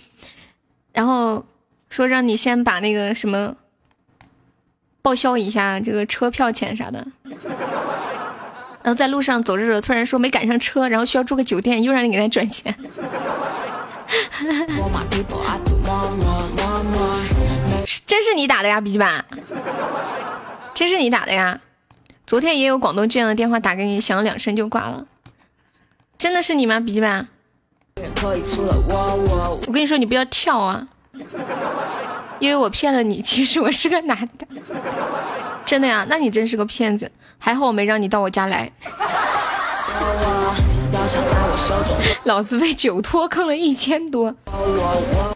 [0.92, 1.44] 然后
[1.88, 3.56] 说让你先把那个什么。
[5.02, 7.04] 报销一下这个车票钱啥的，
[8.82, 12.74] 然后在路上走着走，突然说没赶上车，然后需要住个酒店，又让你给他转钱。
[18.06, 19.24] 真是你打的呀，笔记本？
[20.74, 21.58] 真是你打的呀？
[22.26, 25.04] 昨天也有广东这样的电话打给你，响了两声就挂了。
[26.16, 27.26] 真的是你吗，笔记本？
[29.66, 30.86] 我跟你说，你不要跳啊！
[32.43, 34.44] 因为我骗了你， 其实我是个男的，
[35.64, 36.05] 真的呀？
[36.09, 37.09] 那你真是个骗子，
[37.39, 38.69] 还好我没让你到我家来。
[42.24, 44.35] 老子被酒托坑了一千多，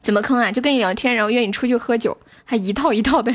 [0.03, 0.51] 怎么坑啊？
[0.51, 3.33] 就跟你聊天，然后约你出去喝酒，还一套一套的，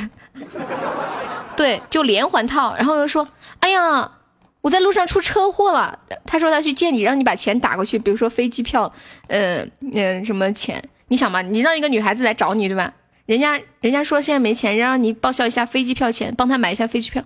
[1.55, 3.25] 对，就连环套，然后又说，
[3.61, 4.11] 哎呀，
[4.59, 5.97] 我在路上出车祸了。
[6.25, 8.91] 他说他去见你，让你把钱打过去，比如说飞机票，
[9.27, 10.83] 嗯嗯，什么钱？
[11.07, 12.91] 你想嘛，你让一个女孩子来找你，对吧？
[13.25, 17.23] 人家人家说现在没钱，让你报销一下飞机票钱，帮他买一下飞机票，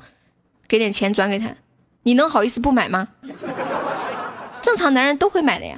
[0.68, 1.50] 给点钱转给他，
[2.04, 3.08] 你能好意思不买吗？
[4.62, 5.78] 正常男人都会买的呀，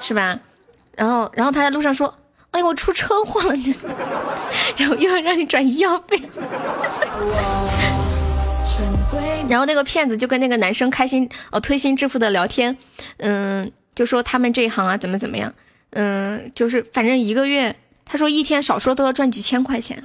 [0.00, 0.38] 是吧？
[0.96, 2.12] 然后然后他在路上说
[2.52, 3.54] ：“哎呦，我出车祸了！”
[4.76, 6.20] 然后又要让你转医药费。
[9.48, 12.76] 然后那个骗子就跟那个男生开心哦推心置腹的聊天，
[13.18, 15.52] 嗯，就说他们这一行啊怎么怎么样，
[15.90, 17.74] 嗯，就是反正一个月。
[18.04, 20.02] 他说一天少说都要赚几千块钱，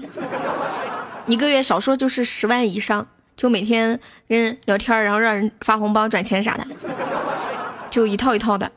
[1.28, 3.06] 一个月少说就是十万以上，
[3.36, 6.66] 就每天跟人聊天，然后让人发红包转钱啥的，
[7.90, 8.72] 就一套一套的。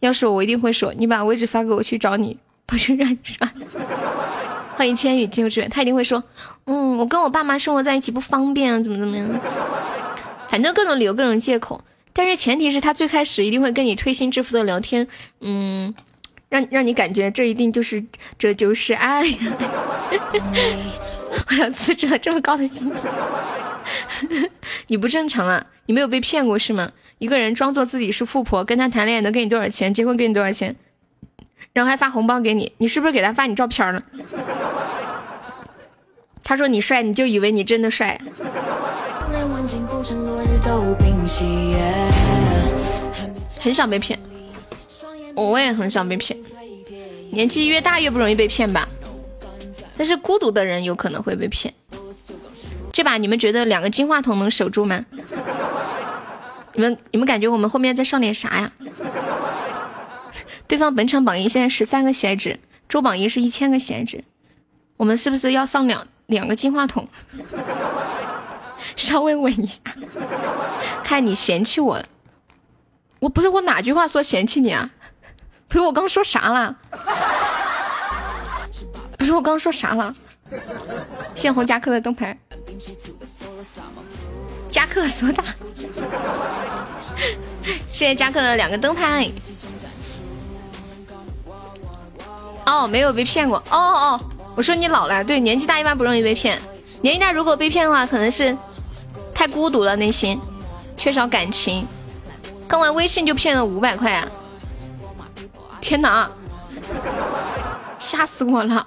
[0.00, 3.50] 要是我，我一定会说，你把位置发给我去找你，不是让你刷。
[4.76, 6.22] 欢迎千羽进入支援，他一定会说，
[6.66, 9.28] 嗯，我跟我爸妈生活在一起不方便，怎么怎么样，
[10.48, 11.82] 反正各种理由各种借口。
[12.12, 15.08] 但是前提是他最开始一定会跟你推心置腹的聊天，
[15.40, 15.92] 嗯。
[16.48, 18.02] 让让你感觉这一定就是
[18.38, 19.36] 这就是爱呀！
[21.48, 23.06] 我要辞职了，这么高的薪资，
[24.88, 25.66] 你不正常啊！
[25.86, 26.90] 你没有被骗过是吗？
[27.18, 29.92] 一个人装作自己是富婆，跟他谈恋爱能给你多少钱？
[29.92, 30.74] 结婚给你多少钱？
[31.74, 34.02] 然后还发红包给你，你是不是给他发你照片了？
[36.42, 38.18] 他说你帅，你就以为你真的帅。
[43.60, 44.18] 很少被骗。
[45.46, 46.38] 我也很想被骗，
[47.30, 48.88] 年纪越大越不容易被骗吧？
[49.96, 51.72] 但是孤独的人有可能会被骗。
[52.92, 55.04] 这把你们觉得两个金话筒能守住吗？
[56.74, 58.72] 你们你们感觉我们后面在上点啥呀？
[60.66, 62.58] 对方本场榜一现在十三个喜爱值，
[62.88, 64.22] 周榜一是一千个喜爱值，
[64.96, 67.08] 我们是不是要上两两个金话筒？
[68.96, 69.80] 稍微稳一下，
[71.02, 72.02] 看你嫌弃我。
[73.20, 74.90] 我不是我哪句话说嫌弃你啊？
[75.68, 76.74] 不是我刚说啥了？
[79.18, 80.14] 不是我刚说啥了？
[81.34, 82.36] 谢红加克的灯牌，
[84.70, 85.44] 加克索打，
[87.90, 89.30] 谢谢加克的两个灯牌。
[92.64, 93.58] 哦，没有被骗过。
[93.70, 94.20] 哦哦，
[94.56, 96.58] 我说你老了，对，年纪大一般不容易被骗。
[97.02, 98.56] 年纪大如果被骗的话，可能是
[99.34, 100.40] 太孤独了，内心
[100.96, 101.86] 缺少感情。
[102.66, 104.28] 刚玩微信就骗了五百块啊！
[105.88, 106.30] 天哪，
[107.98, 108.86] 吓死我了！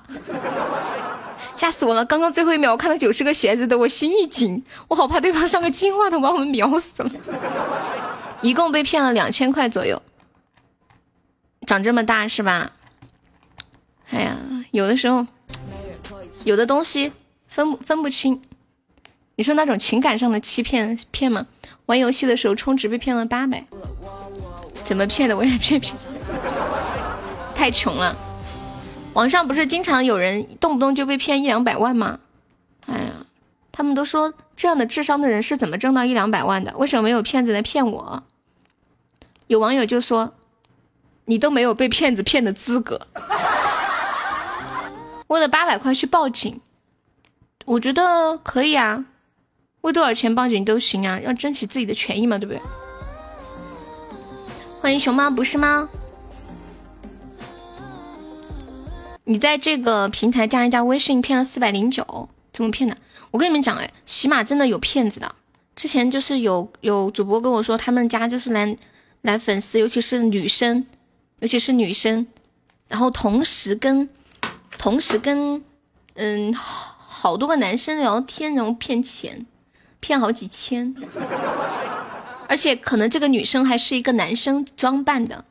[1.55, 2.05] 吓死我了！
[2.05, 7.11] 刚刚最后一秒我看到九十个鞋子的，我心一紧，我好怕对方上个金话筒把我们秒死了。
[8.43, 9.99] 一共被骗了两千块左右，
[11.65, 12.71] 长这么大是吧？
[14.11, 14.37] 哎呀，
[14.69, 15.25] 有的时候
[16.43, 17.11] 有的东西
[17.47, 18.39] 分分不清。
[19.37, 21.47] 你说那种情感上的欺骗骗吗？
[21.87, 23.65] 玩游戏的时候充值被骗了八百，
[24.83, 25.35] 怎么骗的？
[25.35, 25.95] 我也骗骗。
[27.61, 28.17] 太穷了。
[29.13, 32.17] 网上不是经常有人动不动就被骗一两百万吗？
[32.87, 33.27] 哎呀，
[33.71, 36.75] 他们都说这样的智商的人是怎么挣到一两百万的？
[36.75, 38.23] 为什么没有骗子来骗我？
[39.45, 40.33] 有网友就说
[41.25, 42.99] ：“你都没有被骗子骗的资格。
[45.27, 46.61] ”为了八百块去报警，
[47.65, 49.05] 我觉得可以啊，
[49.81, 52.61] 为多少钱报警都行啊，要争取自己的权益嘛，对不对？
[54.81, 55.87] 欢迎熊猫，不是吗？
[59.31, 62.97] 你在这个平台加人家微信骗了四百零九，怎么骗的？
[63.31, 65.35] 我跟你们讲，哎，起码真的有骗子的。
[65.73, 68.75] 之前就是有有主播跟我说，他们家就是来
[69.21, 70.85] 来粉丝，尤其是女生，
[71.39, 72.27] 尤其是女生，
[72.89, 74.09] 然后同时跟
[74.77, 75.63] 同时跟
[76.15, 79.45] 嗯好多个男生聊天，然后骗钱，
[80.01, 80.93] 骗好几千，
[82.49, 85.45] 而且可能这个女生还是一个男生装扮的。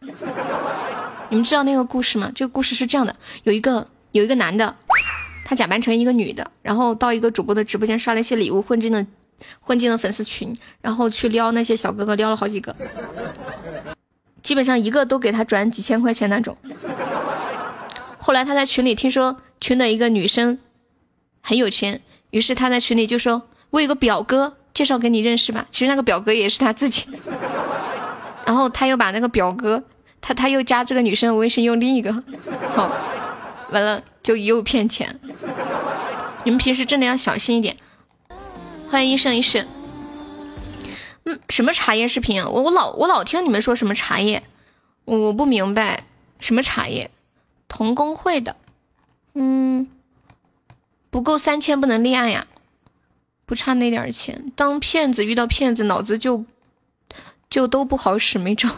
[1.30, 2.30] 你们知道那个故事吗？
[2.34, 4.74] 这个故事是这样的：有一个有一个男的，
[5.44, 9.06] 他假扮成一个女的，然后到一个主播的直播间刷了一些礼物，混进了
[9.60, 12.74] 混进了粉丝群，然后去撩那些小哥哥，撩了好几个，
[14.42, 16.56] 基本上一个都给他转几千块钱那种。
[18.18, 20.58] 后来他在群里听说群的一个女生
[21.40, 27.06] 很有钱，于是他在群里就说：“我有个表哥，介绍给你认识吧。”其实那个表哥也是他自己，
[28.44, 29.84] 然后他又把那个表哥。
[30.20, 32.12] 他他又加这个女生的微信，用另一个，
[32.74, 32.90] 好，
[33.70, 35.18] 完了就又骗钱。
[36.44, 37.76] 你们平时真的要小心一点。
[38.88, 39.66] 欢迎一生一世。
[41.24, 42.48] 嗯，什么茶叶视频啊？
[42.48, 44.42] 我我老我老听你们说什么茶叶，
[45.04, 46.04] 我不明白
[46.38, 47.10] 什么茶叶。
[47.68, 48.56] 同工会的，
[49.34, 49.88] 嗯，
[51.08, 52.46] 不够三千不能立案呀，
[53.46, 54.50] 不差那点钱。
[54.56, 56.44] 当骗子遇到骗子，脑子就
[57.48, 58.68] 就都不好使，没招。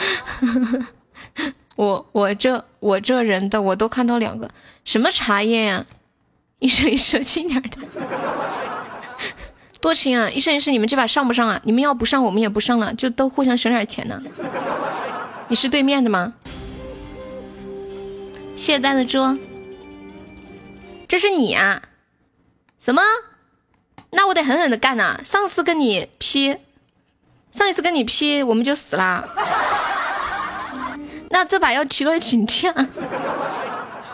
[1.76, 4.50] 我我这我这人的我都看到两个
[4.84, 5.86] 什么茶叶呀，
[6.58, 7.70] 一生一世轻点的，
[9.80, 10.28] 多轻啊！
[10.28, 11.60] 一生一世你们这把上不上啊？
[11.64, 14.22] 你们要不上我们也不上了，就都互相省点钱呢。
[15.48, 16.34] 你是对面的吗？
[18.54, 19.38] 谢谢呆子猪，
[21.08, 21.82] 这是你啊？
[22.78, 23.02] 什么？
[24.10, 25.20] 那我得狠狠的干呐！
[25.24, 26.56] 上次跟你 P，
[27.50, 29.24] 上一次跟你 P 我们就死了。
[31.30, 32.86] 那这把要提高警惕啊！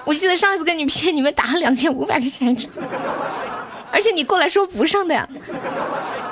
[0.05, 2.57] 我记得上一次跟你 P，你们打了两千五百块钱，
[3.91, 5.29] 而且你过来说不上的呀。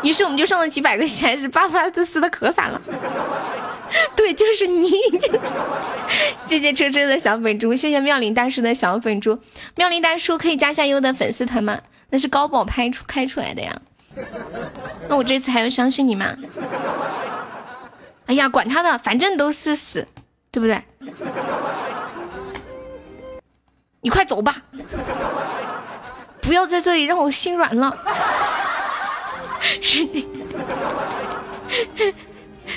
[0.03, 2.81] 于是我们就上了几百个钱，是巴巴的撕的可惨了。
[4.15, 4.91] 对，就是你。
[6.47, 9.39] 谢谢车车的小粉猪，谢谢妙龄大叔的小粉猪。
[9.77, 11.81] 妙龄大叔可以加下优的粉丝团吗？
[12.11, 13.75] 那是高宝拍出开出来的呀。
[15.09, 16.35] 那我这次还要相信你吗？
[18.27, 20.07] 哎呀，管他的，反正都是死。
[20.55, 20.81] 对不对？
[24.03, 24.63] 你快走吧，
[26.41, 27.99] 不要在这里让我心软了。
[29.83, 30.29] 是的，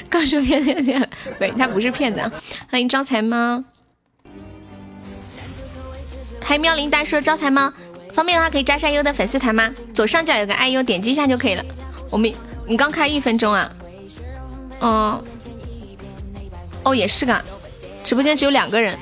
[0.09, 1.07] 刚说骗子骗
[1.39, 2.31] 喂，他不是骗子啊。
[2.67, 3.63] 欢迎招财猫，
[6.43, 7.71] 还喵铃大叔招财猫，
[8.17, 9.71] 方便的话可以加上优的粉丝团吗？
[9.93, 11.63] 左上角有个爱优，点击一下就可以了。
[12.09, 12.33] 我们
[12.65, 13.71] 你刚开一分钟啊？
[14.79, 15.23] 哦，
[16.83, 17.39] 哦也是个。
[18.03, 18.97] 直播间只有两个人，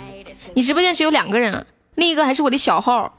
[0.54, 1.66] 你直播间只有两个人啊，
[1.96, 3.18] 另一个还是我的小号，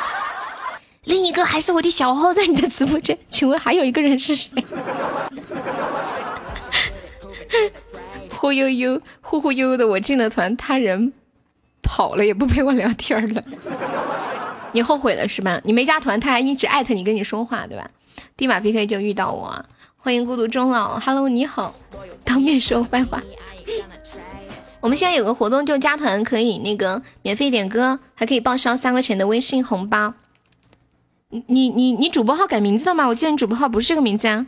[1.04, 4.50] 另一个还是我的小号在你的直播间，请问还有一个人是谁？
[8.36, 11.14] 忽悠悠，忽忽悠悠的我进了团，他人
[11.82, 13.42] 跑了也不陪我聊天了，
[14.72, 15.60] 你后悔了是吧？
[15.64, 17.90] 你没加团，他还一直艾特你跟你说话对吧？
[18.36, 19.64] 地马 PK 就遇到我，
[19.96, 21.74] 欢迎孤独终老，Hello，你好，
[22.24, 23.22] 当面说坏话。
[24.80, 30.14] 我们现在有个活动，就加团可以那个免费点歌，还可以报销三块钱的微信红包。
[31.28, 33.06] 你你你你主播号改名字了吗？
[33.06, 34.46] 我记得你主播号不是这个名字啊。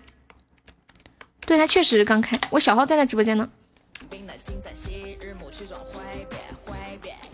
[1.44, 3.48] 对他确实是刚开，我小号在他直播间呢。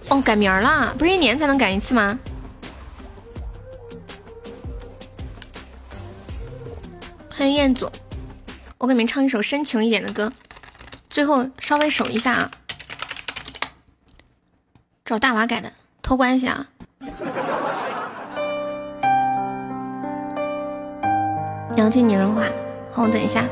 [0.08, 2.18] 哦，改名儿了，不是一年才能改一次吗？
[7.38, 7.88] 欢迎彦祖，
[8.78, 10.32] 我给你们唱一首深情一点的歌，
[11.08, 12.50] 最后稍微守一下啊。
[15.04, 16.66] 找大娃改的，托关系啊。
[21.76, 22.42] 娘亲拟人化，
[22.92, 23.44] 好，我等一下。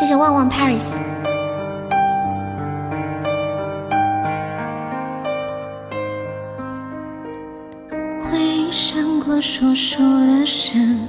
[0.00, 0.82] 谢谢旺旺 Paris。
[8.28, 11.08] 回忆闪过说说的神，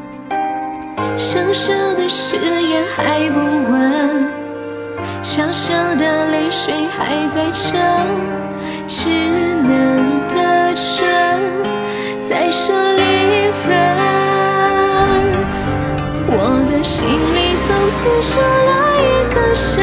[1.17, 3.39] 小小的誓言还不
[3.71, 4.27] 稳，
[5.23, 7.79] 小小的泪水还在撑，
[8.87, 10.79] 稚嫩的唇
[12.19, 13.63] 在说离分。
[16.33, 16.35] 我
[16.71, 18.69] 的心里从此少了。
[19.01, 19.37] 一个
[19.77, 19.79] 人，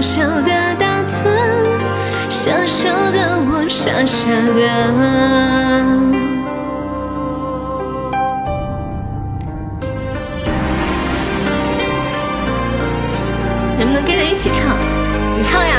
[0.00, 1.26] 小小的打盹，
[2.30, 4.58] 小小的我傻傻的。
[14.06, 14.76] 跟着一起唱，
[15.36, 15.74] 你唱呀！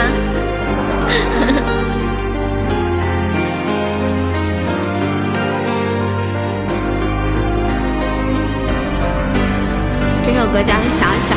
[10.25, 11.35] 这首歌叫《小小》，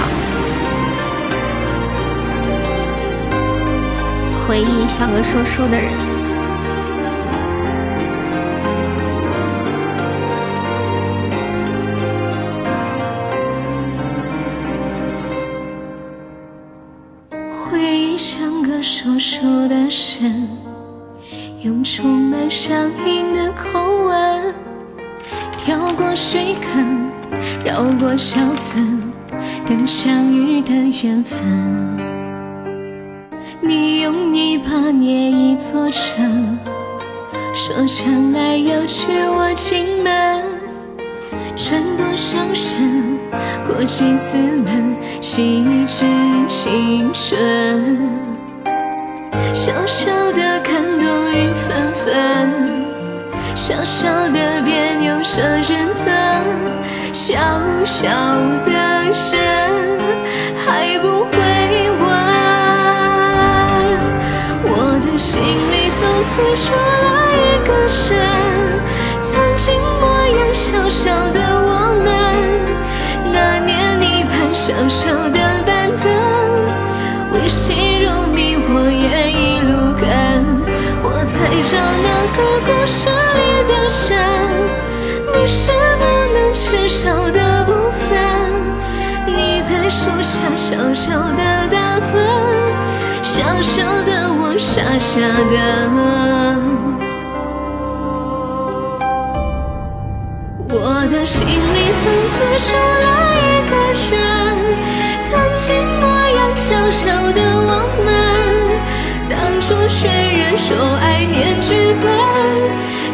[4.52, 5.90] 回忆像个说书的人。
[17.50, 20.46] 回忆像个说书的神，
[21.62, 24.54] 用充满乡音的口吻，
[25.56, 27.10] 跳过水坑，
[27.64, 29.02] 绕过小村，
[29.66, 32.01] 等相遇的缘分。
[37.64, 40.44] 说将来要娶我进门，
[41.56, 43.16] 穿多少身，
[43.64, 46.04] 过几次门，细致
[46.48, 48.00] 青春。
[49.54, 52.50] 小小的感动雨纷纷，
[53.54, 56.04] 小小的别扭惹人疼，
[57.12, 57.38] 小
[57.84, 58.08] 小
[58.64, 58.72] 的
[59.12, 59.38] 神
[60.66, 61.38] 还不会
[62.00, 62.10] 问。
[64.64, 64.68] 我
[65.06, 66.32] 的心里从此
[95.12, 95.54] 傻傻的。
[100.70, 100.74] 我
[101.10, 101.52] 的心里
[102.00, 102.02] 从
[102.32, 102.72] 此少
[103.02, 103.04] 了
[103.36, 103.72] 一个
[104.08, 104.10] 人，
[105.28, 105.30] 曾
[105.60, 105.68] 经
[106.00, 106.02] 模
[106.32, 107.70] 样小小的我
[108.06, 108.08] 们，
[109.28, 110.70] 当初却人说
[111.02, 111.04] 爱。
[111.26, 112.04] 念剧本，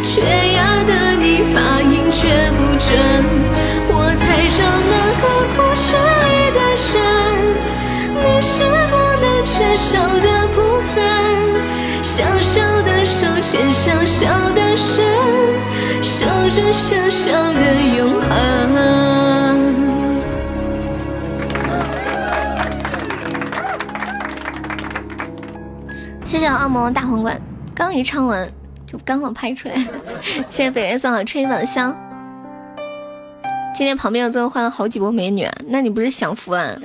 [0.02, 0.08] 缺
[0.54, 3.37] 牙的你发音却不准。
[16.58, 18.28] 守着小小的永恒。
[26.24, 27.40] 谢谢恶魔大皇冠。
[27.76, 28.50] 刚一唱完，
[28.84, 29.76] 就刚好拍出来。
[30.48, 31.96] 谢谢北月送的吹一香。
[33.72, 36.80] 今天旁边又坐换了好几波美女，那你不是享福了？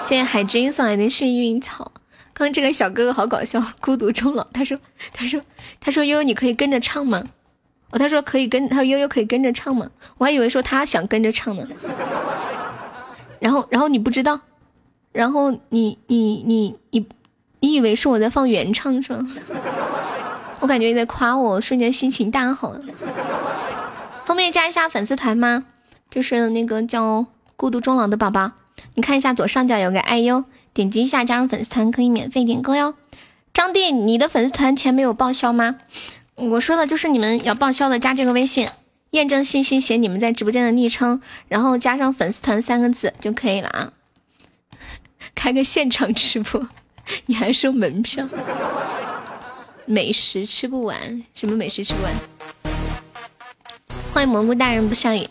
[0.00, 1.90] 谢谢海军送来的幸运草。
[2.32, 4.46] 刚这个小哥哥好搞笑，孤独终老。
[4.52, 4.78] 他说，
[5.12, 5.40] 他说，
[5.80, 7.24] 他说悠悠你可以跟着唱吗？
[7.90, 9.88] 哦，他说可以跟，他说悠悠可以跟着唱吗？
[10.18, 11.66] 我还以为说他想跟着唱呢。
[13.38, 14.40] 然后，然后你不知道，
[15.12, 17.06] 然后你你你你
[17.60, 19.28] 你以为是我在放原唱是吗？
[20.60, 22.74] 我感觉你在夸我，瞬间心情大好。
[24.24, 25.66] 方便加一下粉丝团吗？
[26.10, 27.26] 就是那个叫
[27.56, 28.52] 孤独终老的宝宝，
[28.94, 30.44] 你看一下左上角有个爱优。
[30.72, 32.94] 点击一下加入粉丝团可以免费点歌哟。
[33.54, 35.76] 张弟，你的粉丝团钱没有报销吗？
[36.36, 38.68] 我说的就是你们要报销的，加这个微信，
[39.12, 43.92] 验证信息写你们在直播间的昵称，然后加上粉丝团三个字就可以了啊。
[45.34, 46.68] 开个现场直播，
[47.24, 48.28] 你还收门票？
[49.86, 52.12] 美食吃不完，什么美食吃不完？
[54.12, 55.26] 欢迎蘑菇大人不下雨。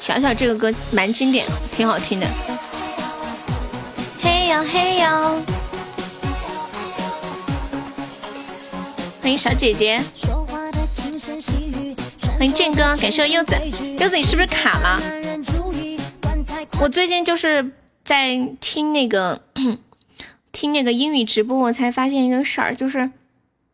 [0.00, 2.26] 小小这个歌蛮经典，挺好听的。
[4.20, 5.42] 嘿呦嘿呦，
[9.24, 9.98] 欢迎小姐姐，
[12.36, 13.56] 欢迎建哥，感谢柚子，
[13.98, 15.00] 柚子你是不是卡了？
[16.78, 17.72] 我最近就是
[18.04, 19.40] 在听那个
[20.52, 23.12] 听那个英语直播，我才发现一个事儿，就是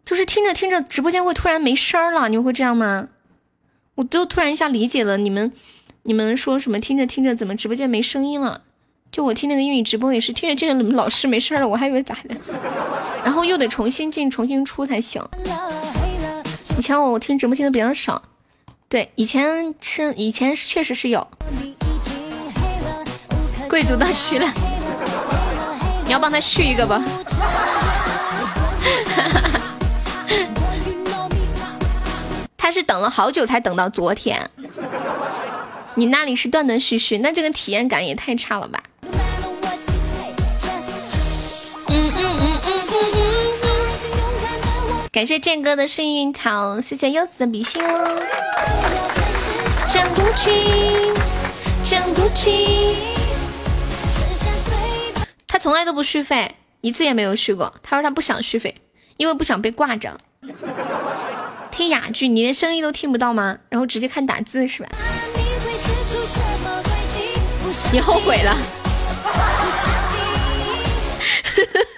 [0.04, 3.08] 就是听着听着直播间会突然没声儿了，你们会这样吗？
[3.96, 5.50] 我都突然一下理解了你们。
[6.04, 6.78] 你们说什么？
[6.78, 8.62] 听着听着，怎么直播间没声音了？
[9.10, 11.66] 就我听那个英语直播也是听着听着，怎么老是没声儿了？
[11.66, 12.36] 我还以为咋的，
[13.24, 15.22] 然后又得重新进、重新出才行。
[16.78, 18.22] 以前我我听直播听的比较少，
[18.88, 21.26] 对，以前是以前确实是有。
[23.68, 24.52] 贵族到齐了，
[26.04, 27.02] 你要帮他续一个吧。
[32.56, 34.50] 他是等了好久才等到昨天。
[35.94, 38.82] 你那里是断断续续，那这个体验感也太差了吧！
[45.12, 48.22] 感谢剑哥的幸运草，谢谢柚子的比心哦。
[49.88, 51.12] 讲不清，
[51.82, 52.96] 讲不清。
[55.48, 57.74] 他从来都不续费，一次也没有续过。
[57.82, 58.72] 他说他不想续费，
[59.16, 60.16] 因为不想被挂着。
[61.72, 63.58] 听哑剧，你连声音都听不到吗？
[63.68, 64.90] 然后直接看打字是吧？
[67.92, 68.56] 你后悔了？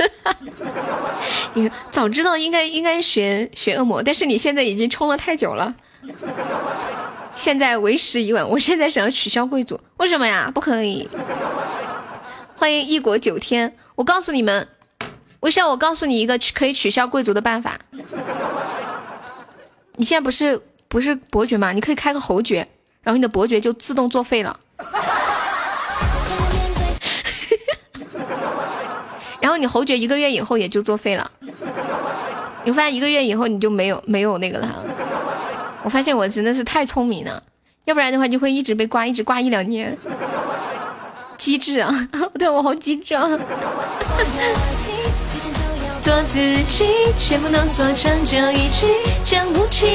[1.55, 5.75] 你早知道应该应该学学恶魔，但是你现在已经充了太久了，
[7.35, 8.49] 现在为时已晚。
[8.49, 10.51] 我现在想要取消贵族，为什么呀？
[10.55, 11.09] 不可以。
[12.57, 14.69] 欢迎异国九天，我告诉你们，
[15.41, 17.79] 微笑，我告诉你一个可以取消贵族的办法。
[19.97, 21.73] 你现在不是不是伯爵吗？
[21.73, 22.67] 你可以开个侯爵，
[23.03, 24.59] 然后你的伯爵就自动作废了。
[29.63, 31.31] 你侯爵一个月以后也就作废了，
[32.65, 34.85] 你发现一个月以后你就没有没有那个了。
[35.85, 37.41] 我发现我真的是太聪明了，
[37.85, 39.97] 要不然的话就会一直被挂，一直挂一两年。
[41.37, 43.29] 机智啊， 对我好机智啊。
[46.03, 48.89] 做自己，却不能缩成这一句
[49.25, 49.89] 讲不清。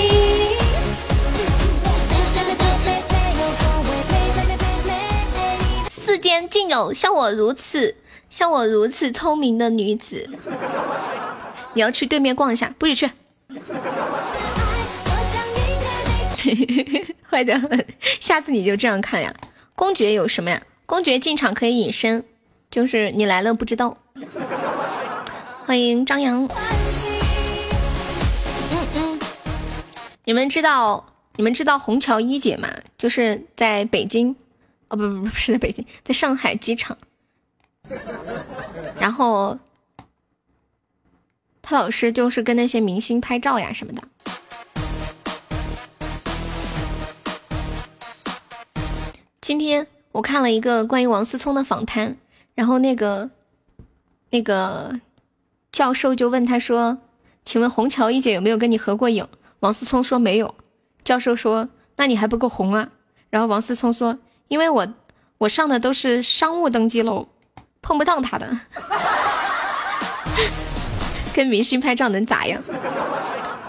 [5.91, 7.93] 世间竟有像我如此。
[8.29, 10.29] 像我如此聪明的女子，
[11.73, 13.09] 你要去对面逛一下，不许去。
[17.29, 17.85] 坏的很，
[18.19, 19.33] 下次你就这样看呀。
[19.75, 20.61] 公爵有什么呀？
[20.85, 22.23] 公爵进场可以隐身，
[22.71, 23.97] 就是你来了不知道。
[25.65, 26.45] 欢迎张扬。
[28.71, 29.19] 嗯嗯，
[30.25, 31.05] 你们知道
[31.35, 32.69] 你们知道虹桥一姐吗？
[32.97, 34.35] 就是在北京，
[34.87, 36.97] 哦不不不是在北京，在上海机场。
[38.99, 39.57] 然后，
[41.61, 44.03] 他老师就是跟那些明星拍照呀什么的。
[49.39, 52.17] 今天我看了一个关于王思聪的访谈，
[52.53, 53.29] 然后那个
[54.31, 54.99] 那个
[55.71, 56.97] 教授就问他说
[57.45, 59.25] ：“请问虹桥一姐有没有跟你合过影？”
[59.61, 60.53] 王思聪说没有。
[61.05, 62.89] 教授说：“那你还不够红啊。”
[63.29, 64.19] 然后王思聪说
[64.49, 64.93] ：“因为我
[65.37, 67.29] 我上的都是商务登记楼。”
[67.87, 68.49] 碰不到他的，
[71.33, 72.61] 跟明星拍照能咋样？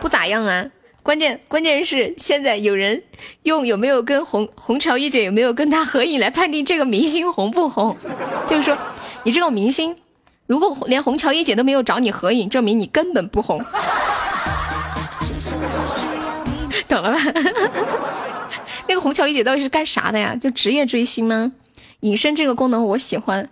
[0.00, 0.66] 不咋样啊！
[1.04, 3.00] 关键关键是现在有人
[3.44, 7.96] 用有没有跟红红桥一姐有没有跟他合影来判定这个明星红不红？
[8.48, 8.76] 就是说，
[9.22, 9.96] 你这种明星
[10.48, 13.64] 如果连虹桥一姐都没有找你合影，证明你根本不红。
[16.88, 17.20] 懂了吧？
[18.88, 20.34] 那个虹桥一姐到底是干啥的呀？
[20.34, 21.52] 就职业追星吗？
[22.00, 23.48] 隐身这个功能我喜欢。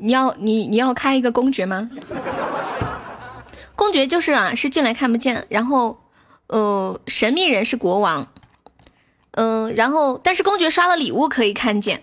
[0.00, 1.90] 你要你你要开一个公爵吗？
[3.74, 6.00] 公爵就是啊，是进来看不见，然后
[6.48, 8.28] 呃，神秘人是国王，
[9.32, 12.02] 嗯，然后但是公爵刷了礼物可以看见。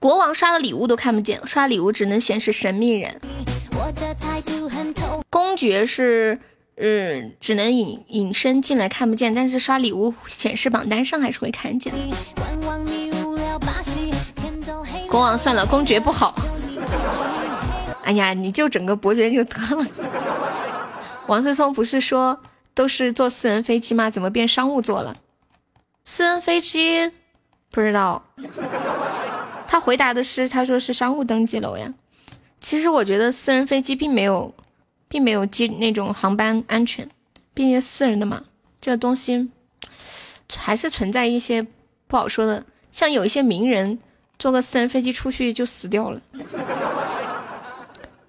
[0.00, 3.20] 国王刷了礼物都看不见，刷礼物只能显示神秘人。
[5.30, 6.40] 公爵是，
[6.76, 11.92] 嗯，只能隐隐身进来看不见，但是刷礼物显示榜单上还是会看见。
[15.08, 16.34] 国王算了，公爵不好。
[18.04, 19.86] 哎呀，你就整个伯爵就得了。
[21.28, 22.40] 王思聪不是说
[22.74, 24.10] 都是坐私人飞机吗？
[24.10, 25.16] 怎么变商务座了？
[26.04, 27.10] 私人飞机
[27.70, 28.22] 不知道。
[29.68, 31.94] 他回答的是，他说是商务登机楼呀。
[32.60, 34.54] 其实我觉得私人飞机并没有，
[35.08, 37.08] 并没有机那种航班安全，
[37.54, 38.42] 毕竟私人的嘛，
[38.80, 39.48] 这个东西
[40.54, 41.66] 还是存在一些
[42.06, 42.64] 不好说的。
[42.90, 43.98] 像有一些名人
[44.42, 46.20] 坐个私人飞机出去就死掉了。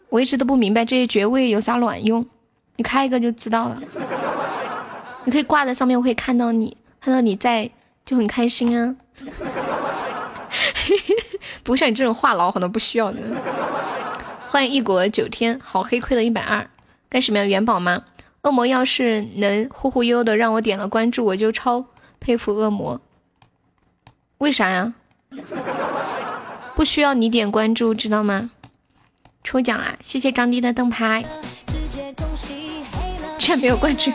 [0.10, 2.24] 我一直都不明白这些爵位有啥卵用，
[2.76, 3.82] 你开一个就知道了。
[5.24, 7.72] 你可以挂在上面，我可以看到你，看到你在
[8.06, 8.96] 就很开心啊。
[11.64, 13.18] 不像你这种话痨，好多不需要的。
[14.46, 16.70] 欢迎一国九天，好黑亏了一百二，
[17.10, 17.46] 干什么呀？
[17.46, 18.04] 元宝吗？
[18.44, 21.84] 恶魔要是能忽忽悠的让我点了关注，我就超
[22.20, 23.02] 佩服恶魔。
[24.38, 24.94] 为啥呀？
[26.76, 28.52] 不需要你点关注，知道吗？
[29.44, 29.98] 抽奖啊！
[30.02, 31.24] 谢谢张迪的灯牌，
[33.38, 34.12] 却没有关注。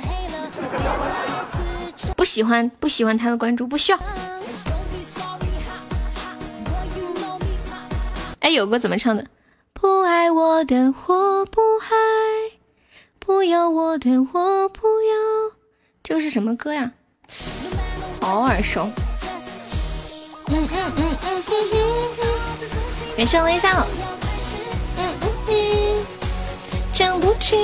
[2.17, 3.99] 不喜欢不喜欢他的关注，不需要。
[8.41, 9.27] 哎，有个怎么唱的？
[9.73, 12.59] 不爱我的我不爱，
[13.19, 15.55] 不要我的我不要。
[16.03, 16.93] 这个是什么歌呀？
[18.21, 18.91] 好耳熟。
[20.47, 21.75] 嗯嗯嗯嗯嗯
[22.23, 22.28] 嗯。
[23.19, 23.69] 感谢微笑。
[24.97, 26.07] 嗯嗯嗯。
[26.93, 27.59] 讲不清。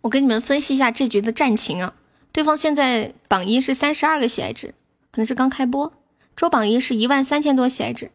[0.00, 1.94] 我给你们分析一下这局的战情啊，
[2.30, 4.68] 对方现在榜一是三十二个喜爱值，
[5.10, 5.92] 可能是刚开播。
[6.36, 8.12] 周榜一是一万三千多喜爱值，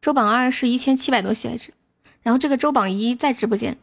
[0.00, 1.74] 周榜二是一千七百多喜爱值，
[2.22, 3.76] 然后这个周榜一在直播间，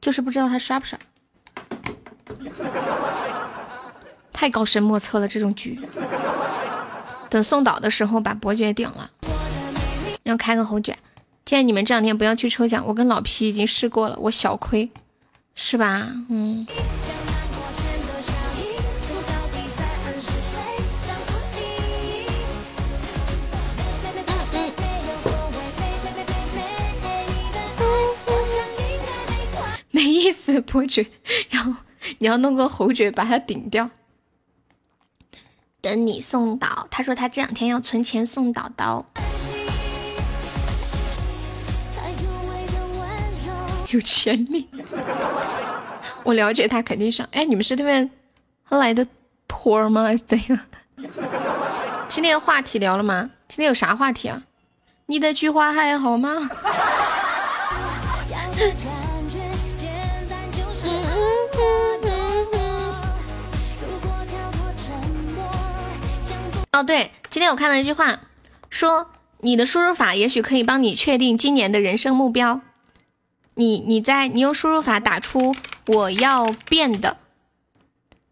[0.00, 0.98] 就是不知道他刷不刷。
[4.32, 5.78] 太高深莫测了这种局，
[7.28, 9.10] 等送岛的时候把伯爵顶了，
[10.24, 10.98] 要开个侯爵。
[11.44, 14.90] 建议你们这两天不要去抽奖，我跟老皮已经试过了，我小亏。
[15.54, 16.08] 是吧？
[16.30, 16.66] 嗯。
[29.90, 31.06] 没意思，伯爵，
[31.50, 31.74] 然后
[32.18, 33.88] 你要弄个侯爵把他顶掉。
[35.80, 39.04] 等你送岛，他说他这两天要存钱送岛刀。
[43.90, 44.68] 有潜力，
[46.24, 47.28] 我了解他肯定上。
[47.32, 48.10] 哎，你们是对面
[48.68, 49.06] 来的
[49.46, 50.04] 托儿吗？
[50.04, 50.58] 还是怎样？
[52.08, 53.30] 今天话题聊了吗？
[53.48, 54.42] 今天有啥话题啊？
[55.06, 56.30] 你的菊花还好吗？
[66.72, 68.20] 哦，对，今天我看到一句话，
[68.70, 72.62] 说你的输入法也许可以帮你确定今年的人生目标。
[73.54, 75.54] 你你在你用输入法打出
[75.86, 77.18] 我要变的，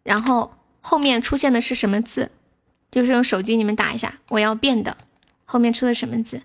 [0.03, 2.31] 然后后面出现的是什么字？
[2.91, 4.97] 就是用手机你们打一下我要变的，
[5.45, 6.41] 后面出的什么字？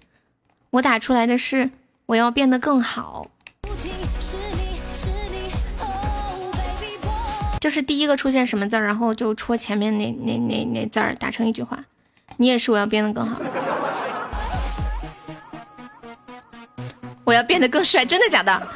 [0.72, 1.72] 我打出来的是
[2.08, 3.32] 我要变得更好，
[7.66, 11.84] 就是第一个出现什么字儿，然后就戳前面那那那那字儿，打成一句话。
[12.38, 13.42] 你也是我要变得更好。
[17.24, 18.68] 我要变得更帅，真的假的？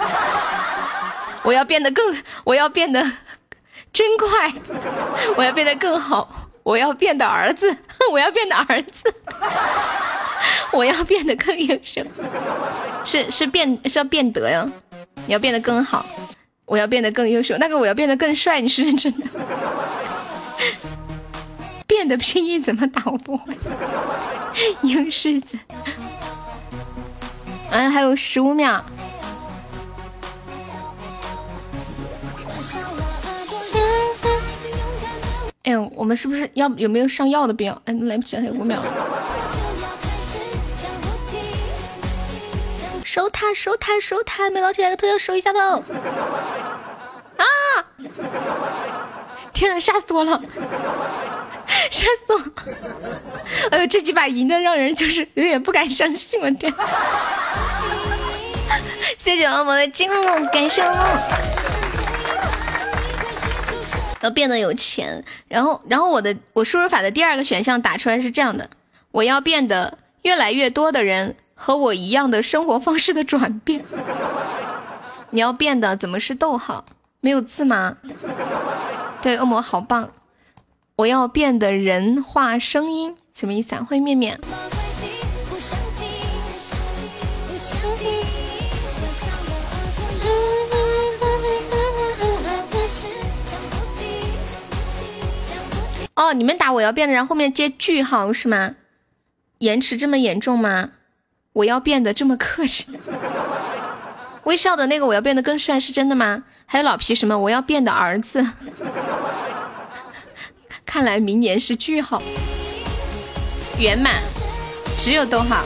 [1.44, 2.04] 我要变得更，
[2.44, 3.00] 我要变得
[3.94, 4.52] 真快，
[5.38, 7.78] 我要变得更好，我要变得儿子，
[8.12, 9.14] 我要变得儿子，
[10.74, 12.04] 我要变得更优秀，
[13.06, 14.68] 是是变是要变得呀？
[15.28, 16.04] 你要变得更好，
[16.70, 19.26] 我要变得更优秀，那个我要变得更帅，你是认真的？
[21.88, 23.54] 变的拼音怎么打我不会？
[24.84, 25.58] 硬柿子。
[27.72, 28.86] 哎，还有十五秒。
[35.64, 37.82] 哎呦，我们是不是要有没有上药的必要？
[37.86, 38.80] 哎，来不及了，还有五秒。
[43.04, 44.52] 收他，收他，收他！
[44.52, 45.84] 没老铁来个特效，收一下头。
[47.40, 47.46] 啊！
[49.54, 50.42] 天呐，吓死我了！
[51.90, 52.42] 吓死我！
[53.72, 56.74] 哎呦，这几把赢的让人就是有点不敢相信，我天！
[59.18, 60.96] 谢谢我们的金话筒，感谢我。
[64.22, 68.70] 要变得有钱，然后，然后我的我输入法的第二个选项打出来是这样的：
[69.12, 73.84] 我要变得越来越多的人和我一样的生活方式的转变。
[75.32, 76.86] 你要变得怎么是逗号？
[77.22, 77.98] 没有字吗？
[79.22, 80.12] 对，恶魔好棒。
[80.96, 83.84] 我要变的人话声音，什么意思啊？
[83.84, 84.40] 欢迎面面。
[96.16, 98.76] 哦，你们打我要变的，然后后面接句号是吗？
[99.60, 100.92] 延迟这么严重吗？
[101.52, 102.88] 我要变得这么客气？
[104.46, 106.44] 微笑的那个我要变得更帅是真的吗？
[106.66, 108.46] 还有老皮什么我要变的儿子？
[110.86, 112.22] 看来明年是句号，
[113.78, 114.22] 圆满，
[114.98, 115.64] 只有逗号。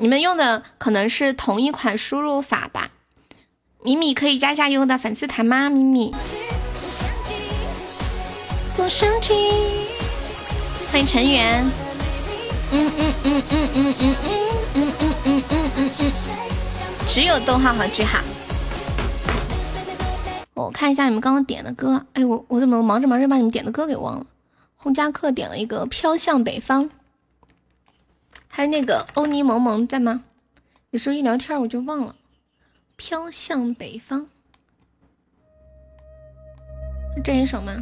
[0.00, 2.90] 你们用的可能是同一款输入法吧？
[3.82, 5.70] 米米可以加下优的粉丝团吗？
[5.70, 6.14] 米米。
[10.90, 11.64] 欢迎成员，
[12.72, 14.87] 嗯嗯嗯嗯嗯嗯嗯嗯嗯嗯嗯嗯，
[17.08, 18.20] 只有逗号和句号。
[20.54, 24.26] 我看一下你们刚刚点的歌，哎，我我怎么忙着忙着把你们点的歌给忘了？
[24.76, 26.84] 洪家克点了一个《飘向北方》，
[28.46, 30.22] 还有那个欧尼萌萌在吗？
[30.90, 32.12] 有时候一聊天我就忘了，
[32.96, 34.20] 《飘向北方》
[37.16, 37.72] 是这一首吗？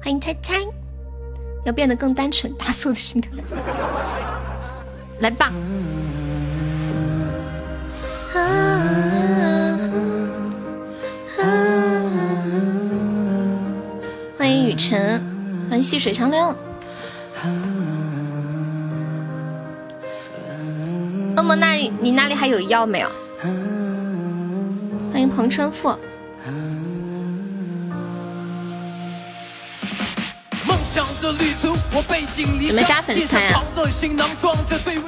[0.00, 0.56] 欢迎猜猜，
[1.64, 3.32] 要变得更单纯，打死我的心疼，
[5.20, 5.52] 来吧！
[8.32, 8.40] 欢
[14.50, 15.20] 迎雨辰，
[15.68, 16.56] 欢迎细水长流。
[21.36, 23.08] 恶魔那里，你那里还有药没有？
[25.12, 25.94] 欢迎彭春富。
[32.68, 33.62] 怎么加粉丝团呀？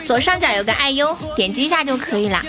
[0.07, 2.43] 左上角有个爱优，点击一下就可以了。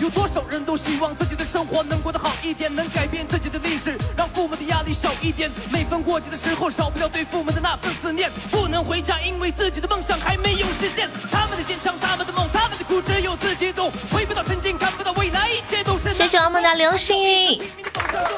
[0.00, 5.48] 有多少人都希望自己的生活能过得好一点，能改变自己的历史，让父母的压力小一点。
[5.70, 8.28] 每逢过节的时候，少不了对父母的那份思念。
[8.50, 11.08] 不能回家，因为自己的梦想还没有实现。
[11.30, 12.61] 他们的坚强，他们的梦，他
[12.92, 13.90] 苦，只有自己懂。
[14.12, 16.12] 回不到曾经，看不到未来，一切都是。
[16.12, 17.62] 谢谢我们的流星雨。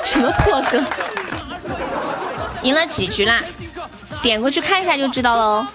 [0.04, 0.80] 什么破歌？
[2.62, 3.42] 赢了几局啦？
[4.22, 5.66] 点过去看一下就知道了哦。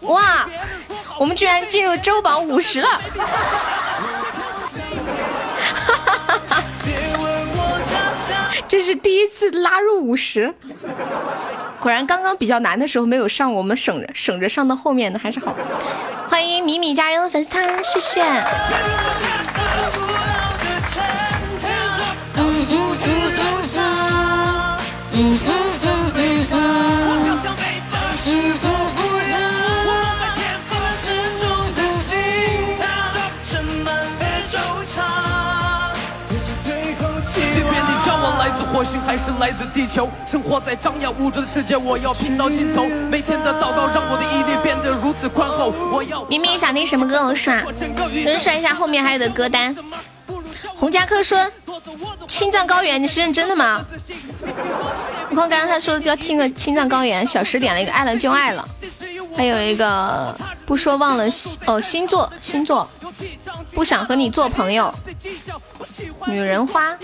[0.00, 0.48] 哇，
[1.18, 2.88] 我们居然进入周榜五十了！
[8.68, 10.52] 这是第一次拉入五十，
[11.80, 15.54] 果然刚刚比较难的时候没有上，我们省着省着上到后面的还是好。
[16.28, 18.22] 欢迎米米加入粉丝团，谢谢。
[38.76, 42.84] 火星还是来自地球，生活在张牙舞爪的世界，我要拼到尽头。
[43.10, 45.72] 每天的祷告让我的毅力变得如此宽厚。
[45.90, 47.62] 我要明明想听什么歌，我刷，
[48.12, 49.74] 先刷一下后面还有的歌单。
[50.74, 51.50] 洪家科说
[52.28, 53.82] ：“青藏高原，你是认真的吗？”
[55.30, 58.62] 我看刚刚他说要听个青藏高原，小石点了一个爱了就爱了，
[59.36, 60.34] 还有一个
[60.64, 61.24] 不说忘了
[61.66, 62.88] 哦星座星座，
[63.74, 64.92] 不想和你做朋友。
[66.26, 66.96] 女人花。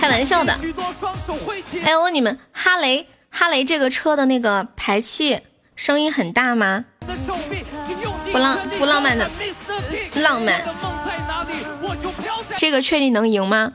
[0.00, 0.56] 开玩笑的。
[1.84, 5.40] 哎，我问你们，哈雷哈雷这个车的那个排气
[5.74, 6.84] 声音很大吗？
[8.32, 9.28] 不浪不浪漫的，
[10.16, 10.62] 浪漫。
[12.56, 13.72] 这个确定能赢吗？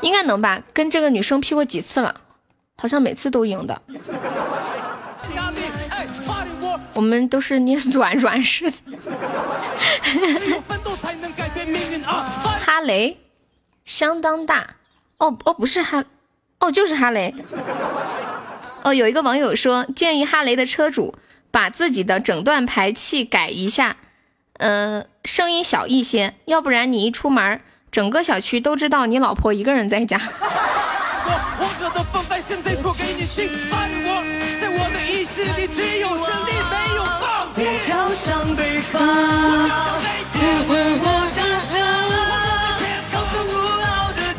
[0.00, 2.20] 应该能吧，跟这个女生 P 过几次了，
[2.76, 3.82] 好像每次都赢的。
[6.94, 8.82] 我们都是捏软软柿子。
[12.64, 13.18] 哈雷
[13.84, 14.76] 相当大，
[15.18, 16.04] 哦哦不是哈，
[16.58, 17.34] 哦就是哈雷，
[18.82, 21.14] 哦，有一个网友说建议哈雷的车主
[21.50, 23.96] 把自己的整段排气改一下，
[24.54, 27.60] 呃，声音小一些，要不然你一出门，
[27.90, 30.20] 整个小区都知道你老婆一个人在家。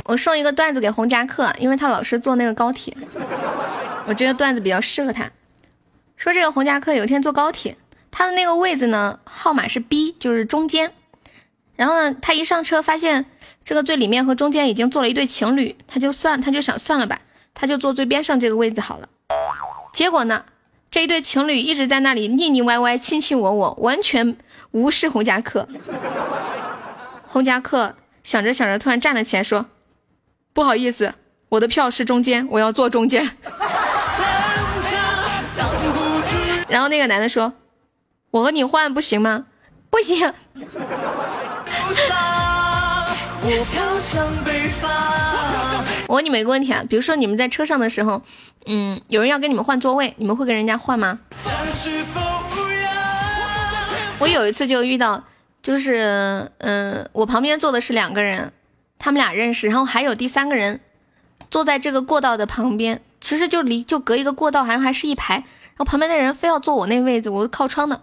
[0.10, 2.96] 我送一个段子给洪家克，因为他老是坐那个高铁，
[4.06, 5.30] 我觉得段子比较适合他。
[6.16, 7.76] 说这个洪家克有一天坐高铁，
[8.10, 10.94] 他的那个位子呢号码是 B，就是中间。
[11.76, 13.26] 然后呢，他一上车发现
[13.68, 17.20] 这个最里面和中间已经坐了一对情侣，他就算他就想算了吧，
[17.54, 19.10] 他就坐最边上这个位子好了。
[19.92, 20.46] 结果呢，
[20.90, 24.38] 这一对情侣一直在那里腻腻歪歪、卿卿我我，完全
[24.72, 25.68] 无视洪家克。
[27.28, 29.66] 洪家克想着想着，突然站了起来说。
[30.54, 31.16] 不好意思，
[31.50, 33.30] 我的票是中间，我要坐中间。
[36.70, 37.52] 然后那个男的说
[38.32, 39.48] ：“我和你换不行吗？”
[39.92, 40.34] 不行。
[43.50, 44.92] 我飘向北方。
[46.08, 48.22] 我问你们一个问题啊，比如说你们在车上的时候，
[48.66, 51.20] 嗯，有人要跟你们换座位，你们会跟人家换吗？
[54.20, 55.24] 我有一次就遇到，
[55.62, 58.52] 就是嗯，我旁边坐的是两个人。
[59.00, 60.82] 他们俩认识，然后还有第三个人
[61.50, 65.36] 坐在这个过道的旁边，其实就离就隔一个过道，好像还是一排。
[65.36, 68.02] 然后旁边那人非要坐我那位子，我靠窗的。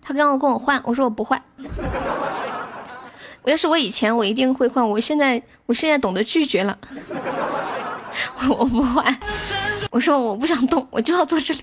[0.00, 1.42] 他刚刚跟我换，我说我不换。
[3.46, 4.90] 我要是我以前，我一定会换。
[4.90, 6.76] 我现在，我现在懂得拒绝了。
[8.50, 9.16] 我不换。
[9.92, 11.60] 我说我不想动，我就要坐这里。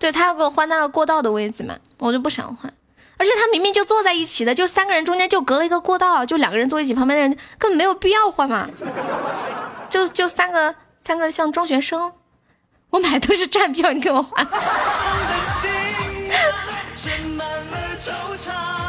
[0.00, 2.74] 对他要给我换那个过道的位置嘛，我就不想换。
[3.16, 8.68] 而且他明明就坐在一起的，就三个人中间就隔了一个过道，就两个人坐一起，旁边的人根本没有必要换嘛。
[9.88, 12.12] 就就三个三个像中学生，
[12.90, 14.44] 我买都是站票，你给我换。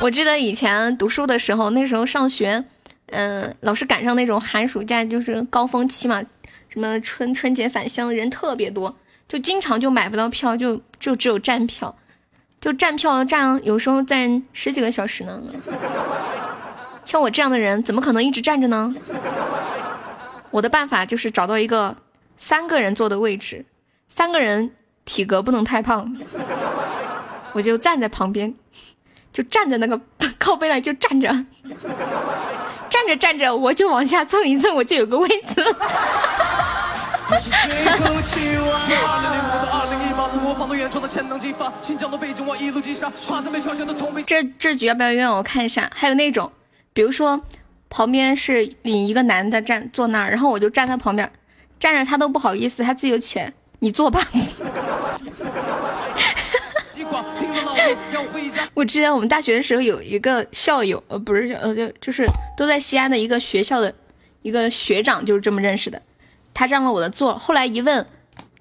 [0.02, 2.64] 我记得以前读书的时候，那时候上学，
[3.08, 6.22] 嗯，老是赶上那种寒暑假就是高峰期嘛，
[6.70, 8.96] 什么春春节返乡人特别多，
[9.28, 11.96] 就经常就买不到票，就就只有站票。
[12.62, 15.40] 就站票站，有时候站十几个小时呢。
[17.06, 18.96] 像我这样的人，怎么可能一直站着呢？
[20.50, 21.96] 我的办法就是找到一个
[22.38, 23.66] 三个人坐的位置，
[24.08, 24.72] 三个人
[25.04, 26.18] 体格不能太胖，
[27.54, 28.56] 我就站在旁边，
[29.36, 30.00] 就站在那个
[30.40, 31.28] 靠背那就站着，
[32.90, 35.62] 站着站着我就往下蹭一蹭，我就有个位子。
[44.24, 45.92] 这这局要不要让我看一下？
[45.94, 46.50] 还有那种，
[46.94, 47.42] 比如说
[47.90, 51.30] 旁边是你一个男的站坐那儿，然后我就站他旁边，
[51.78, 54.22] 站着他都不好意思，他自己有钱，你坐吧。
[58.76, 62.28] 我记得我们大学的时候有一个校友，呃，不是呃，就就是
[62.58, 63.96] 都在西安的一个学校的
[64.42, 66.02] 一个学长，就是这么认识的。
[66.54, 68.06] 他占了我的座，后来一问，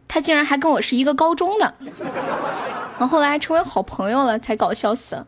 [0.07, 1.75] 他竟然还跟我是一个高中的，
[2.97, 5.27] 然后后来还成为好朋友了，才搞笑死了。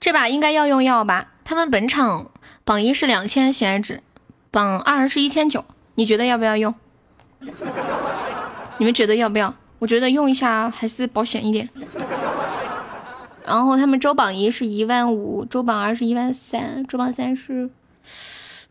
[0.00, 1.28] 这把应该要用药吧？
[1.44, 2.32] 他们本场
[2.64, 4.02] 榜一是两千喜爱值，
[4.50, 5.64] 榜二是一千九，
[5.96, 6.72] 你觉得要不要用？
[8.78, 9.52] 你们觉得要不要？
[9.78, 11.68] 我觉得用一下还是保险一点。
[13.44, 17.70] 然后他们周榜一是一万五，周榜二是一万三，周榜三是，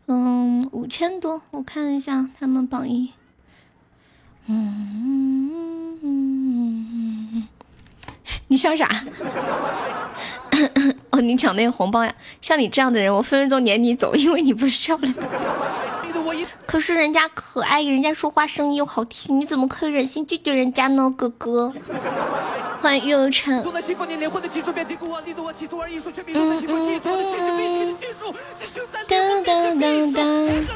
[0.06, 1.42] 嗯，五千多。
[1.50, 3.12] 我看一下他们榜一，
[4.46, 5.50] 嗯，
[8.48, 8.88] 你笑啥？
[11.10, 12.14] 哦，你抢那个红包呀？
[12.40, 15.14] 像你这样的人，我分分钟撵你走，因为你不是漂亮。
[16.66, 21.72] 可是人家可爱，人家说话声音又好听，你怎么可以忍心拒绝人家呢，哥哥？
[22.80, 23.62] 欢迎悠晨。
[26.34, 26.58] 嗯
[29.46, 30.66] 嗯嗯。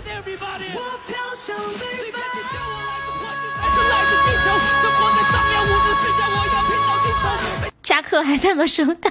[7.83, 8.67] 加课还在吗？
[8.67, 9.11] 收的。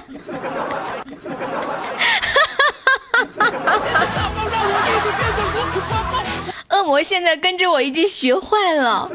[6.70, 9.10] 恶魔现在跟着我已经学坏了。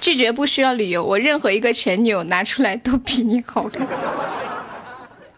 [0.00, 3.86] 拒绝不需要理由，我任何一个前女友拿出来都比你好看。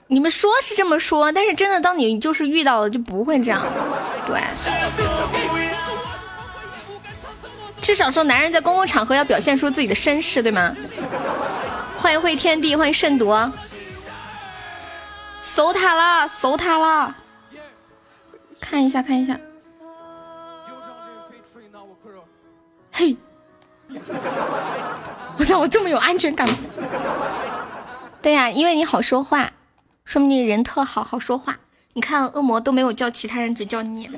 [0.06, 3.62] 你们说是这么说，但是真的，当你就是遇到了，就不会这样。
[4.26, 4.40] 对，
[7.82, 10.74] 至少说男人在公共场合要表现出自己的绅士，对吗？
[11.98, 13.34] 欢迎会天地，欢迎慎独，
[15.42, 17.14] 搜他了，搜他了，
[18.60, 19.36] 看一下，看一下，
[22.92, 23.16] 嘿，
[25.38, 26.48] 我操，我这么有安全感？
[28.22, 29.50] 对呀，因为你好说话，
[30.04, 31.58] 说明你人特好，好说话。
[31.94, 34.08] 你看恶魔都没有叫其他人，只叫你，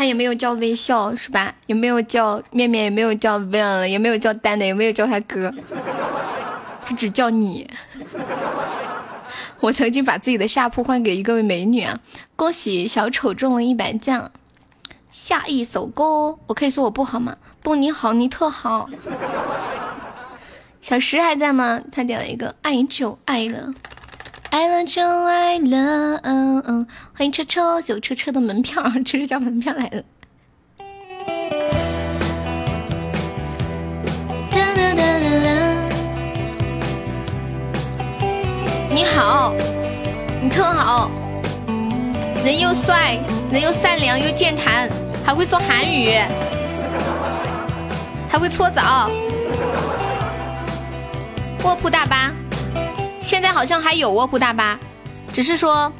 [0.00, 1.54] 他也没有叫微笑，是吧？
[1.66, 5.52] 也没有叫面面，也没有叫 Van，也没有叫丹的，也没有叫他哥。
[6.82, 7.68] 他只叫你。
[9.60, 12.00] 我曾经把自己的下铺换给一个美女啊！
[12.34, 14.32] 恭喜小丑中了一百赞。
[15.10, 17.36] 下一首歌，我可以说我不好吗？
[17.62, 18.88] 不，你好，你特好。
[20.80, 21.78] 小石还在吗？
[21.92, 23.74] 他点了一个爱就爱了，
[24.50, 26.20] 爱了就爱了。
[26.24, 26.86] 嗯嗯，
[27.16, 30.02] 欢迎车车，有车车的门票，车车交门票来了。
[34.50, 35.50] 哒哒哒哒哒。
[38.90, 39.54] 你好，
[40.42, 41.08] 你特好，
[42.44, 43.20] 人又帅，
[43.52, 44.88] 人又善良又健谈，
[45.24, 46.18] 还会说韩语，
[48.28, 49.08] 还会搓澡。
[51.62, 52.32] 卧铺大巴，
[53.22, 54.78] 现在好像还有卧铺大巴，
[55.32, 55.92] 只是说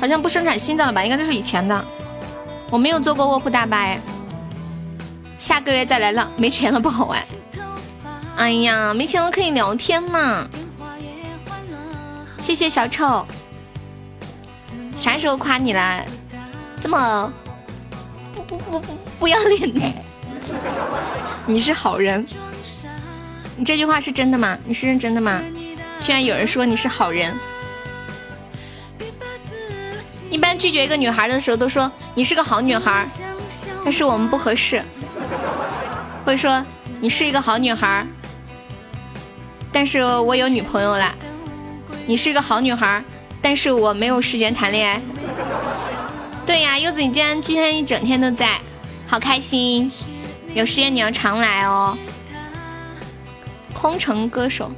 [0.00, 1.02] 好像不生产新的了吧？
[1.02, 1.84] 应该都是以前的。
[2.70, 4.00] 我没有坐过卧铺大巴哎，
[5.38, 7.22] 下个月再来了，没钱了不好玩。
[8.36, 10.48] 哎呀，没钱了可以聊天嘛。
[12.38, 13.26] 谢谢小丑，
[14.96, 16.04] 啥时候夸你了？
[16.80, 17.32] 这么
[18.34, 19.80] 不不不不不要脸的？
[21.46, 22.26] 你是好人，
[23.56, 24.58] 你这句话是真的吗？
[24.64, 25.42] 你是认真的吗？
[26.00, 27.36] 居然有人说你是好人。
[30.30, 33.06] 一般拒绝一个女孩的时候都说你是个好女孩，
[33.84, 34.82] 但是我们不合适。
[36.24, 36.64] 会说
[37.00, 38.06] 你是一个好女孩，
[39.70, 41.14] 但是我有女朋友了。
[42.06, 43.02] 你是个好女孩，
[43.40, 45.00] 但是我没有时间谈恋爱。
[46.44, 48.58] 对呀，柚子，你今天今天一整天都在，
[49.06, 49.90] 好开心。
[50.52, 51.96] 有时间你要常来哦。
[53.72, 54.70] 空城歌手。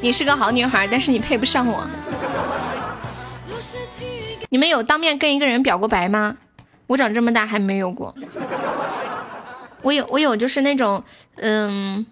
[0.00, 1.86] 你是个好女孩，但是你配不上我。
[4.50, 6.36] 你们有当面跟一个人表过白吗？
[6.88, 8.14] 我长这么大还没有过。
[9.80, 11.02] 我有，我有，就是那种，
[11.36, 12.04] 嗯，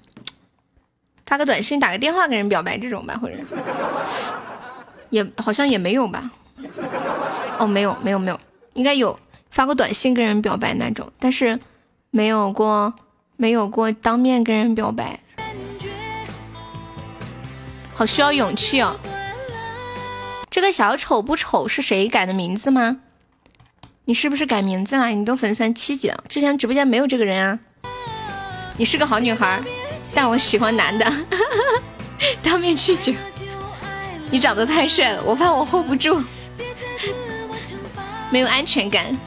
[1.26, 3.34] 发个短信、打个电话跟人表白这种吧，或者
[5.10, 6.30] 也好像也没有吧。
[7.60, 8.40] 哦，没有，没有，没有，
[8.72, 9.18] 应该有
[9.50, 11.60] 发过短信跟人表白那种，但是
[12.10, 12.94] 没有过，
[13.36, 15.20] 没有过当面跟人表白，
[17.92, 18.98] 好需要勇气哦。
[20.48, 22.96] 这个小丑不丑是谁改的名字吗？
[24.06, 25.08] 你是不是改名字了？
[25.08, 27.58] 你都粉丝七级了，之前直播间没有这个人啊。
[28.78, 29.62] 你是个好女孩，
[30.14, 31.04] 但我喜欢男的，
[32.42, 33.14] 当面拒绝。
[34.30, 36.22] 你长得太帅了，我怕我 hold 不住，
[38.30, 39.18] 没有安全感。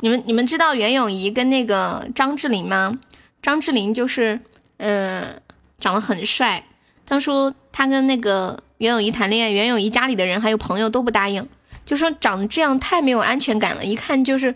[0.00, 2.98] 你们你们知道袁咏仪跟那个张智霖吗？
[3.40, 4.40] 张智霖就是，
[4.78, 5.40] 嗯，
[5.80, 6.64] 长得很帅。
[7.04, 8.62] 当初他跟那个。
[8.78, 11.48] 袁咏仪谈恋爱，袁咏仪家里的人还有朋友都不答应，
[11.86, 14.52] 就说长得这样太没有安全感了，一看就是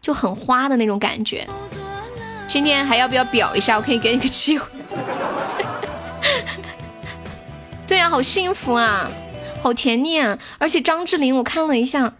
[0.00, 1.44] 就很花的那种感觉。
[2.46, 3.76] 今天还要不要表一下？
[3.76, 4.70] 我可以给你个机会。
[7.88, 9.10] 对呀，好幸福啊，
[9.64, 10.38] 好甜腻啊！
[10.58, 12.12] 而且张智霖我看了一下，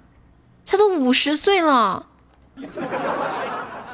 [0.64, 2.06] 他都五十岁了，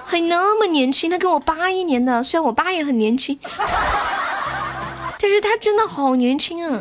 [0.06, 1.10] 还那么年轻。
[1.10, 3.36] 他跟我八一年的，虽然我爸也很年轻。
[5.18, 6.81] 但是他真的好年轻啊！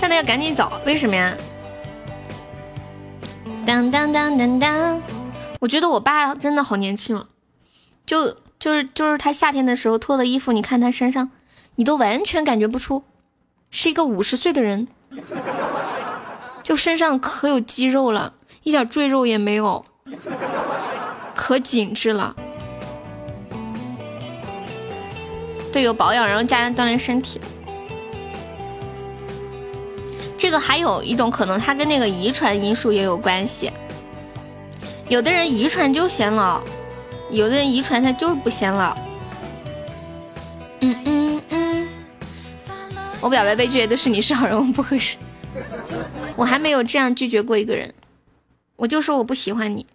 [0.00, 1.36] 大家要赶紧走，为什么呀？
[3.64, 5.00] 当当当当当！
[5.60, 7.24] 我觉得我爸真的好年轻，
[8.04, 11.30] 就就是就是他夏天的时候脱的衣服，你看他身上，
[11.76, 13.04] 你都完全感觉不出
[13.70, 14.88] 是一个五十岁的人，
[16.62, 18.32] 就身上可有肌肉了，
[18.62, 19.84] 一点赘肉也没有，
[21.34, 22.34] 可紧致了。
[25.72, 27.40] 对，有保养，然后加上锻炼身体。
[30.38, 33.70] 这个还有一种可能，它跟那个遗传因素也有关系。
[35.08, 36.62] 有的人遗传就显老，
[37.30, 38.96] 有的人遗传他就是不显老。
[40.80, 41.35] 嗯嗯。
[43.20, 45.16] 我表白被拒绝都是你是好人，我不合适。
[46.36, 47.92] 我还没有这样拒绝过一个人，
[48.76, 49.86] 我就说我不喜欢你。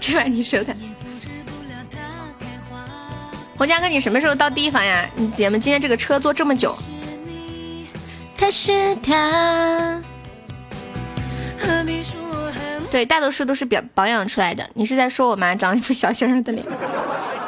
[0.00, 0.76] 这把你收的。
[3.56, 5.08] 洪家哥，你什么时候到地方呀？
[5.16, 6.76] 你姐们今天这个车坐这么久。
[8.36, 10.02] 他是他。
[12.94, 14.70] 对，大多数都是表保养出来的。
[14.74, 15.52] 你是在说我吗？
[15.56, 16.64] 长一副小鲜肉的脸。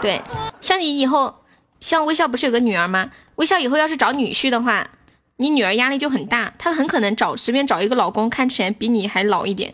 [0.02, 0.20] 对，
[0.60, 1.36] 像你以后，
[1.78, 3.10] 像微笑不是有个女儿吗？
[3.36, 4.88] 微笑以后要是找女婿的话，
[5.36, 9.72] 你女儿压力就很大，她很可能找随便找一个老公，看起来比你还老一点。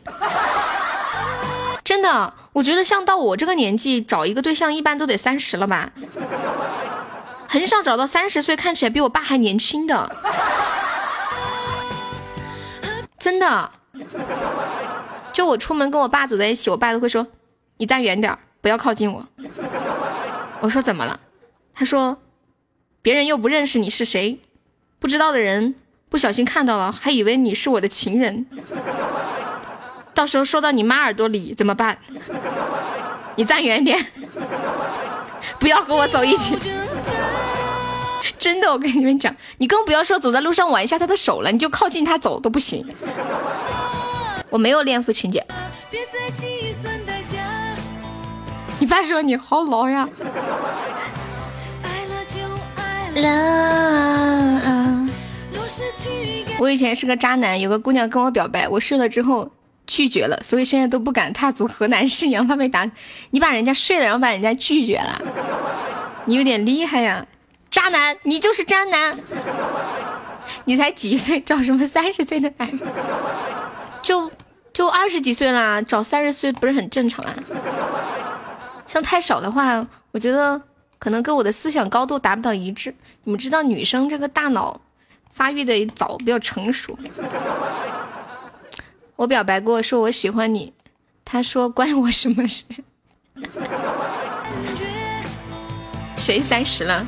[1.83, 5.91] 真的，我觉得像到我这个年纪找一个对象，一般都得三十了吧，
[7.49, 10.15] 很少找到三十岁看起来比我爸还年轻的。
[13.19, 13.71] 真的，
[15.33, 17.27] 就我出门跟我爸走在一起，我爸都会说
[17.79, 19.27] ：“你站远点，不要靠近我。”
[20.61, 21.19] 我说：“怎么了？”
[21.75, 22.19] 他说
[23.03, 24.39] ：“别人又不认识你是谁，
[24.99, 25.75] 不知道的人
[26.09, 28.47] 不小心看到了，还以为你是我的情人。”
[30.15, 31.99] 到时候说到你妈耳朵里怎么办？
[33.37, 33.99] 你站远点，
[35.59, 36.59] 不要和我走一起。
[38.39, 42.87] 真的，我跟你们讲，你更不要说走在路上挽一下他的手了，你就靠近他走都不行。
[44.53, 45.45] 我没有恋父情节。
[48.79, 50.09] 你爸说你好老呀。
[56.59, 59.51] 我以前是个渣男，有个姑娘跟我表白，我睡了之后。
[59.85, 62.89] 拒绝了，所以现在都不敢踏足河南信阳，怕被打。
[63.31, 65.21] 你把人家睡了，然后把人家拒绝了，
[66.25, 67.27] 你有点厉害呀，
[67.69, 69.19] 渣男，你就是渣男。
[70.67, 72.79] 你才几岁，找什么三十岁的男人？
[74.03, 74.31] 就
[74.73, 77.35] 就二十几岁啦，找三十岁不是很正常啊？
[78.87, 80.61] 像太少的话，我觉得
[80.99, 82.95] 可能跟我的思想高度达不到一致。
[83.25, 84.81] 你们知道，女生这个大脑
[85.31, 86.99] 发育的早，比较成熟。
[89.17, 90.73] 我表白过，说我喜欢你，
[91.25, 92.65] 他说关我什么事？
[96.17, 97.05] 谁三十了？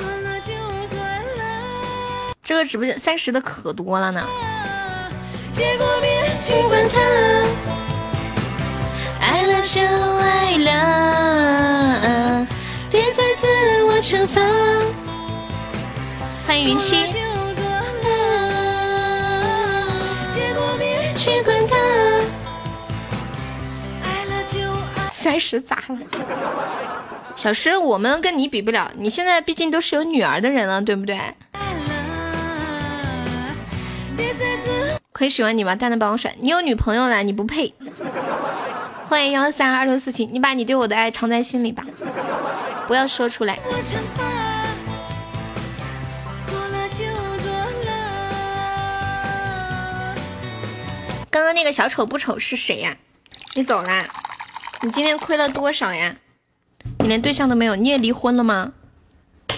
[2.42, 4.26] 这个直播间三十的可多了呢。
[5.56, 7.23] 爱了
[9.64, 12.46] 就爱了，
[12.90, 13.46] 别再自
[13.84, 14.42] 我惩罚。
[16.46, 17.06] 欢迎云七。
[25.10, 25.98] 三十咋了？
[27.34, 31.18] 小诗，我们跟你比不了，你现在毕竟都是有女儿的人了，对不对？
[35.12, 35.74] 可以喜欢你吗？
[35.74, 37.72] 蛋蛋帮我甩，你有女朋友了，你不配。
[39.06, 41.84] 欢迎幺三二六四七，你把你对我的爱藏在心里吧，
[42.88, 43.58] 不要说出来。
[51.30, 52.96] 刚刚那个小丑不丑是谁呀？
[53.54, 54.06] 你走啦。
[54.82, 56.16] 你今天亏了多少呀？
[57.00, 58.72] 你连对象都没有，你也离婚了吗？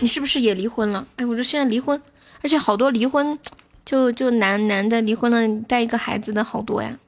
[0.00, 1.07] 你是不是也离婚了？
[1.16, 2.02] 哎，我说现在离婚，
[2.42, 3.39] 而且好多离婚，
[3.84, 6.99] 就就男男的离婚了带一个孩子的好多呀。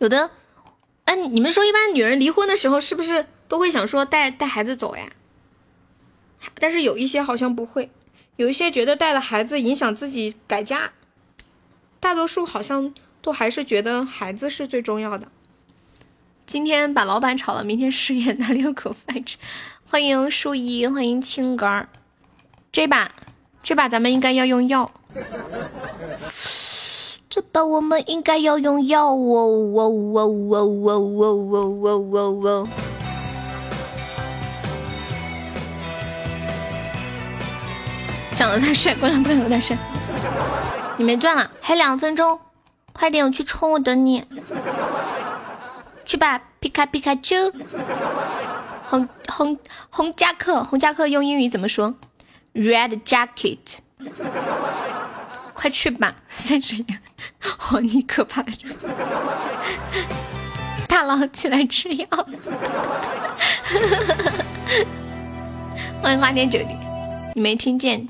[0.00, 0.30] 有的，
[1.04, 5.08] 哎，你们说一般女人离婚的时候是不是都会想说带带孩子走呀？
[6.56, 7.90] 但是有一些好像不会，
[8.36, 10.92] 有一些觉得带了孩子影响自己改嫁，
[12.00, 12.92] 大多数好像
[13.22, 15.28] 都还是觉得孩子是最重要的。
[16.44, 19.38] 今天把老板炒了，明天失业哪里有口饭吃？
[19.86, 21.88] 欢迎树一，欢迎青杆儿。
[22.70, 23.10] 这把，
[23.62, 24.92] 这把咱们应该要用药。
[27.34, 30.22] 这把我们应该要用药哦哦哦哦
[30.52, 31.34] 哦哦
[31.82, 32.68] 哦哦哦！
[38.36, 39.76] 长得太帅，姑娘不敢有点帅。
[40.96, 42.38] 你没钻了，还两分钟，
[42.92, 44.24] 快点，我去冲，我等你。
[46.04, 47.50] 去吧，皮卡皮卡丘，
[48.86, 49.58] 红红
[49.90, 51.96] 红夹克，红夹克用英语怎么说
[52.54, 53.58] ？Red jacket，
[55.64, 57.00] 快去吧，三十年，
[57.70, 58.44] 哦，你可怕！
[60.86, 62.06] 大佬起来吃药，
[66.02, 66.66] 欢迎花天酒地，
[67.34, 68.06] 你没听见？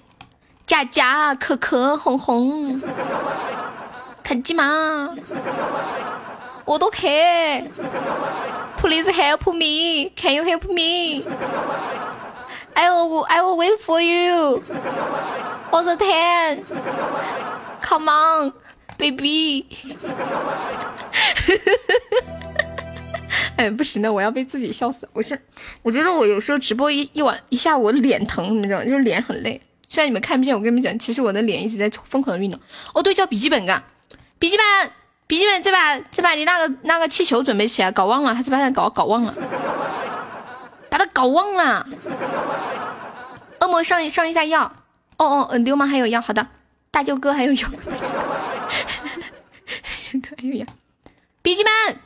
[0.66, 2.83] 佳佳可可红红，
[4.24, 5.10] 看鸡吗？
[6.65, 7.08] 我都看
[8.78, 10.10] ，Please help me.
[10.16, 11.23] Can you help me?
[12.74, 14.62] I will, I will wait for you
[15.70, 16.64] all the time.
[17.80, 18.52] Come on,
[18.98, 19.66] baby.
[23.56, 25.08] 哎，不行的，我要被自己笑死。
[25.12, 25.40] 我是，
[25.82, 28.84] 我觉得我有时候直播一一晚一下午，我脸疼，你知道吗？
[28.84, 29.60] 就是脸很累。
[29.88, 32.58] 虽然你们看不见，我跟你们讲，其实我的脸一直在疯狂的运动。
[32.94, 33.82] 哦，对，叫笔记本嘎，
[34.38, 34.64] 笔记本。
[35.26, 39.34] 笔记本这把这把你那个那个气球准备起来，搞忘了，还是把它搞搞忘了。
[40.94, 41.84] 把他搞忘了。
[43.58, 44.62] 恶魔上上一下药。
[45.16, 46.47] 哦哦，嗯，流氓还有药，好的。
[46.92, 47.68] 大舅哥还有药。
[47.68, 47.82] 大
[50.12, 50.64] 舅哥还有药。
[51.42, 51.98] 笔记本，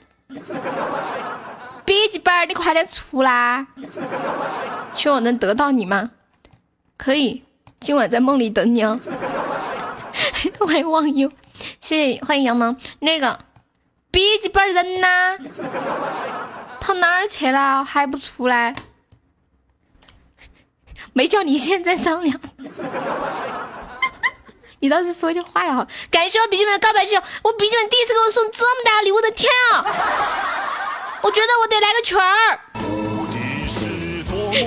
[1.84, 3.66] 笔记本，你快点出来。
[4.94, 6.08] 求我能得到你吗？
[6.96, 7.44] 可以，
[7.80, 8.98] 今晚在梦里等你哦。
[10.66, 11.30] 欢迎忘忧，
[11.78, 12.74] 谢谢欢迎羊毛。
[13.00, 13.38] 那个
[14.10, 15.08] 笔记本人呢？
[16.88, 17.84] 跑哪儿去了？
[17.84, 18.74] 还不出来？
[21.12, 22.40] 没叫你现在商量。
[24.80, 25.86] 你倒是说句话呀！
[26.10, 29.84] 感谢我笔记本的告白信，我笔记本第一次给我送这么大礼物，的天啊！
[31.20, 32.58] 我觉得我得来个圈儿。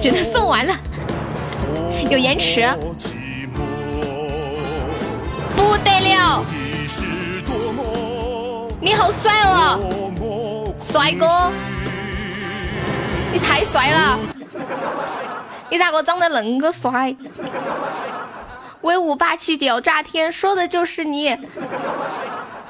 [0.03, 0.77] 人都送完了，
[2.11, 2.61] 有延迟。
[5.55, 6.45] 不得了！
[8.79, 11.51] 你好帅哦，帅哥！
[13.31, 14.19] 你太帅了！
[15.69, 17.15] 你咋个长得恁个帅？
[18.81, 21.37] 威武霸气屌炸天，说的就是你。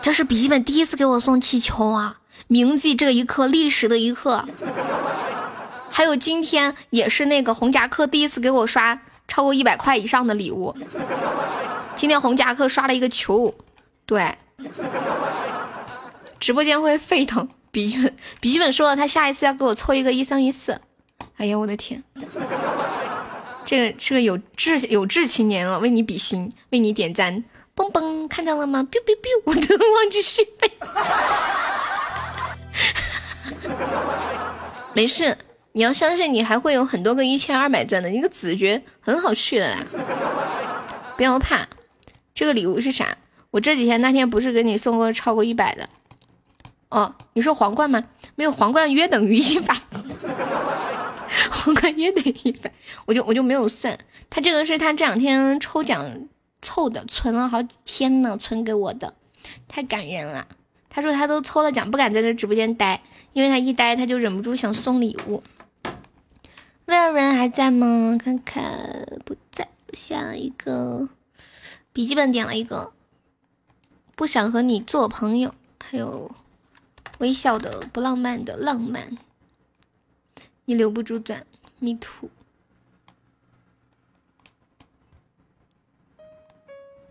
[0.02, 2.18] 这是笔记本第一次给我送气球啊！
[2.48, 4.46] 铭记这一刻，历史的一刻。
[5.90, 10.76] 还有今天也是那个红夹克第一次给我刷超过一百块以上的礼物。
[11.96, 13.54] 今天红夹克刷了一个球，
[14.06, 14.38] 对，
[16.40, 17.48] 直播间会沸腾。
[17.72, 20.80] 笔记本笔记本说了，他下一次要给我凑一个一三一四。
[21.38, 22.03] 哎呀，我的天！
[23.66, 27.43] 这个是个有志有志青年了，为你比心，为你点赞，
[27.75, 30.72] 嘣嘣，看到了吗？biu biu biu，我都忘记续费。
[34.93, 35.38] 没事，
[35.72, 39.77] 你要相信，你还会有很多个一千二百钻的，一个子爵很好续的啦，
[41.16, 41.67] 不要怕。
[42.33, 43.17] 这个礼物是啥？
[43.51, 45.88] 我这几天那天不是给你送过超过一百的？
[46.92, 48.03] 哦，你说皇冠吗？
[48.36, 49.76] 没有皇冠约等于一百。
[51.50, 52.72] 皇冠约等于一百，
[53.06, 53.98] 我就我就没有算。
[54.30, 56.28] 他这个是他这两天抽奖
[56.61, 59.16] 凑的，存了好几天呢，存给我的，
[59.68, 60.48] 太感人了。
[60.90, 63.02] 他说他都抽了奖，不敢在这直播间待，
[63.34, 65.42] 因为他一待他就忍不住想送礼物。
[66.86, 68.18] 威尔人还在吗？
[68.20, 69.68] 看看不在。
[69.94, 71.10] 下一个
[71.92, 72.94] 笔记本点了一个，
[74.16, 75.53] 不想和你做朋友，
[75.84, 76.32] 还有
[77.22, 79.16] 微笑的不浪漫的浪漫。
[80.66, 81.45] 你留不住转
[81.80, 82.30] ，me too。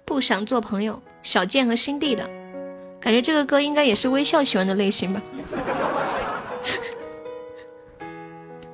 [0.05, 2.29] 不想做朋友，小贱和新地的，
[3.01, 5.23] 感觉这个歌应该也是微笑喜欢的类型吧。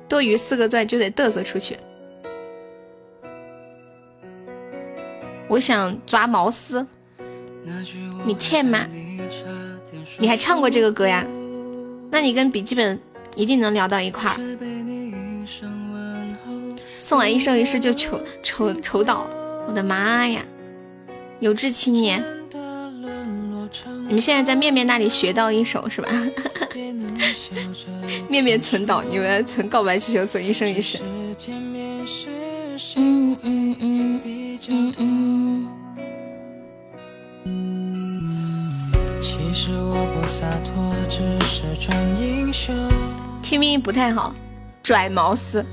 [0.09, 1.77] 多余四个钻就得嘚瑟出去。
[5.47, 6.87] 我想抓毛丝，
[8.25, 8.87] 你欠吗？
[10.17, 11.25] 你还唱过这个歌呀？
[12.11, 12.99] 那你跟笔记本。
[13.35, 14.37] 一定能聊到一块儿。
[16.97, 19.27] 送完一生一世就愁愁愁倒，
[19.67, 20.43] 我的妈呀！
[21.39, 22.19] 有志青年，
[24.07, 26.09] 你们现在在面面那里学到一首是吧？
[28.27, 30.97] 面面存档，你们存告白气球，存一生一世。
[32.95, 34.21] 嗯嗯嗯
[34.67, 35.67] 嗯嗯。
[37.45, 37.76] 其
[39.59, 42.75] 实我不洒脱，只是装英雄。
[43.41, 44.31] 听音不太好，
[44.83, 45.65] 拽毛丝，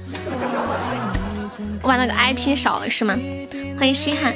[1.82, 3.14] 我把那个 IP 少了是吗？
[3.78, 4.32] 欢迎西汉，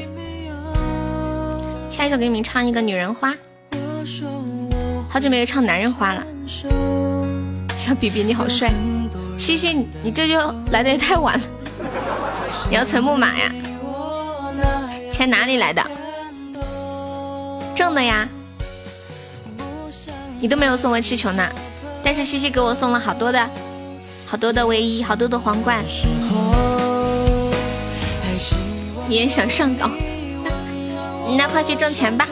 [1.88, 3.34] 下一首给你们唱一个女人花，
[5.08, 6.22] 好久没有唱男人花了。
[7.74, 8.70] 小比比你好帅，
[9.38, 11.44] 西西你这就来的也太晚了，
[12.68, 13.50] 你要存木马呀？
[15.10, 15.82] 钱哪里来的？
[17.74, 18.28] 挣的呀，
[20.40, 21.48] 你都没有送我气球呢。
[22.02, 23.50] 但是西西给我送了好多的，
[24.24, 25.84] 好多的唯一，好多的皇冠。
[29.08, 29.90] 你也想上岛？
[31.36, 32.26] 那快去挣钱吧。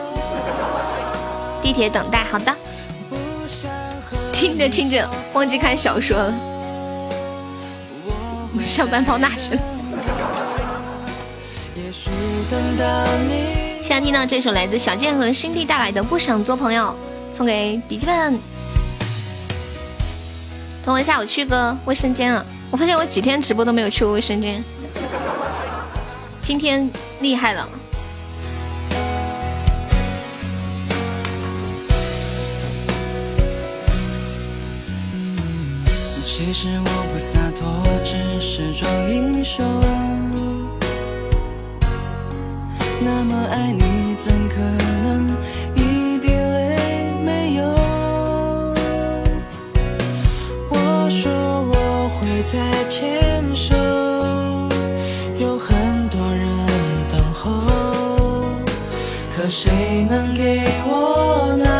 [1.60, 2.55] 地铁等待，好的。
[4.33, 6.35] 听着听着，忘记看小说了。
[8.65, 9.60] 上班跑哪去了？
[13.83, 16.85] 现在听到这首来自小贱和新地带来的《不想做朋友》，
[17.37, 18.33] 送给笔记本。
[20.83, 22.43] 等我一下，我去个卫生间啊！
[22.71, 24.65] 我发现我几天直播都没有去过卫生间，
[26.41, 26.91] 今天
[27.21, 27.69] 厉害了。
[36.25, 39.63] 其实我不洒脱，只是装英雄。
[43.05, 44.57] 那么爱你，怎可
[45.03, 45.37] 能？
[52.57, 53.76] 在牵手，
[55.39, 56.49] 有很多人
[57.10, 57.51] 等候，
[59.36, 61.76] 可谁能给我呢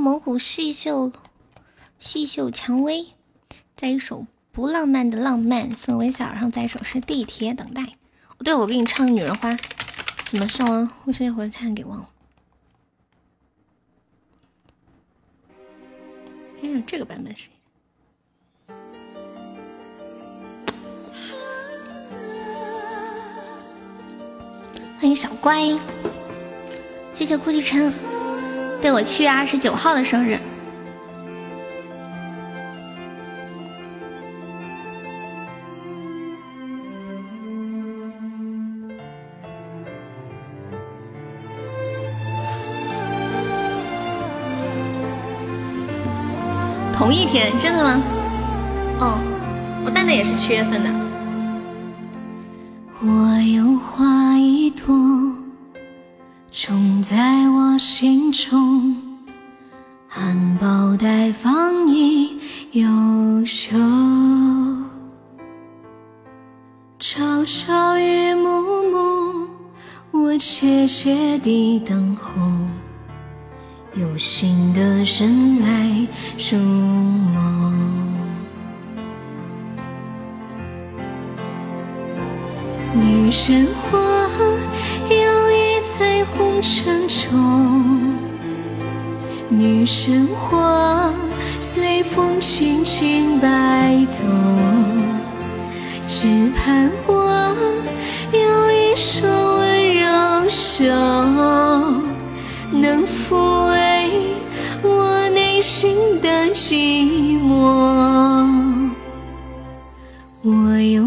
[0.00, 1.12] 猛虎细嗅
[1.98, 3.08] 细嗅蔷薇，
[3.76, 7.82] 在一首不浪漫的浪漫送微笑，然后再一首是地铁等待。
[7.82, 9.50] 哦对，我给你唱《女人花》，
[10.24, 12.08] 怎么上完卫生间回来差点给忘了。
[16.62, 17.48] 哎呀，这个版本是。
[24.98, 25.78] 欢迎小乖，
[27.14, 27.90] 谢谢顾继琛，
[28.80, 30.38] 对我七月二十九号的生日。
[46.94, 48.00] 同一天，真的吗？
[49.00, 49.18] 哦，
[49.84, 50.90] 我蛋蛋也是七月份的。
[53.02, 54.94] 我有花一朵，
[56.52, 57.16] 种在
[57.48, 58.96] 我心中，
[60.08, 62.40] 含苞待放已
[62.72, 63.76] 优秀。
[66.98, 69.48] 朝朝与暮暮，
[70.10, 72.32] 我切切地等候，
[73.94, 77.72] 有心的人来入梦。
[82.92, 84.00] 女神花
[86.00, 87.84] 在红尘中，
[89.50, 91.12] 女神花
[91.60, 94.26] 随风轻轻摆动，
[96.08, 97.54] 只盼我
[98.32, 100.84] 有一双温柔手，
[102.72, 104.08] 能抚慰
[104.82, 108.48] 我内心的寂寞。
[110.42, 111.04] 我有，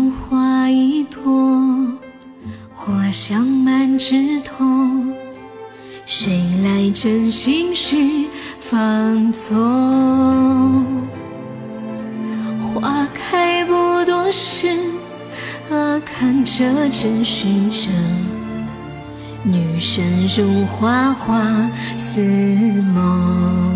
[3.14, 4.66] 香满枝头，
[6.08, 8.28] 谁来真心去
[8.60, 9.54] 放纵？
[12.74, 14.68] 花开不多时，
[15.70, 17.92] 啊，看着真实着，
[19.44, 20.04] 女神
[20.36, 22.20] 如花花似
[22.96, 23.72] 梦。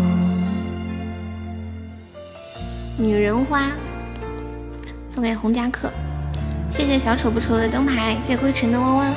[2.96, 3.70] 女人花
[5.14, 5.88] 送给洪家客，
[6.70, 9.12] 谢谢小丑不丑的灯牌，谢谢灰尘的汪汪。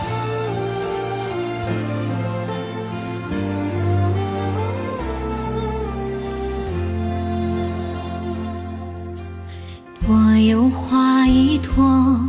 [10.08, 12.20] 我有花一朵，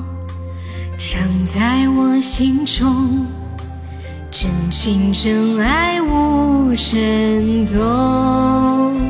[0.99, 3.26] 长在我心中，
[4.31, 9.01] 真情真爱无人懂。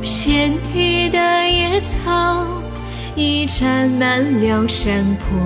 [0.00, 2.46] 遍地的野草
[3.16, 5.38] 已占满了山坡，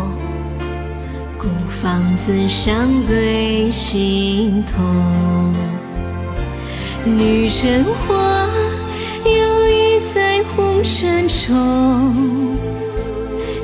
[1.37, 5.53] 孤芳自赏最心痛。
[7.05, 8.49] 女人花
[9.25, 9.31] 摇
[9.67, 12.57] 曳在红尘中，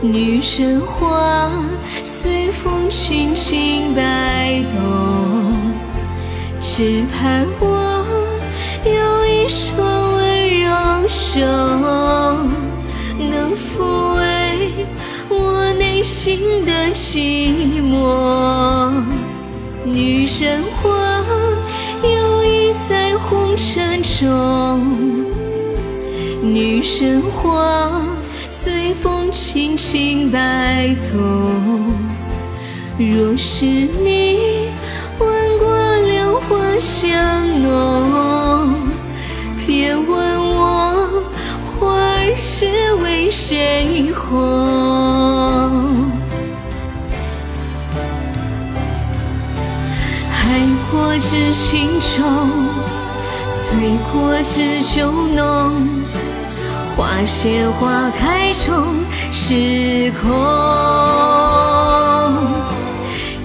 [0.02, 1.50] 女人花
[2.05, 4.83] 随风轻轻摆动，
[6.60, 8.05] 只盼我
[8.84, 9.76] 有一双
[10.16, 10.68] 温柔
[11.08, 11.41] 手，
[13.55, 14.86] 抚慰
[15.28, 18.91] 我内心的寂寞。
[19.84, 21.23] 女神花
[22.02, 24.81] 游弋在红尘中，
[26.42, 28.02] 女神花
[28.50, 31.94] 随风轻轻摆动。
[32.99, 34.68] 若是你
[35.18, 38.74] 闻过榴花香浓，
[39.66, 40.43] 别问
[42.57, 44.31] 是为谁红。
[50.31, 52.23] 爱过知情重，
[53.58, 55.74] 醉过知酒浓。
[56.97, 59.02] 花谢花开终
[59.33, 60.31] 是空，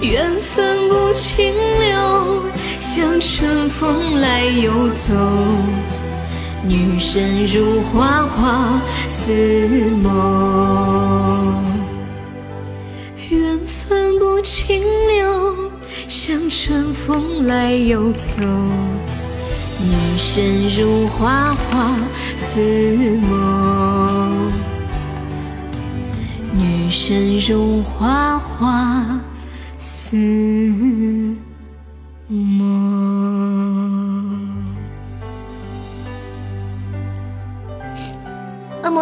[0.00, 2.44] 缘分不停留，
[2.78, 5.12] 像春风来又走。
[6.62, 9.32] 女神如花花似
[10.02, 11.64] 梦，
[13.30, 15.70] 缘分不停留，
[16.06, 18.42] 像春风来又走。
[19.82, 21.96] 女神如花花
[22.36, 22.60] 似
[23.30, 24.52] 梦，
[26.52, 29.18] 女神如花花
[29.78, 30.16] 似
[32.28, 33.09] 梦。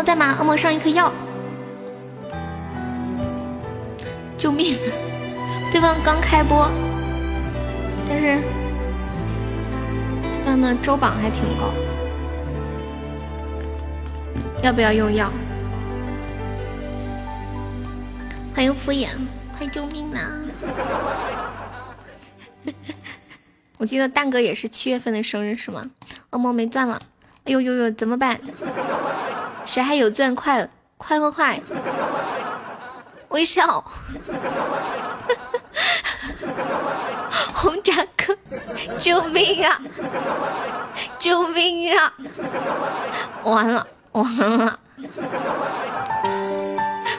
[0.02, 0.36] 在吗？
[0.38, 1.12] 恶魔上一颗药，
[4.38, 4.78] 救命！
[5.70, 6.70] 对方刚开播，
[8.08, 8.38] 但是
[10.22, 11.72] 对方的周榜还挺高，
[14.62, 15.30] 要不要用药？
[18.54, 19.08] 欢迎敷衍，
[19.56, 20.32] 快救命啊！
[23.78, 25.88] 我记得蛋哥也是七月份的生日是吗？
[26.30, 27.00] 恶魔没钻了，
[27.44, 28.40] 哎呦呦呦，怎么办？
[29.68, 30.34] 谁还有钻？
[30.34, 30.66] 快
[30.96, 31.60] 快快快！
[33.28, 33.84] 微笑，
[37.52, 38.34] 红掌哥，
[38.98, 39.78] 救命啊！
[41.18, 42.14] 救命啊！
[43.44, 44.78] 完了完了！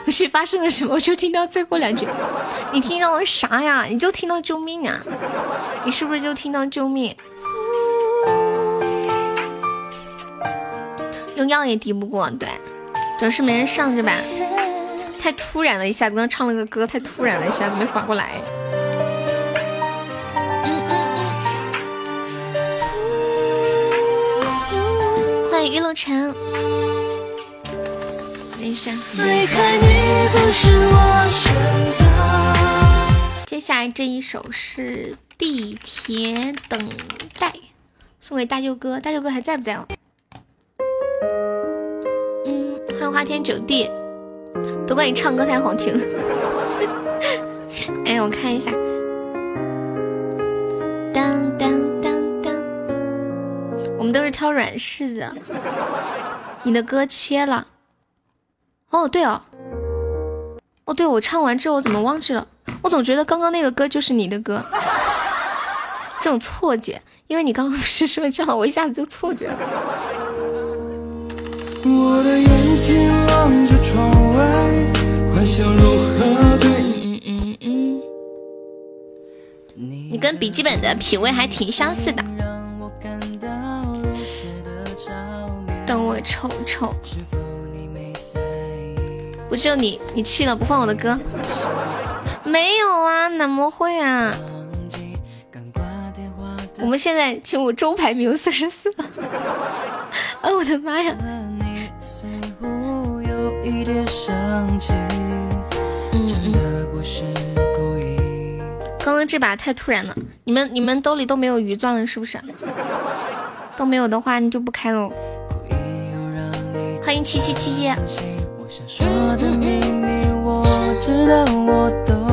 [0.04, 0.94] 不是发生了什么？
[0.94, 2.04] 我就听到最后两句，
[2.72, 3.84] 你听到了啥呀？
[3.84, 4.98] 你就听到救命啊！
[5.84, 7.16] 你是不是就听到救命？
[11.40, 12.46] 用药也敌不过，对，
[13.18, 14.12] 主要是没人上是吧？
[15.18, 18.42] 太突然了，一下子刚唱了个歌，太突然了，一下子没缓过来。
[25.50, 26.30] 欢迎玉露晨，
[27.64, 28.92] 等一下。
[33.46, 36.78] 接下来这一首是《地铁等
[37.38, 37.48] 待》，
[38.20, 39.86] 送给大舅哥，大舅哥还在不在哦？
[43.10, 43.90] 花天酒地，
[44.86, 45.92] 都怪你唱歌太好听。
[48.06, 48.70] 哎，我看一下，
[51.12, 52.54] 当当当当，
[53.98, 55.26] 我们都是挑软柿子。
[56.62, 57.66] 你的歌切了。
[58.90, 59.40] 哦，对哦，
[60.84, 62.46] 哦对，我唱完之后我怎么忘记了？
[62.82, 64.64] 我总觉得刚刚那个歌就是你的歌，
[66.20, 69.56] 这种错觉，因为你刚刚不是说这样，我一下子就错觉了。
[71.82, 74.44] 我的眼睛望着窗外，
[75.34, 76.70] 幻想如何对
[77.02, 78.02] 嗯嗯嗯
[80.10, 82.24] 你跟笔记本的品味还挺相似的。
[85.86, 86.94] 等我瞅瞅，
[89.48, 91.18] 不就你，你去了不放我的歌？
[92.44, 94.34] 没有啊，怎么会啊？
[96.80, 99.04] 我们现在请我周排名有四十四了，
[100.40, 101.14] 啊， 我的妈呀！
[108.98, 112.38] 刚刚这把太突然了，你们你们兜里都没有鱼钻了是不是？
[113.76, 115.12] 都没有的话，你就不开喽。
[117.02, 117.92] 欢迎七七七七。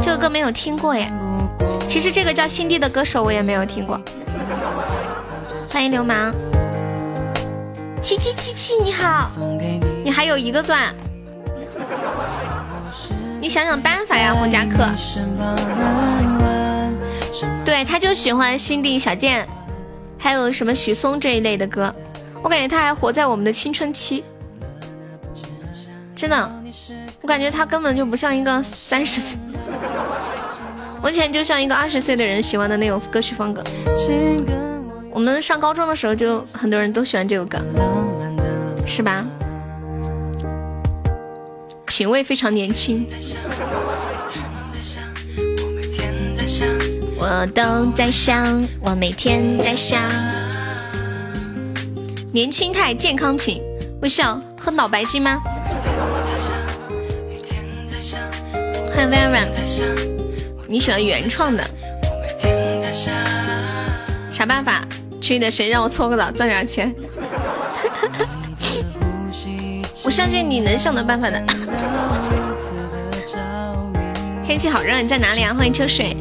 [0.02, 1.12] 这个歌没有听过耶，
[1.90, 4.00] 其实这个叫新地的歌手我也没有听过。
[5.70, 6.34] 欢迎流氓。
[8.02, 9.30] 七七七七，你好，
[10.06, 10.96] 你还有一个钻，
[13.40, 14.88] 你想想办法呀，冯夹克。
[17.64, 19.48] 对，他就喜欢新地小贱，
[20.18, 21.94] 还有什么许嵩这一类的歌，
[22.42, 24.24] 我感觉他还活在我们的青春期，
[26.16, 26.52] 真的，
[27.22, 29.38] 我感觉他根本就不像一个三十岁，
[31.04, 33.64] 完全就像一个二十岁的人喜欢的那种歌曲风格。
[35.12, 37.60] 我们上高中的时候就很多人都喜欢这首歌，
[38.86, 39.26] 是吧？
[41.88, 43.08] 品味非常年轻。
[47.18, 50.02] 我都在想，我每天在想。
[52.32, 53.64] 年轻态，健康品，
[54.02, 55.42] 微笑，喝脑白金吗？
[58.94, 59.48] 欢迎 Vera，
[60.68, 61.64] 你喜欢原创的？
[64.32, 64.86] 啥办法？
[65.20, 66.94] 去的谁让我搓个澡赚点钱？
[70.06, 71.44] 我相信你能想到办法的。
[74.48, 75.54] 天气好热，你在哪里啊？
[75.54, 76.16] 欢迎秋水。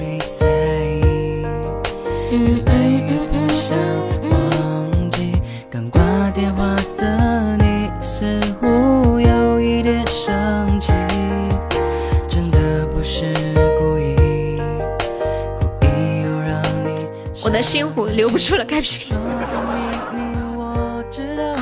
[17.44, 19.16] 我的心湖留不住了，开屏。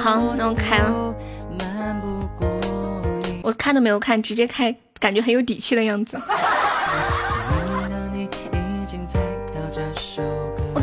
[0.03, 1.15] 好，那我开了。
[3.43, 4.75] 我看都没有看，直接开。
[4.99, 6.19] 感觉很有底气的样子，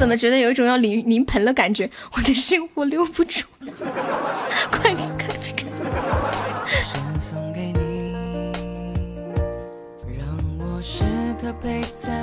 [0.02, 1.88] 怎么觉得有一种要临临盆的感觉？
[2.16, 3.46] 我的心我留不住，
[4.72, 5.68] 快点开开！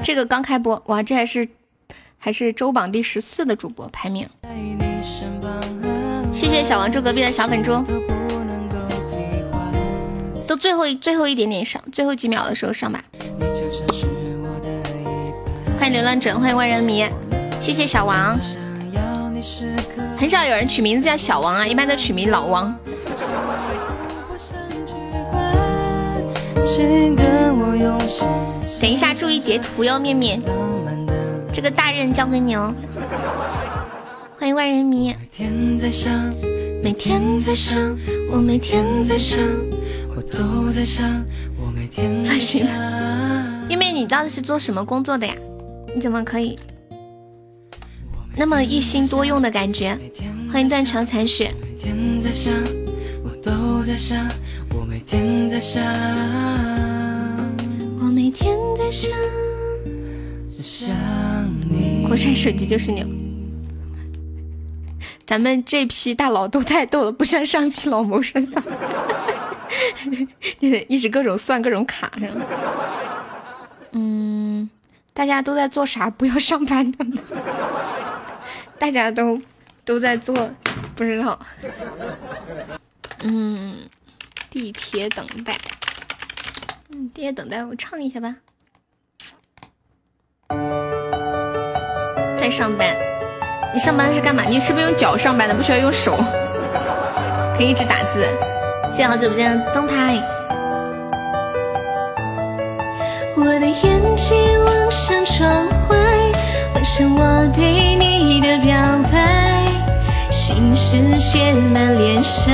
[0.03, 1.49] 这个刚开播，哇，这还是
[2.19, 4.29] 还是周榜第十四的主播排名。
[6.33, 7.81] 谢谢小王住隔壁的小粉猪。
[10.49, 13.05] 都最后一最后一点点上，最后几秒的时候上吧。
[15.79, 17.07] 欢迎流浪者，欢迎万人迷，
[17.61, 18.39] 谢谢小王。
[20.17, 22.75] 很少有人取名字叫小王啊，一般都取名老王。
[28.81, 30.41] 等一下，注意截图哟，面面。
[31.53, 32.73] 这个大任交给你哦。
[34.39, 35.15] 欢迎万人迷。
[35.19, 36.13] 每天在想，
[36.83, 37.79] 每天在想，
[38.31, 39.39] 我每天在想。
[42.25, 42.67] 放心，
[43.69, 45.35] 妹妹，你到底是做什么工作的呀？
[45.95, 46.59] 你怎么可以
[48.39, 49.99] 那么一心多用的感觉？
[50.53, 51.53] 欢迎断肠残雪。
[54.71, 55.85] 我每天在想，
[57.99, 59.11] 我每天在想，
[60.49, 60.89] 想
[61.69, 62.07] 你。
[62.07, 63.05] 国产手机就是牛，
[65.27, 68.65] 咱们这批大佬都太逗了，不像上一批老谋深算。
[70.61, 72.29] 就是一直各种算各种卡着。
[73.93, 74.71] 嗯，
[75.13, 76.09] 大家都在做啥？
[76.09, 77.21] 不要上班的吗？
[78.79, 79.41] 大家都
[79.85, 80.35] 都在做，
[80.95, 81.39] 不知道。
[83.25, 83.77] 嗯，
[84.51, 85.57] 地铁等待。
[86.91, 88.37] 嗯，地铁等待，我唱一下吧。
[92.39, 92.97] 在上班？
[93.75, 94.45] 你上班是干嘛？
[94.45, 95.55] 你是不是用脚上班的？
[95.55, 96.17] 不需要用手，
[97.57, 98.25] 可以一直打字。
[98.93, 100.17] 谢谢好久不见灯牌。
[103.37, 105.97] 我的眼睛望向窗外，
[106.73, 108.18] 幻想我对你的
[108.61, 108.77] 表
[109.11, 109.67] 白，
[110.31, 112.53] 心事写满脸上，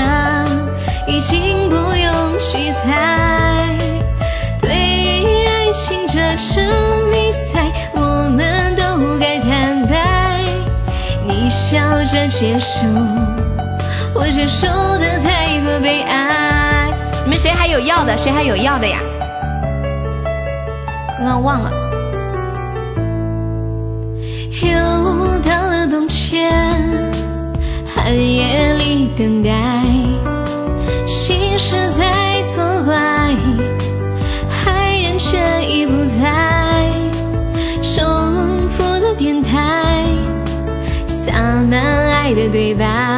[1.07, 3.77] 已经不用去猜。
[4.61, 6.63] 对于爱情这场
[7.11, 10.43] 比赛，我们都该坦白。
[11.27, 12.87] 你笑着接受。
[14.15, 14.69] 我接受
[14.99, 16.93] 的太过悲哀。
[17.25, 18.17] 你们谁还有要的？
[18.17, 18.99] 谁还有要的呀？
[21.19, 21.71] 刚刚忘了。
[26.35, 26.51] 天，
[27.87, 29.51] 寒夜里等待，
[31.07, 32.97] 心事在作怪，
[34.67, 36.91] 爱人却已不在。
[37.81, 40.09] 重复的电台，
[41.07, 41.33] 洒
[41.71, 43.14] 满爱的对白。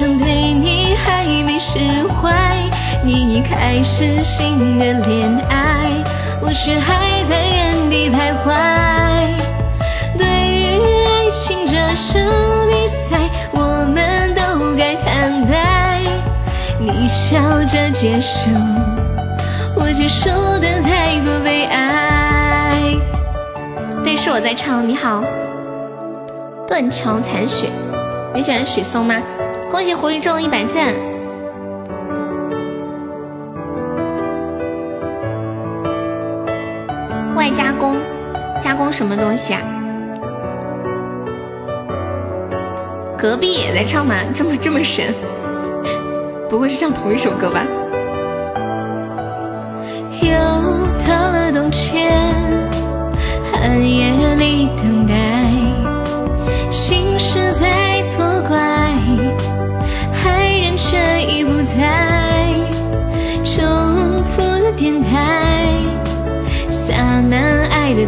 [0.00, 2.32] 好像对你还没释怀。
[3.04, 6.02] 你已开始新的恋爱，
[6.40, 8.48] 我却还在原地徘徊。
[10.16, 13.18] 对于爱情这场比赛，
[13.52, 16.00] 我们都该坦白。
[16.78, 18.50] 你笑着接受，
[19.76, 20.30] 我接受
[20.60, 22.72] 的太过悲哀。
[24.02, 24.88] 对，是我在唱。
[24.88, 25.22] 你好，
[26.66, 27.68] 断桥残雪，
[28.34, 29.16] 你喜欢许嵩吗？
[29.70, 30.92] 恭喜狐狸中一百赞。
[37.36, 37.96] 外加工，
[38.62, 39.60] 加工什么东西啊？
[43.16, 44.16] 隔壁也在唱吗？
[44.34, 45.14] 这么这么神？
[46.48, 47.64] 不会是唱同一首歌吧？
[50.20, 50.30] 又
[51.06, 52.34] 到了冬天，
[53.52, 55.14] 寒夜里等待，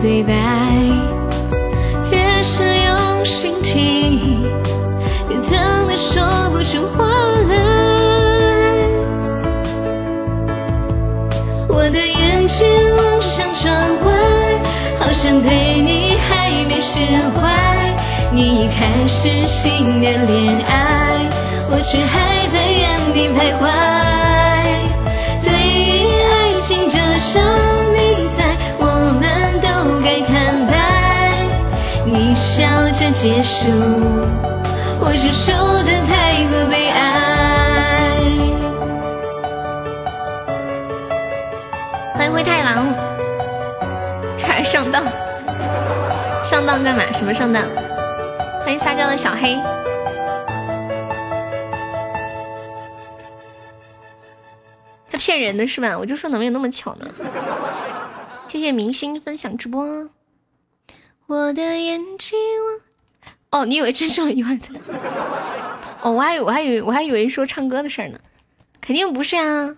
[0.02, 0.32] 对白，
[2.10, 4.42] 越是用心听，
[5.31, 7.06] 越疼得说不出话
[7.48, 7.55] 来。
[11.68, 12.66] 我的眼睛
[12.97, 13.72] 望向窗
[14.05, 14.12] 外，
[14.98, 16.98] 好像对你还没释
[17.36, 17.94] 怀。
[18.32, 21.31] 你已开始新的恋爱，
[21.70, 22.82] 我却还在原
[23.14, 24.32] 地徘徊。
[33.23, 33.68] 结束，
[34.99, 35.52] 我是输
[35.84, 38.18] 的太过悲哀。
[42.15, 42.92] 欢迎灰太狼，
[44.41, 45.05] 还上当？
[46.44, 47.05] 上当干嘛？
[47.12, 47.62] 什么上当？
[48.65, 49.57] 欢迎撒娇的小黑。
[55.09, 55.97] 他骗人的是吧？
[55.97, 57.07] 我就说怎么有那么巧呢？
[58.49, 60.10] 谢谢明星分享直播。
[61.28, 62.36] 我的眼睛
[63.52, 64.66] 哦，你以为真是我一万的？
[66.00, 68.18] 哦，我还以我还以为我还以为说唱歌的事儿呢，
[68.81, 69.76] 肯定不是啊，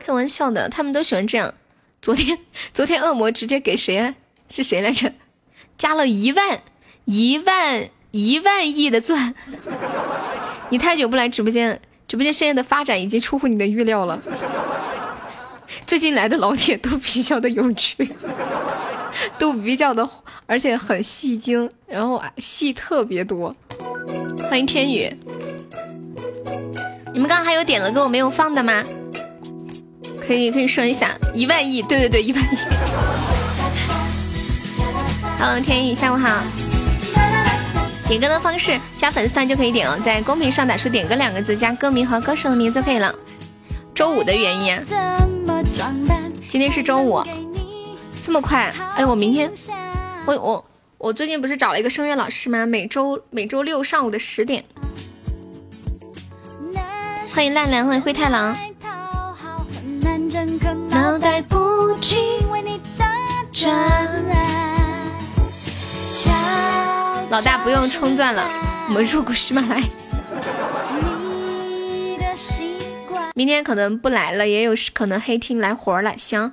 [0.00, 1.54] 开玩笑的，他们都喜欢这样。
[2.00, 2.38] 昨天
[2.72, 4.14] 昨天恶魔直接给谁啊？
[4.48, 5.12] 是谁来着？
[5.76, 6.62] 加了一万
[7.04, 9.34] 一万一万亿的钻。
[10.70, 14.18] 你太久不来直播间，直播间现在的发展已经出乎你的预料了。
[15.86, 18.10] 最近来的老铁都比较的有趣，
[19.38, 20.08] 都比较的，
[20.46, 23.54] 而且很戏精，然后戏特别多。
[24.48, 25.14] 欢迎天宇，
[27.12, 28.82] 你们刚刚还有点了歌我没有放的吗？
[30.20, 32.56] 可以可以说一下，一万亿，对对对，一万亿。
[35.38, 36.42] Hello，天宇，下午好。
[38.08, 43.14] 点歌的方式，加粉丝团就可以点哦，在公屏上打出“点歌”两个字，加歌名和歌手的名字就可以了。
[43.94, 44.82] 周五的原因啊，
[46.48, 47.22] 今天是周五，
[48.28, 48.70] 这么快？
[48.94, 49.50] 哎，我明天，
[50.26, 50.62] 我我
[50.98, 52.66] 我最近不是找了一个声乐老师吗？
[52.66, 54.62] 每周每周六上午的十点。
[57.32, 58.54] 欢迎烂烂，欢迎灰太狼。
[60.90, 62.18] 脑袋不禁
[62.50, 63.06] 为你打
[63.50, 63.72] 转。
[67.30, 68.46] 老大不用冲钻了，
[68.88, 69.86] 我们入股喜马拉雅。
[73.34, 76.12] 明天可能不来了，也有可能黑厅来活了。
[76.18, 76.52] 行，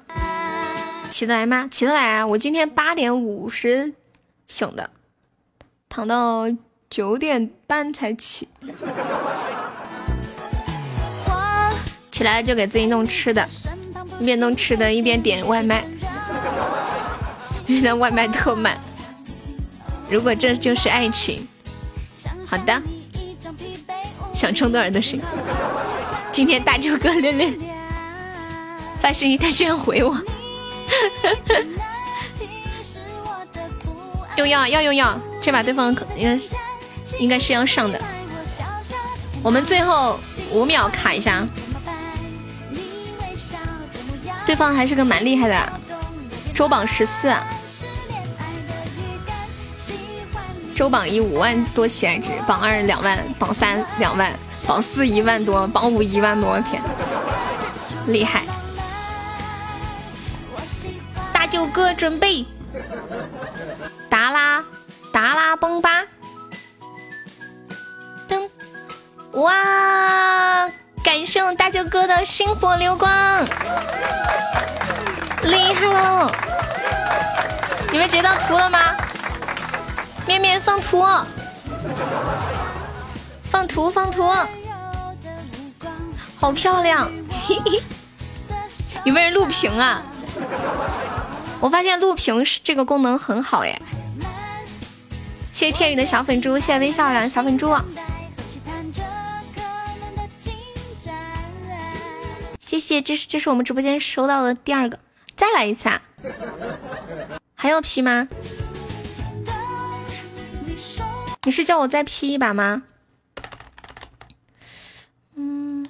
[1.10, 1.68] 起得来吗？
[1.72, 2.28] 起得来啊！
[2.28, 3.94] 我今天八点五十
[4.48, 4.90] 醒的，
[5.88, 6.46] 躺到
[6.90, 8.48] 九点半才起。
[12.12, 13.48] 起来就给自己弄吃的，
[14.20, 15.86] 一边弄吃的，一边点外卖。
[17.68, 18.78] 原来外卖特慢。
[20.10, 21.48] 如果这就是爱情，
[22.46, 22.82] 好的，
[24.34, 25.22] 想充多少都行。
[26.32, 27.54] 今天大舅哥练练
[29.00, 30.16] 发信息，他居然回我，
[34.38, 36.40] 用药要用药，这把对方可应该
[37.20, 38.00] 应该是要上的。
[39.42, 40.20] 我们最后
[40.52, 41.48] 五秒卡一下，
[44.46, 45.72] 对方还是个蛮厉害的，
[46.54, 47.34] 周榜十四。
[50.74, 54.30] 周榜一五万多喜爱值，榜二两万，榜三两万，
[54.68, 56.82] 榜四一万多，榜五一万多，天，
[58.08, 58.44] 厉害！
[61.56, 62.46] 九哥准备，
[64.10, 64.62] 达拉
[65.14, 66.04] 达拉崩吧！
[68.28, 68.50] 噔，
[69.40, 70.70] 哇！
[71.02, 73.10] 感谢我大舅哥的星火流光，
[75.44, 76.30] 厉害喽！
[77.90, 78.94] 你们截到图了吗？
[80.28, 81.08] 面面放图，
[83.50, 84.30] 放图放图，
[86.38, 87.10] 好漂亮！
[89.06, 90.04] 有没有人录屏啊？
[91.62, 93.82] 我发现录屏是这个功能很好耶！
[95.52, 97.74] 谢谢天宇的小粉猪，谢谢微笑的小粉猪，
[102.60, 105.00] 谢谢，这是这是我们直播间收到的第二个，
[105.36, 106.02] 再来一次啊！
[107.56, 108.28] 还要 P 吗？
[111.44, 112.84] 你是叫我再 P 一把吗？
[115.36, 115.88] 嗯，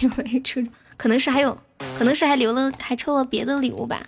[0.00, 0.60] 留了一抽，
[0.96, 1.56] 可能是还有，
[1.96, 4.02] 可能是还留了，还抽了别的礼物吧。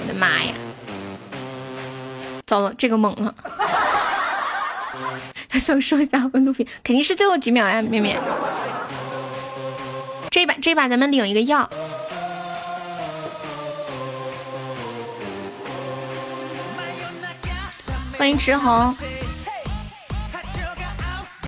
[0.00, 0.52] 我的妈呀！
[2.46, 3.34] 糟了，这个猛了！
[5.48, 8.18] 他想说一下温度评，肯定是最后几秒呀，面面。
[10.30, 11.68] 这把这把咱们领一个药。
[18.16, 18.96] 欢迎直红，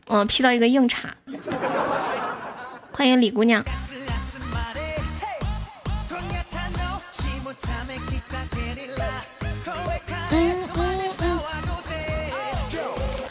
[0.08, 1.14] 嗯，P 到一个硬茬。
[2.92, 3.64] 欢迎李姑娘，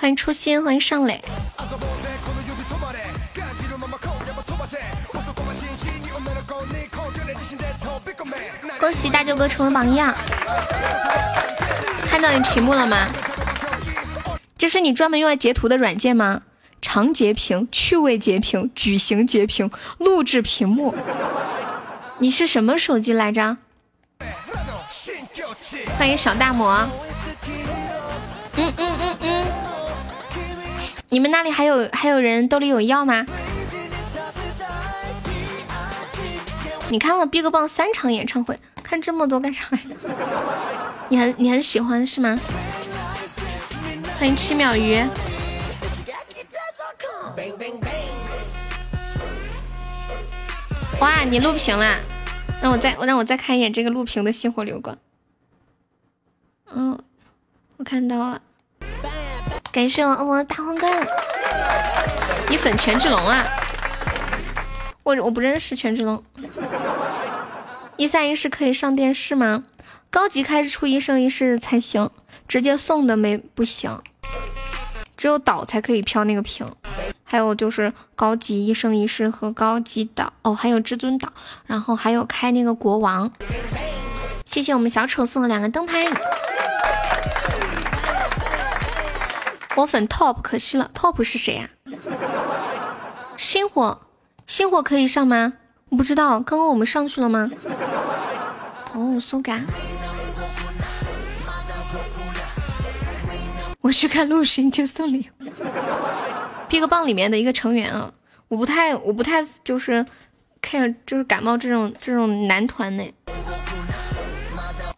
[0.04, 1.24] 欢迎初心，欢迎上磊。
[8.82, 10.14] 恭喜大舅哥成为榜一啊！
[12.10, 13.08] 看到你屏幕了吗？
[14.58, 16.42] 这是你专门用来截图的软件吗？
[16.82, 20.94] 长截屏、趣味截屏、矩形截屏、录制屏幕。
[22.18, 23.56] 你是什么手机来着？
[25.98, 26.86] 欢迎小大魔。
[28.58, 29.33] 嗯嗯嗯嗯。
[31.14, 33.24] 你们那里还有还有人兜里有药吗？
[36.90, 39.80] 你看了 BigBang 三场演唱会，看这么多干啥呀？
[41.10, 42.36] 你很你很喜欢是吗？
[44.18, 45.04] 欢迎七秒鱼。
[51.00, 52.00] 哇，你录屏了？
[52.60, 54.98] 让我再让我再看一眼这个录屏的星火流光。
[56.74, 56.98] 嗯，
[57.78, 58.42] 我看到了。
[59.74, 61.08] 感谢我恶魔大皇冠。
[62.48, 63.44] 你粉权志龙啊？
[65.02, 66.24] 我我不认识权志龙。
[67.98, 69.64] 一三一四可以上电视吗？
[70.12, 72.12] 高级开出一生一世才行，
[72.48, 74.00] 直接送的没不行。
[75.18, 76.72] 只有岛才可以飘那个屏，
[77.24, 81.34] 还有就是高级一生一世和高级岛哦，还有至尊岛，
[81.66, 83.32] 然后还有开那个国王。
[84.46, 86.06] 谢谢我们小丑送的两个灯牌。
[89.76, 91.70] 我粉 top 可惜了，top 是谁呀？
[93.36, 94.02] 星火，
[94.46, 95.54] 星火可以上吗？
[95.90, 97.50] 我不知道，刚刚我们上去了吗？
[98.94, 99.66] 哦，苏感。
[103.82, 105.46] 我去看陆巡就送礼物。
[106.70, 108.14] BigBang 里面的一个成员啊，
[108.48, 110.06] 我不太我不太就是
[110.62, 113.04] care 就是感冒这种这种男团呢。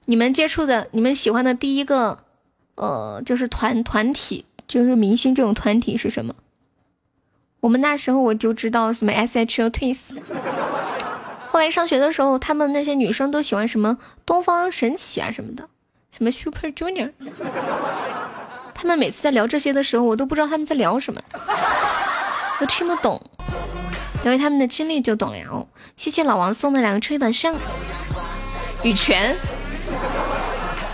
[0.06, 2.20] 你们接触的你们喜欢的第一个
[2.76, 6.36] 呃就是团团体就是明星这种团体是什么？
[7.62, 10.16] 我们那时候我就知道什么 S.H.O Twins。
[11.48, 15.68] 后来上学的时候，他们那些女生都喜欢什么东方神起啊什么的，
[16.12, 17.12] 什么 Super Junior。
[18.74, 21.22] 他们每次在聊这些的时候，我都不知道他们在聊什么，
[22.60, 23.22] 我听不懂。
[24.24, 25.68] 因为他们的经历就懂了哦。
[25.96, 27.56] 谢谢老王送的两个吹板扇。
[28.84, 29.36] 羽泉，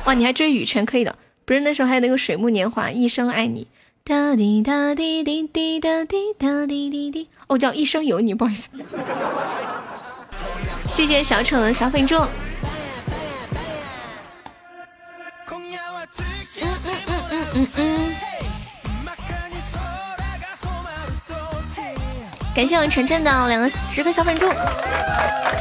[0.05, 1.15] 哇，你还追羽泉可以的。
[1.45, 3.67] 不是那时候还有那个水木年华，一生爱你。
[4.03, 7.27] 哒滴哒滴滴滴哒滴哒滴滴滴。
[7.47, 8.69] 哦，叫一生有你，不好意思。
[10.87, 12.15] 谢谢小丑的小粉猪。
[16.61, 16.95] 嗯嗯
[17.29, 18.15] 嗯嗯嗯，
[22.55, 24.47] 感谢我晨晨的两个十个小粉猪。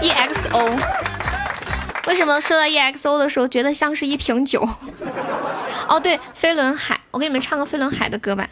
[0.00, 0.78] EXO，
[2.10, 4.68] 为什么说到 EXO 的时候觉得像是一瓶酒？
[5.88, 8.50] 哦，对，飞轮海，我给你们唱个飞轮海的歌吧。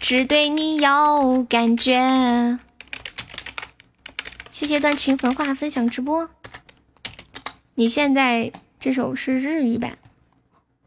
[0.00, 2.58] 只对你有感觉。
[4.50, 6.28] 谢谢段情焚化分享直播。
[7.76, 9.96] 你现在这首是日语版，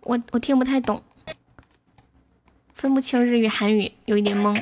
[0.02, 1.02] 我我听不太懂。
[2.74, 4.62] 分不清日语、韩语，有一点懵。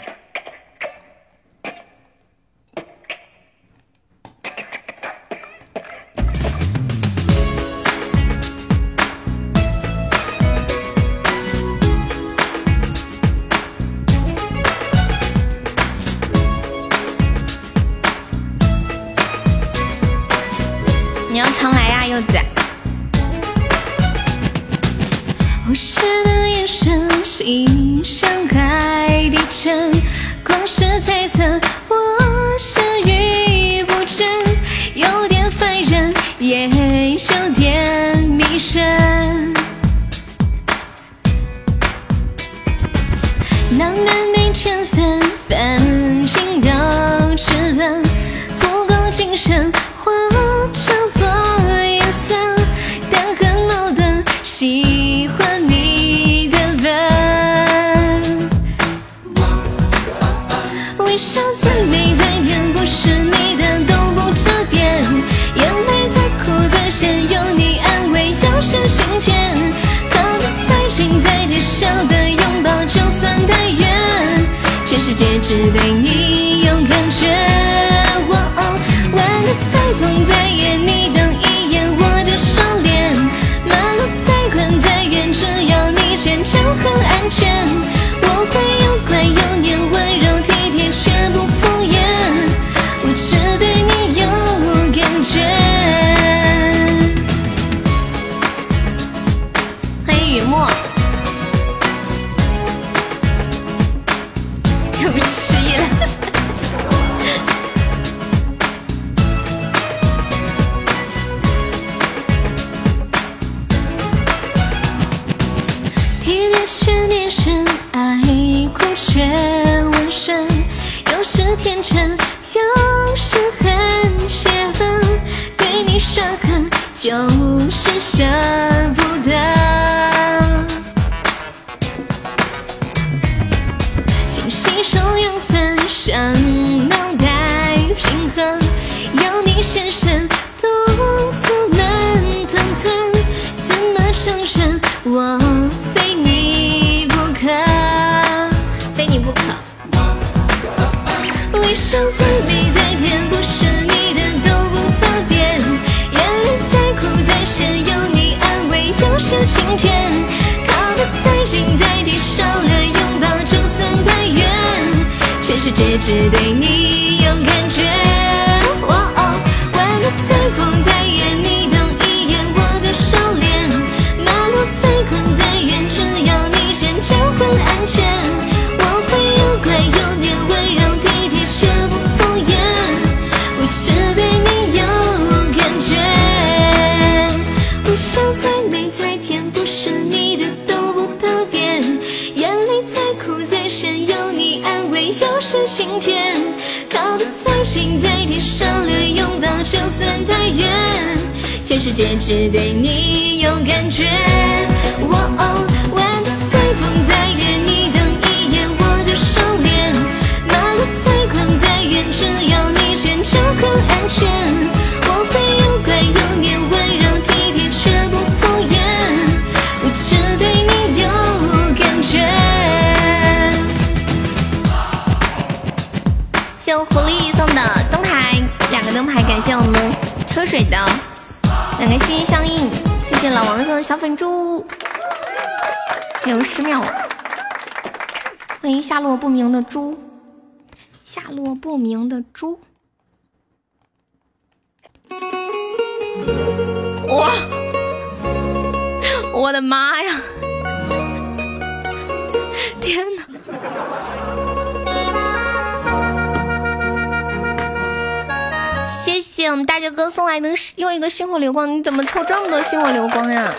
[262.41, 263.53] 这么多星火流光呀？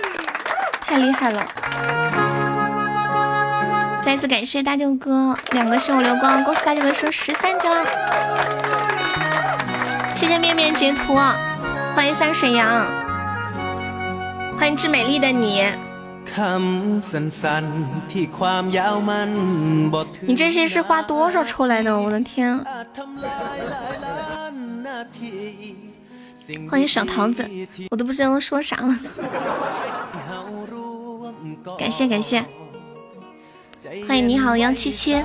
[0.81, 1.47] 太厉害了！
[4.03, 7.87] 再次感谢大舅哥两个星火流光，恭喜大舅哥升十三级了！
[10.17, 11.15] 谢谢面面截图，
[11.95, 12.85] 欢迎三水羊，
[14.59, 15.65] 欢迎致美丽的你。
[20.23, 21.97] 你这些是花多少抽来的？
[21.97, 22.59] 我的天！
[22.59, 22.72] 欢
[26.87, 27.49] 小桃子，
[27.91, 28.99] 我都不知道说啥了。
[31.79, 32.45] 感谢感谢，
[34.07, 35.23] 欢迎你好杨七七。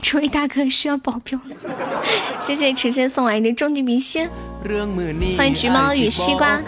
[0.00, 1.38] 这位大哥需要保镖，
[2.40, 4.28] 谢谢晨晨送来的终极明星。
[5.36, 6.60] 欢迎橘猫与西瓜。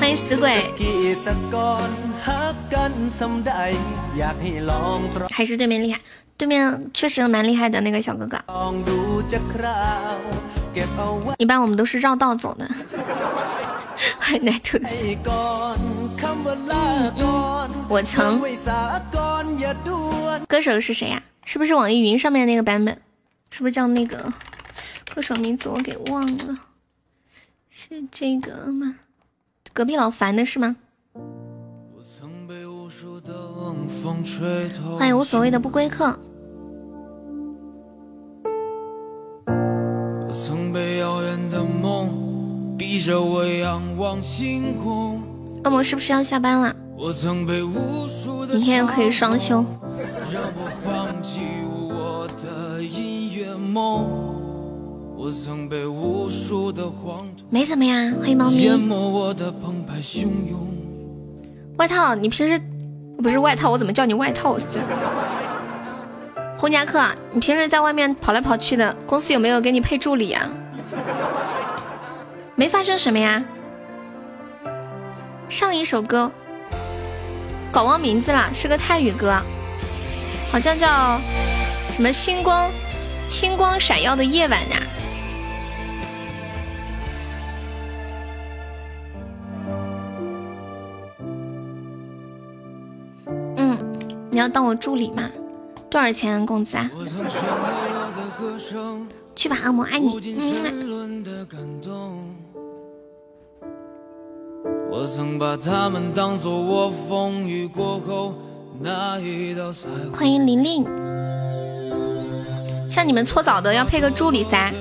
[0.00, 0.56] 欢迎死鬼。
[5.30, 6.00] 还是对面厉害，
[6.38, 8.38] 对面确实蛮厉害的那个小哥哥。
[11.36, 12.66] 一般我们都是绕道走的。
[14.40, 14.86] 奶兔子，
[17.88, 18.40] 我曾。
[20.48, 21.20] 歌手是谁呀？
[21.50, 23.00] 是不是网易云上面那个版本？
[23.48, 24.30] 是不是叫那个
[25.14, 26.58] 歌手名字我给忘了？
[27.70, 28.96] 是这个吗？
[29.72, 30.76] 隔壁老樊的是吗？
[34.98, 36.14] 欢迎无所谓的不归客。
[40.28, 45.22] 我曾被遥远的梦逼着我仰望星空。
[45.64, 46.76] 恶魔是不是要下班了？
[47.00, 49.64] 我曾被无数的明天可以双休。
[50.32, 51.38] 让我放弃
[51.88, 54.04] 我的音乐梦。
[55.16, 58.62] 我曾被无数的荒没怎么呀，欢迎猫咪。
[58.62, 60.58] 淹没我的澎湃汹涌。
[61.76, 62.60] 外套，你平时
[63.22, 64.58] 不是外套，我怎么叫你外套？
[66.56, 67.00] 红夹克，
[67.32, 70.50] 你平时在外面跑来跑去的，公司有没有给你配助理啊？
[72.56, 73.44] 没发生什么呀。
[75.48, 76.30] 上一首歌
[77.78, 79.40] 搞忘名字了，是个泰语歌，
[80.50, 81.20] 好像叫
[81.92, 82.68] 什么“星光
[83.28, 84.82] 星光闪耀的夜晚”呀。
[93.58, 93.78] 嗯，
[94.32, 95.30] 你要当我助理吗？
[95.88, 96.90] 多少钱工资啊？
[99.36, 100.18] 去吧，恶魔爱你。
[100.36, 101.24] 嗯。
[104.90, 108.34] 我曾把他们当作我风雨过后
[108.80, 110.82] 那一道彩虹欢迎玲玲。
[112.90, 114.72] 像你们搓澡的要配个助理噻，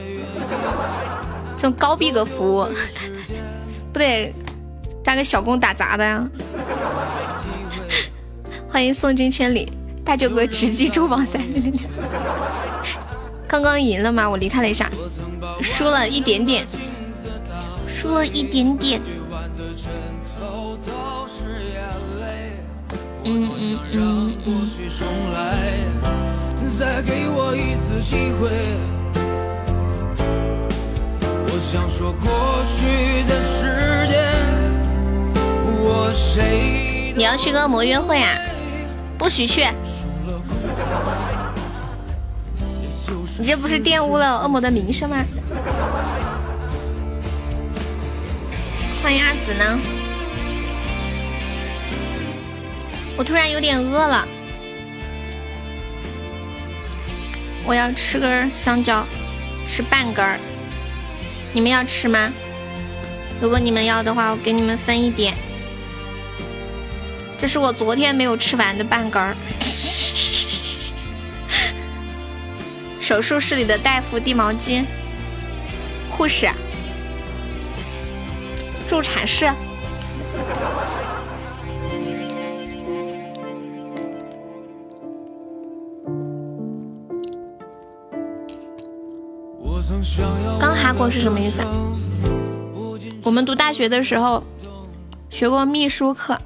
[1.57, 2.65] 这种高逼格服务，
[3.91, 4.33] 不得
[5.03, 6.25] 加个小工打杂的呀？
[8.69, 9.71] 欢迎送君千里，
[10.05, 11.41] 大舅哥直击周榜三，
[13.45, 14.29] 刚刚赢了吗？
[14.29, 14.89] 我离开了一下，
[15.61, 16.65] 输了一点点，
[17.87, 19.01] 输了一点点。
[23.29, 25.35] 我想让我去重来，
[26.79, 28.47] 再给我一次机会。
[31.49, 34.31] 我想说过去的时间，
[35.65, 37.13] 我谁？
[37.17, 38.33] 你要去跟魔约会啊？
[39.17, 39.65] 不许去，
[43.39, 45.17] 你这不是玷污了恶魔的名声吗？
[49.03, 49.77] 欢迎阿紫呢。
[53.17, 54.27] 我突然有点饿了，
[57.65, 59.03] 我要吃根香蕉，
[59.67, 60.39] 是半根儿。
[61.51, 62.31] 你们要吃吗？
[63.41, 65.35] 如果你们要的话，我给你们分一点。
[67.39, 69.35] 这是我昨天没有吃完的半根儿。
[73.01, 74.85] 手术室里的大夫递毛巾，
[76.11, 76.47] 护士，
[78.87, 79.51] 助产士。
[90.59, 91.63] 刚哈过是什么意思？
[93.23, 94.43] 我们读大学的时候
[95.29, 96.37] 学过秘书课。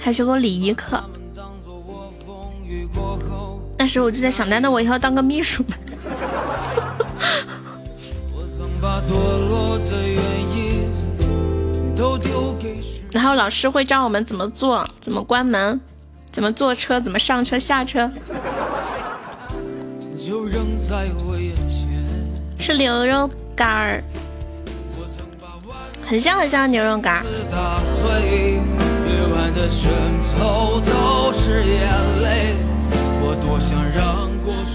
[0.00, 1.02] 还学过礼仪课，
[3.76, 5.74] 那时候我就在想，难道我以后当个秘书吗？
[13.12, 15.78] 然后老师会教我们怎么做，怎么关门，
[16.30, 18.10] 怎么坐车，怎么上车下车。
[22.68, 24.04] 是牛肉干儿，
[26.06, 27.24] 很像很像牛肉干儿。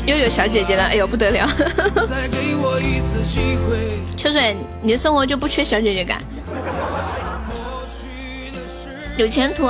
[0.08, 1.48] 又有小姐姐了，哎呦不得了！
[4.18, 6.20] 秋水，你的生活就不缺小姐姐感，
[9.18, 9.70] 有前途。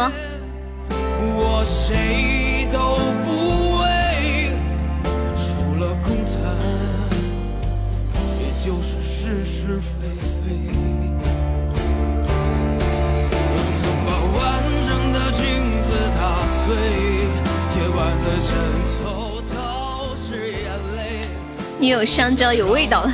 [21.79, 23.11] 你有香蕉有味道了，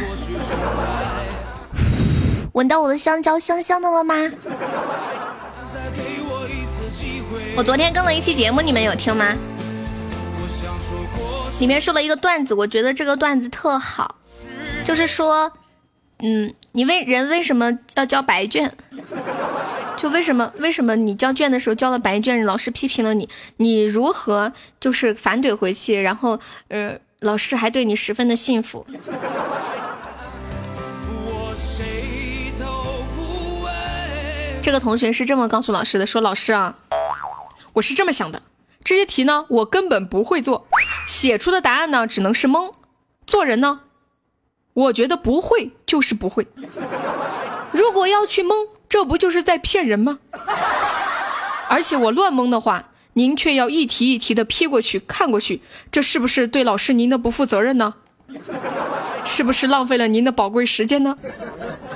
[2.54, 4.14] 闻到我的香蕉香香的了吗？
[7.58, 9.36] 我昨天更了一期节目，你们有听吗？
[11.60, 14.16] 里面说了一个段子，我觉得这个段子特好，
[14.86, 15.52] 就是说，
[16.22, 18.72] 嗯，你为人为什么要交白卷？
[19.98, 26.40] 就为什么为什么你交卷的时候交了白卷，老师批评了你，你如何就是反怼回去，然后
[26.70, 28.86] 呃老师还对你十分的幸福。
[34.62, 36.76] 这个同学是这么告诉老师的，说老师啊，
[37.74, 38.42] 我是这么想的，
[38.84, 40.68] 这些题呢我根本不会做，
[41.08, 42.72] 写出的答案呢只能是蒙，
[43.26, 43.82] 做人呢，
[44.80, 46.48] 我觉得不会就是不会，
[47.72, 48.68] 如果要去蒙。
[48.90, 50.18] 这不就是在骗人吗？
[51.70, 57.94] 而且我乱蒙的话，您却要一题一题的批过去看过去，这是不是对老师您的不负责任呢？
[59.26, 61.16] 是不是浪费了您的宝贵时间呢？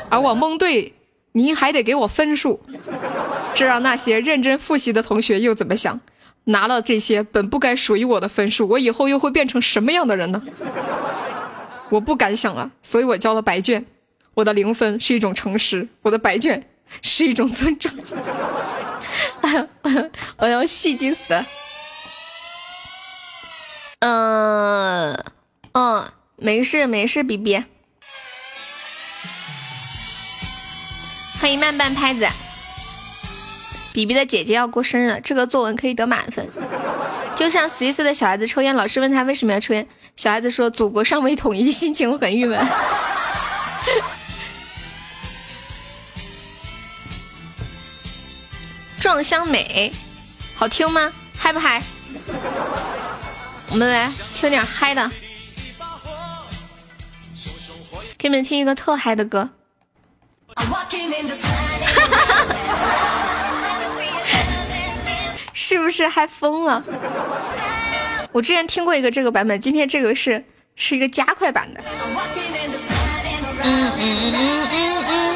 [0.09, 0.93] 而我蒙对，
[1.31, 2.61] 您还得给我分数，
[3.55, 5.99] 这让那些认真复习的同学又怎么想？
[6.43, 10.43] 拿了这些本不该属于我的分数，我以后又会变成什么样的人呢？
[11.89, 13.85] 我不敢想啊，所以我交了白卷。
[14.33, 16.67] 我的零分是一种诚实，我的白卷。
[17.01, 17.91] 是一种尊重，
[20.37, 21.33] 我要戏精死。
[23.99, 25.11] 嗯
[25.71, 27.63] 嗯，没事没事，B B。
[31.41, 32.27] 欢迎慢半拍子。
[33.91, 36.47] 比比的姐姐要过生日了，这个作文可以得满分。
[37.35, 42.65] 就像十一岁的小孩子抽烟，老师问他为什么要抽烟，小孩子说：“祖国尚未统一，心情很郁闷。”
[48.97, 49.91] 壮乡美，
[50.55, 51.11] 好听吗？
[51.37, 51.83] 嗨不嗨？
[53.69, 54.09] 我们来
[54.39, 55.11] 听点嗨的，
[58.17, 59.49] 给你们听一个特嗨的歌。
[65.51, 66.81] 是不是嗨疯了？
[68.33, 70.43] 我之前听过一个这个版本，今天这个是
[70.75, 71.79] 是一个加快版的。
[73.61, 75.35] 嗯嗯嗯嗯嗯嗯。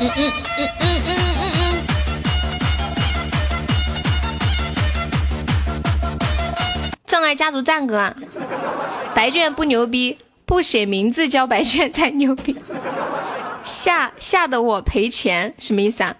[0.00, 1.84] 嗯嗯嗯嗯嗯嗯
[7.06, 8.14] 葬爱家族赞歌，
[9.14, 10.16] 白卷不牛逼，
[10.46, 12.56] 不写名字叫白卷才牛逼。
[13.62, 16.16] 吓吓得我赔钱，什么意思啊？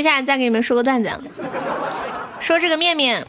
[0.00, 1.10] 接下来再给你们说个段子，
[2.38, 3.26] 说这个面面，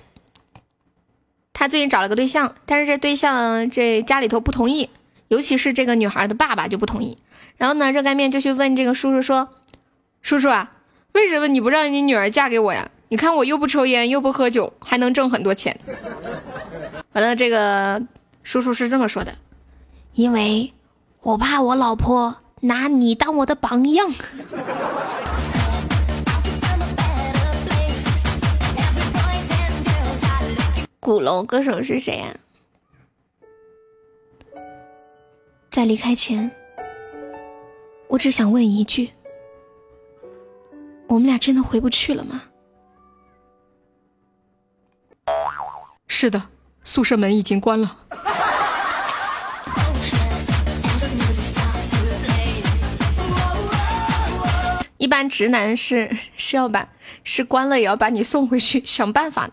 [1.51, 4.89] 他最近找了个对象，但是这对象这家里头不同意，
[5.27, 7.17] 尤其是这个女孩的爸爸就不同意。
[7.57, 9.49] 然后呢，热干面就去问这个叔叔说
[10.23, 10.71] ：“叔叔啊，
[11.11, 12.89] 为什么你不让你女儿嫁给我呀？
[13.09, 15.77] 你看我又不抽烟又不喝酒，还能挣很多钱。”
[17.11, 18.01] 完了，这个
[18.43, 19.35] 叔叔是这么说的
[20.15, 20.71] ：“因为
[21.19, 24.09] 我怕我老婆拿你当我的榜样。”
[31.11, 32.33] 鼓楼歌手是谁呀？
[35.69, 36.49] 在离开前，
[38.07, 39.11] 我只想问一句：
[41.09, 42.43] 我们俩真的回不去了吗？
[46.07, 46.41] 是的，
[46.85, 47.97] 宿舍门已经关了。
[54.97, 56.87] 一般直男是是要把
[57.25, 59.51] 是关了也要把你送回去，想办法。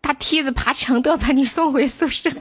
[0.00, 2.30] 搭梯子爬墙都要把你送回宿舍。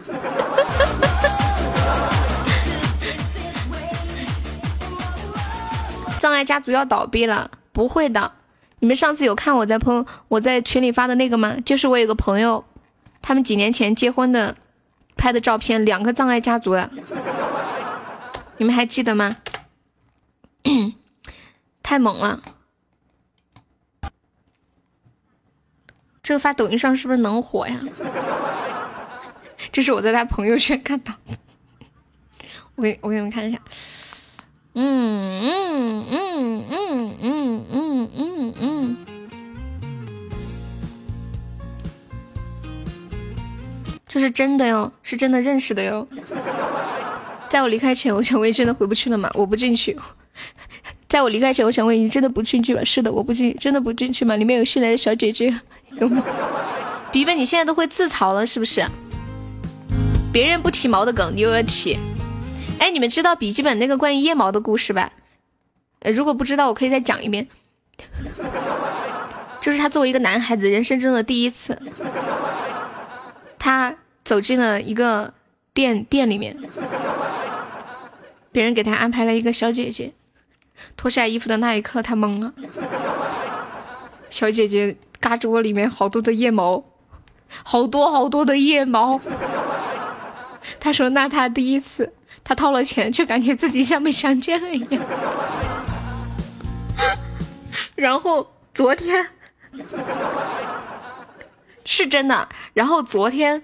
[6.19, 7.49] 障碍家族要倒闭了？
[7.71, 8.33] 不会的，
[8.79, 11.55] 你们上次有看我在朋我在群里发的那个吗？
[11.63, 12.65] 就是我有个朋友，
[13.21, 14.57] 他们几年前结婚的
[15.15, 16.89] 拍的照片，两个障碍家族的，
[18.57, 19.38] 你们还记得吗？
[21.81, 22.41] 太猛了！
[26.30, 27.80] 这个发抖音上是不是能火呀？
[29.72, 31.35] 这是我在他朋友圈看到的，
[32.75, 33.58] 我给我给你们看一下。
[34.75, 38.98] 嗯嗯嗯嗯嗯嗯嗯嗯，
[44.06, 46.08] 这是真的哟，是真的认识的哟。
[47.49, 49.32] 在我离开前，我想问真的回不去了吗？
[49.33, 49.98] 我不进去。
[51.09, 52.83] 在我离开前，我想问你真的不进去吗？
[52.85, 54.35] 是的，我不进，真的不进去吗？
[54.35, 55.51] 里面有新来的小姐姐。
[55.99, 56.23] 有吗？
[57.11, 58.85] 笔记本，你现在都会自嘲了是不是？
[60.31, 61.97] 别人不提毛的梗，你又要提。
[62.77, 65.11] 哎，你们知道笔记本那个关于腋毛的故事吧？
[66.05, 67.47] 如果不知道，我可以再讲一遍。
[69.59, 71.81] 就是他作为一个男孩子，人生中的第一次，
[73.57, 75.33] 他走进了一个
[75.73, 76.55] 店店里面，
[78.51, 80.13] 别人给他安排了一个小姐姐，
[80.95, 82.53] 脱下衣服的那一刻，他懵了。
[84.30, 84.98] 小姐姐。
[85.22, 86.85] 嘎吱窝里面好多的腋毛，
[87.66, 89.19] 好多好多的腋毛。
[90.80, 95.03] 他说：“那他第一次，他掏了钱，就感觉自己像被强奸了一样。”
[97.95, 99.27] 然后昨天
[101.83, 103.64] 是真的，然后昨天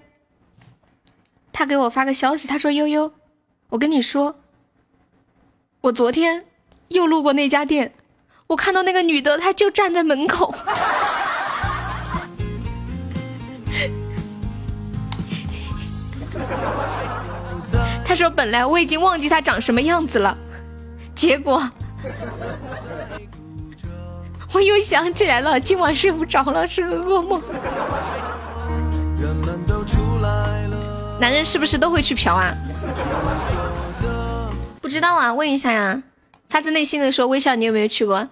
[1.53, 3.13] 他给我发个消息，他说：“悠悠，
[3.69, 4.35] 我跟你说，
[5.79, 6.45] 我昨天
[6.89, 7.93] 又路过那家店，
[8.47, 10.53] 我看到那个女的，她就站在门口。”
[18.05, 20.37] 他说：“本来我已经忘记她长什么样子了，
[21.15, 21.67] 结果
[24.53, 27.41] 我又想起来了，今晚睡不着了，是个噩梦。”
[31.19, 32.53] 男人是不是都会去嫖啊？
[34.81, 36.01] 不知道啊，问一下呀。
[36.49, 38.27] 发自内心的说，微笑，你有没有去过？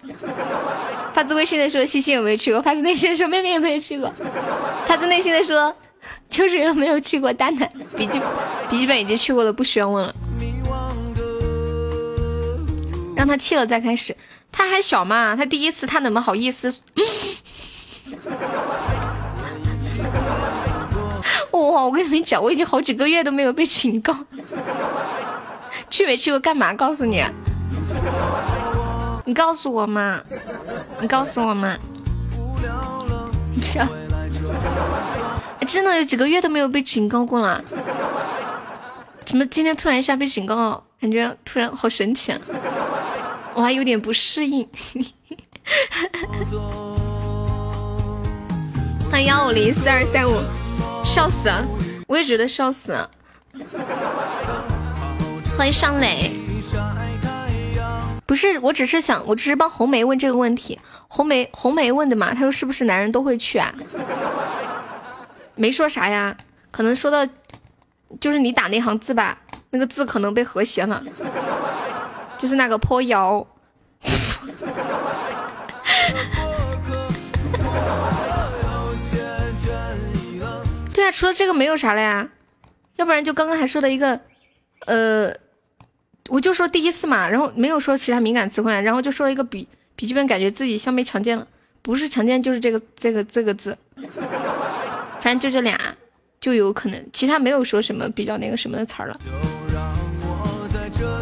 [1.12, 2.62] 发自微信的说，西西有没有去过？
[2.62, 4.12] 发自内心的说，妹妹有没有去过？
[4.86, 5.74] 发自内心的说。
[6.28, 8.20] 就是有没有去过丹丹笔记
[8.68, 10.14] 笔记本已经去过了，不需要问了。
[13.16, 14.14] 让他气了再开始，
[14.52, 16.74] 他还小嘛，他第一次他怎么好意思？
[21.52, 24.14] 哇，我跟你们讲，我已经好几个月都没有被警告。
[25.88, 26.74] 去没去过干嘛？
[26.74, 27.24] 告诉你，
[29.26, 30.20] 你告诉我嘛，
[31.00, 31.76] 你告诉我嘛，
[32.30, 33.86] 不要。
[35.66, 37.62] 真的有几个月都没有被警告过了，
[39.24, 40.82] 怎么今天突然一下被警告？
[41.00, 42.38] 感觉突然好神奇啊！
[43.54, 44.66] 我还有点不适应。
[49.10, 50.34] 欢迎幺五零四二三五，
[51.04, 51.62] 笑死啊，
[52.06, 52.96] 我也觉得笑死。
[55.58, 56.32] 欢迎尚磊，
[58.26, 60.80] 不是，我只是想，我只是帮红梅问这个问题。
[61.08, 63.74] 红梅，红梅问的嘛，她说是不是男人都会去啊？
[65.54, 66.34] 没说啥呀，
[66.70, 67.26] 可能说到
[68.18, 69.38] 就是你打那行字吧，
[69.70, 71.04] 那个字可能被和谐了，
[72.38, 73.46] 就是那个坡腰。
[80.94, 82.26] 对啊，除了这个没有啥了呀，
[82.96, 84.18] 要不然就刚刚还说的一个，
[84.86, 85.43] 呃。
[86.30, 91.46] 我就说第一次嘛，然后没有说其他敏感词汇，然后就说了一个笔笔记本，感觉自己像被强奸了，
[91.82, 93.76] 不是强奸就是这个这个这个字，
[95.20, 95.78] 反正就这俩
[96.40, 99.20] 就有可能，其他没有说什么比较那个什么的词儿了。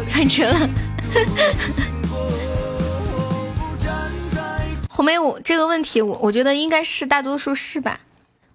[0.07, 0.69] 翻车了，
[4.89, 7.99] 红梅，我这个问题我我觉得应该是大多数是吧？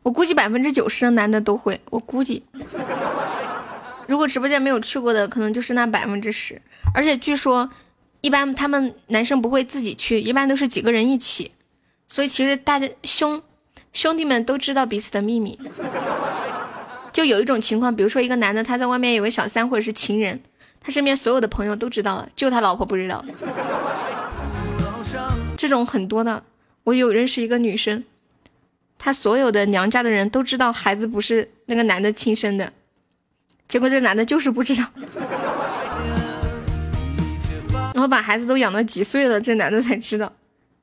[0.02, 2.42] 我估计百分之九十的男的都会，我估计。
[4.08, 6.60] 如果直播间没有去过的，可能就是那百分之十。
[6.94, 7.68] 而且据说，
[8.22, 11.52] 一般他们男生不会自己去，一般都是几个人一起。
[12.08, 13.42] 所以其实大家兄
[13.92, 15.60] 兄弟们都知道彼此的秘密。
[17.12, 20.40] 就有一种情况，比如说一个男的他在外面有个小三或者是情人，
[20.80, 23.22] 他身边所有的朋友都知道了，就他老婆不知道。
[25.58, 26.44] 这种很多的，
[26.84, 28.04] 我有认识一个女生，
[28.96, 32.72] 她所有的娘家的人都知道孩子不是那个男的亲生的。
[33.68, 34.82] 结果这男的就是不知道，
[37.92, 40.32] 然后把孩子都养到几岁了，这男的才知道，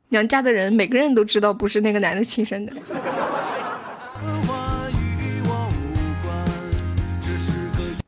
[0.10, 2.74] 娘家的人每个人都知道不是那个男的亲生的。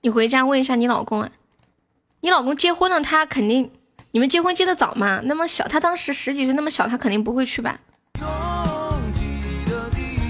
[0.01, 1.29] 你回家问一下你老公啊，
[2.21, 3.71] 你老公结婚了，他肯定，
[4.11, 7.79] 你们结婚结的早嘛，那么小，他当时十几岁那么小，他肯定不会去吧？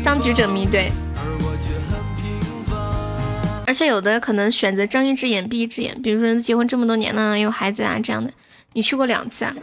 [0.04, 0.90] 当局者迷，对。
[3.68, 8.32] 而且有的可能选择睁一只眼闭一只眼，比如说结婚这么多年了，有孩子啊这样的，
[8.72, 9.54] 你去过两次啊？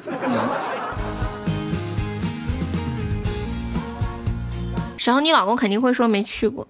[4.99, 6.69] 然后你老公肯定会说没去过，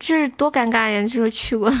[0.00, 1.00] 这是多尴尬呀！
[1.02, 1.72] 就说去过，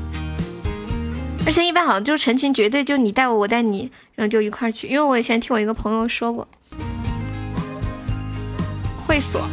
[1.44, 4.88] 而且一般好像就是成亲，绝对就你带我，我带你，然后就一块去。
[4.88, 6.48] 因为我以前听我一个朋友说过，
[9.06, 9.46] 会所。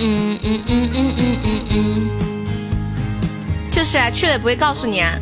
[0.00, 2.50] 嗯嗯嗯嗯嗯嗯嗯，
[3.70, 5.18] 就是啊，去了也不会告诉你啊。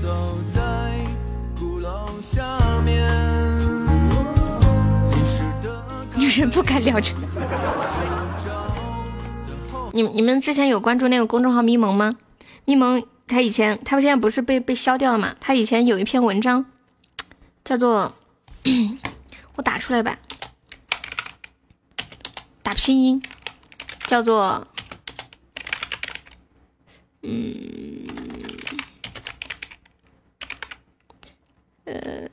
[6.14, 7.20] 女人不敢聊这个。
[9.92, 12.16] 你你们之前有关注那个公众号咪蒙吗？
[12.66, 15.34] 咪蒙他以前他现在不是被被消掉了吗？
[15.40, 16.66] 他以前有一篇文章
[17.64, 18.14] 叫做
[19.56, 20.18] 我打出来吧，
[22.62, 23.22] 打拼音。
[24.06, 24.64] 叫做，
[27.22, 28.06] 嗯，
[31.84, 32.28] 呃，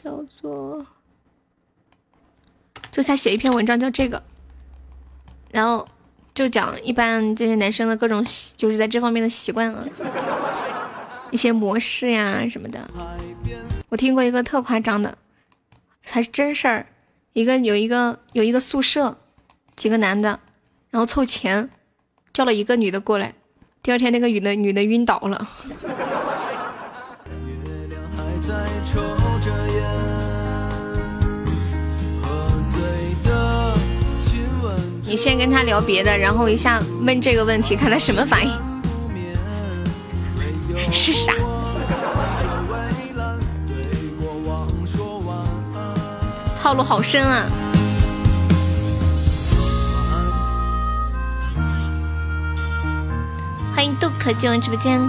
[0.00, 0.86] 叫做，
[2.92, 4.22] 就他写一篇文章叫这个，
[5.50, 5.86] 然后
[6.32, 8.24] 就讲一般这些男生的各种
[8.56, 9.84] 就是在这方面的习惯啊，
[11.32, 12.88] 一些模式呀什么的。
[13.88, 15.18] 我听过一个特夸张的，
[16.04, 16.86] 还是真事儿，
[17.32, 19.18] 一个有一个有一个宿舍，
[19.74, 20.38] 几个男的。
[20.90, 21.70] 然后凑钱，
[22.32, 23.32] 叫了一个女的过来。
[23.82, 25.48] 第二天，那个女的女的晕倒了。
[35.06, 38.52] 你先跟他聊别的，然后一下问这个问题，看他什么反应。
[40.92, 41.32] 是傻。
[46.60, 47.46] 套路好深啊！
[53.74, 55.00] 欢迎杜可进入直播间，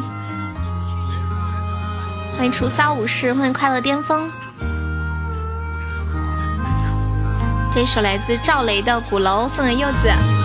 [2.38, 4.30] 欢迎除骚武士，欢迎快乐巅峰。
[7.74, 10.41] 这首来自赵雷的《鼓楼》，送给柚子。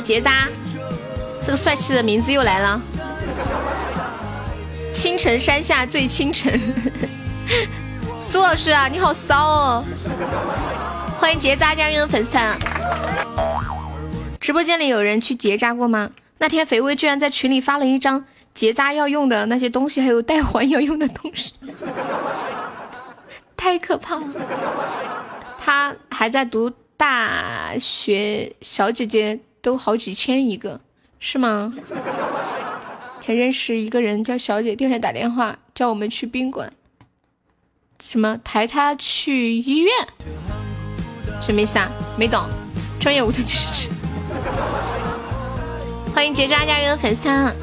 [0.00, 0.48] 结扎，
[1.44, 2.80] 这个帅气的名字又来了。
[4.92, 6.52] 青城山下最倾城。
[8.20, 9.84] 苏老师啊，你好骚哦！
[11.18, 12.58] 欢迎结扎加入粉丝团。
[14.38, 16.10] 直播间里有人去结扎过吗？
[16.38, 21.54] 那天肥威居然在群里发了一张结扎要用的那些东西，还有带环要用的东西，
[23.56, 24.24] 太可怕了。
[25.58, 30.80] 他还在读大学，小姐姐都好几千一个，
[31.18, 31.72] 是吗？
[33.20, 36.72] 前认识一个人叫小姐，第二天打电话叫我们去宾馆，
[38.02, 39.92] 什么抬她去医院，
[41.40, 41.90] 什么意思啊？
[42.18, 42.42] 没懂，
[42.98, 43.90] 专业无的知识。
[46.14, 47.54] 欢迎结扎家园粉丝团，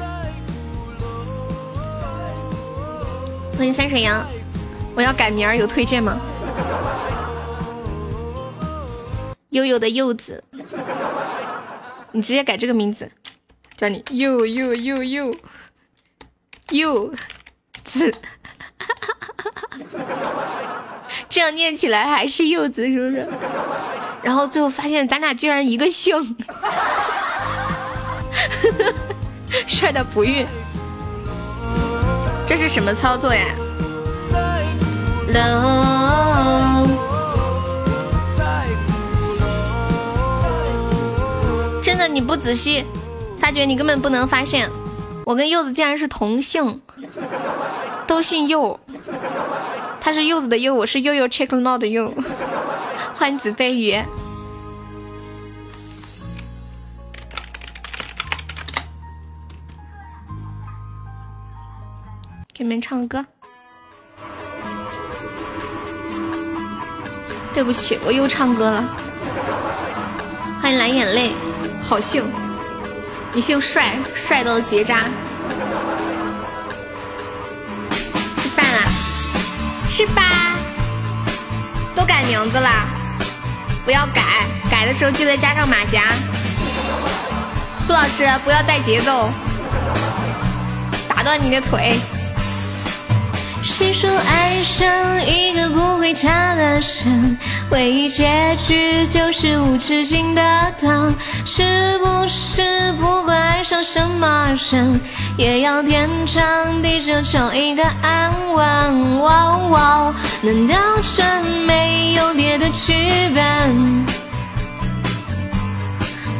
[3.56, 4.24] 欢迎三水羊，
[4.94, 6.16] 我要改名儿，有推荐吗？
[9.50, 10.44] 悠悠的柚子，
[12.12, 13.10] 你直接改这个名字，
[13.76, 14.04] 叫你。
[14.10, 15.34] 柚柚柚柚
[16.70, 17.14] 柚
[17.84, 18.14] 子，
[21.28, 23.28] 这样念起来还是柚子，是不是？
[24.22, 26.36] 然后最后发现咱俩居然一个姓，
[29.68, 30.46] 帅的不孕，
[32.46, 33.44] 这是什么操作呀？
[35.30, 35.44] 真
[42.18, 42.84] 你不仔细
[43.38, 44.68] 发觉，你根本不能发现，
[45.24, 46.80] 我跟柚子竟然是同姓，
[48.08, 48.80] 都姓柚，
[50.00, 52.12] 他是柚子的柚，我是悠悠 check not 的柚。
[53.14, 53.92] 欢迎子飞鱼，
[62.52, 63.24] 给你们唱歌。
[67.54, 68.88] 对不起，我又唱歌了。
[70.60, 71.32] 欢迎蓝眼泪，
[71.80, 72.30] 好姓，
[73.32, 75.04] 你姓帅，帅到结扎。
[78.36, 78.82] 吃饭啦，
[79.88, 80.22] 吃吧，
[81.94, 82.70] 都改名字了。
[83.84, 84.22] 不要改，
[84.70, 86.12] 改的时候记得加上马甲。
[87.86, 89.30] 苏老师，不要带节奏，
[91.08, 91.98] 打断你的腿。
[93.62, 94.86] 谁说爱上
[95.26, 97.36] 一个不会唱的神，
[97.70, 100.42] 唯一结局就是无止境的
[100.80, 101.14] 等？
[101.44, 105.00] 是不是不管爱上什么人，
[105.36, 108.64] 也要天长地久求一个安稳？
[110.40, 110.76] 难道
[111.16, 112.94] 真没有别的剧
[113.34, 114.06] 本？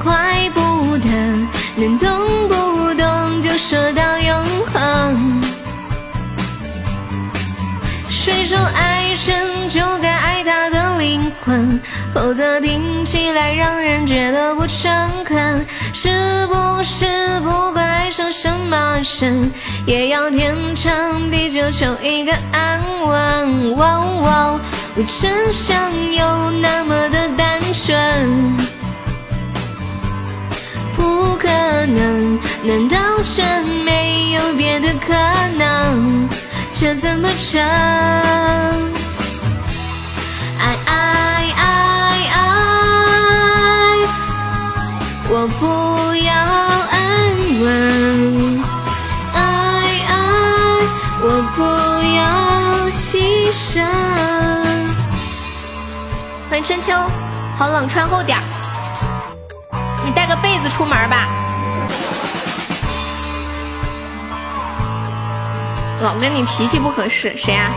[0.03, 1.09] 怪不得
[1.77, 5.48] 能动不动就说到永恒。
[8.21, 11.81] 谁说爱人就该爱他的灵魂？
[12.13, 15.65] 否则听起来让人觉得不诚恳。
[15.95, 17.07] 是不是
[17.41, 19.53] 不管爱上什么人，
[19.87, 23.77] 也要天长地久求一个安稳？
[23.77, 24.61] 我
[25.21, 28.57] 真想有那么的单纯，
[30.97, 31.49] 不可
[31.87, 32.99] 能，难道
[33.37, 35.15] 真没有别的可
[35.57, 36.29] 能？
[36.81, 37.61] 这怎么成？
[40.61, 40.93] 爱爱
[41.57, 41.67] 爱
[42.35, 42.39] 爱，
[45.29, 46.33] 我不要
[46.95, 46.97] 安
[47.63, 47.67] 稳。
[49.35, 49.37] 爱
[50.07, 50.15] 爱，
[51.21, 51.27] 我
[51.57, 51.59] 不
[52.15, 52.21] 要
[52.91, 53.03] 牺
[53.51, 53.83] 牲。
[56.49, 56.95] 欢迎春秋，
[57.57, 58.39] 好冷，穿厚点
[60.07, 61.27] 你带个被子出门吧。
[66.01, 67.73] 老跟你脾气不合适，谁呀？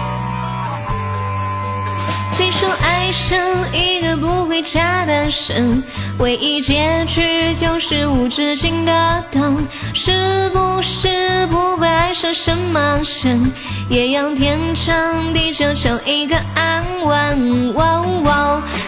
[2.37, 3.37] 谁说爱上
[3.73, 5.83] 一个不会假的人，
[6.19, 9.57] 唯一结局就是无止境的等？
[9.93, 13.51] 是不是不管爱上什么人，
[13.89, 17.73] 也要天长地久求一个安稳？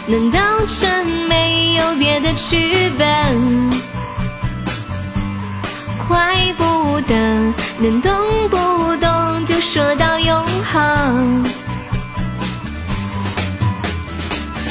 [0.06, 0.40] 难道
[0.80, 3.93] 真没有别的剧本？
[6.08, 7.16] 怪不得
[7.80, 8.58] 能动不
[8.98, 11.44] 动就说到永恒。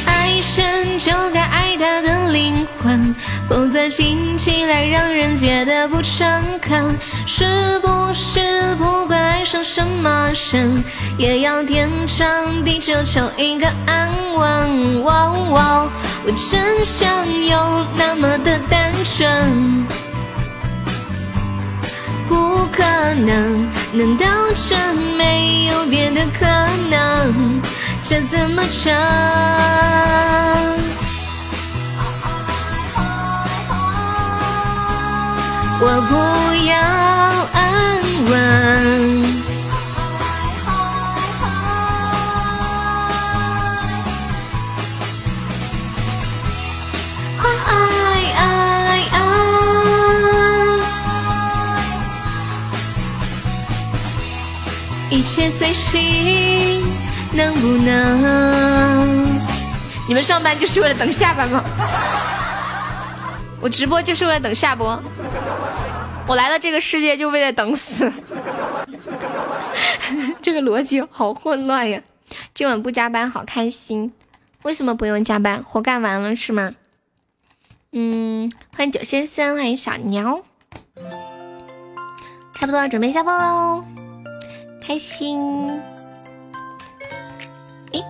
[0.06, 3.14] 爱深就该爱他的灵魂，
[3.48, 6.26] 否则听起来让人觉得不诚
[6.60, 6.98] 恳。
[7.26, 10.84] 是不是不管爱上什么人，
[11.16, 15.02] 也要天长地久求一个安稳？
[15.02, 15.90] 我
[16.50, 17.08] 真想
[17.46, 19.86] 有那么的单纯。
[22.72, 22.82] 可
[23.14, 24.26] 能，难道
[24.68, 24.74] 这
[25.16, 26.46] 没有别的可
[26.90, 27.60] 能？
[28.02, 28.92] 这怎么成？
[35.84, 36.14] 我不
[36.66, 36.72] 要
[37.52, 37.60] 安
[38.30, 39.41] 稳。
[55.22, 56.82] 一切随心，
[57.32, 59.38] 能不能？
[60.08, 61.62] 你们上班就是为了等下班吗？
[63.62, 65.00] 我直播就是为了等下播，
[66.26, 68.12] 我来了这个世界就为了等死。
[70.42, 72.02] 这个逻辑好混乱呀！
[72.52, 74.12] 今晚不加班好开心，
[74.64, 75.62] 为什么不用加班？
[75.62, 76.74] 活干完了是吗？
[77.92, 80.40] 嗯，欢迎九先生，欢迎小鸟，
[82.56, 83.84] 差不多准备下播喽，
[84.84, 85.80] 开心。
[87.92, 88.02] 诶，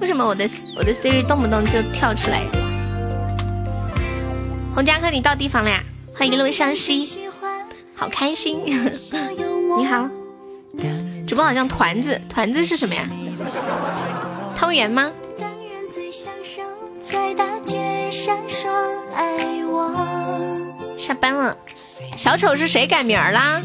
[0.00, 2.42] 为什么我的我的 Siri 动不动就跳出来？
[4.74, 5.82] 洪家哥，你到地方了呀？
[6.16, 7.28] 欢迎一路向西，
[7.94, 8.58] 好开心。
[9.76, 10.08] 你好。
[11.28, 13.06] 主播好像团子，团子是什么呀？
[14.56, 15.10] 汤圆吗？
[20.96, 21.56] 下班了，
[22.16, 23.60] 小丑是谁改名啦？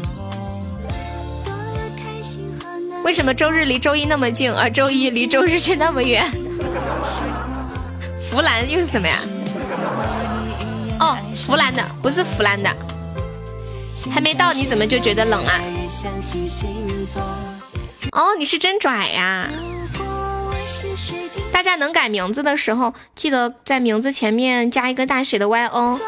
[3.04, 6.24] 为什么周日离周一那么近，而周一离周日却那么远？
[8.30, 9.16] 弗兰又是什么呀？
[11.00, 12.70] 哦，弗兰的，不是弗兰的。
[14.10, 15.60] 还没到，你怎么就觉得冷啊？
[18.12, 19.48] 哦，你是真拽呀！
[21.52, 25.98] 大家能改名字的时候，记得在名字前面加一个大写的 Y 哦。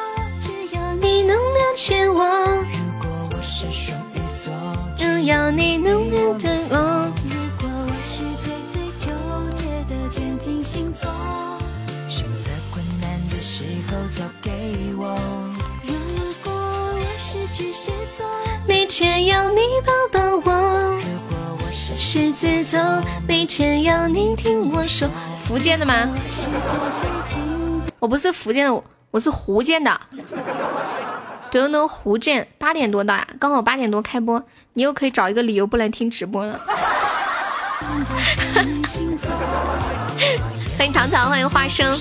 [1.01, 2.15] 你能不要前
[5.25, 7.13] 要你能面对我。
[12.09, 14.51] 选择困难的时候交给
[14.97, 15.17] 我。
[15.85, 15.95] 如
[16.43, 18.27] 果我是巨蟹座，
[18.67, 21.01] 每天要你抱抱我。
[21.97, 22.81] 狮子座，
[23.29, 25.09] 每天要你听我说。
[25.45, 26.09] 福建的吗？
[28.01, 30.01] 我不是福建的，我是福建的。
[31.51, 32.49] Do you know 福建？
[32.59, 34.43] 八点多到呀，刚好八点多开播，
[34.75, 36.61] 你又可以找一个理由不来听直播了。
[40.79, 41.97] 欢迎糖糖，欢迎花生。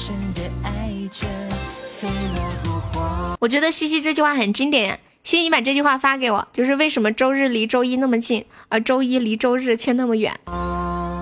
[3.39, 4.99] 我觉得西西这句话很经典。
[5.23, 10.39] 西西你把这句话发给我，就是为什么周日离周一那么近，而周一离周日却那么远？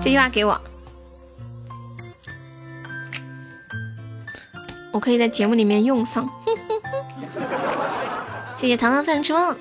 [0.02, 0.60] 这句话给我，
[4.92, 6.28] 我可以在节目里面用上。
[8.56, 9.56] 谢谢糖糖饭吃梦，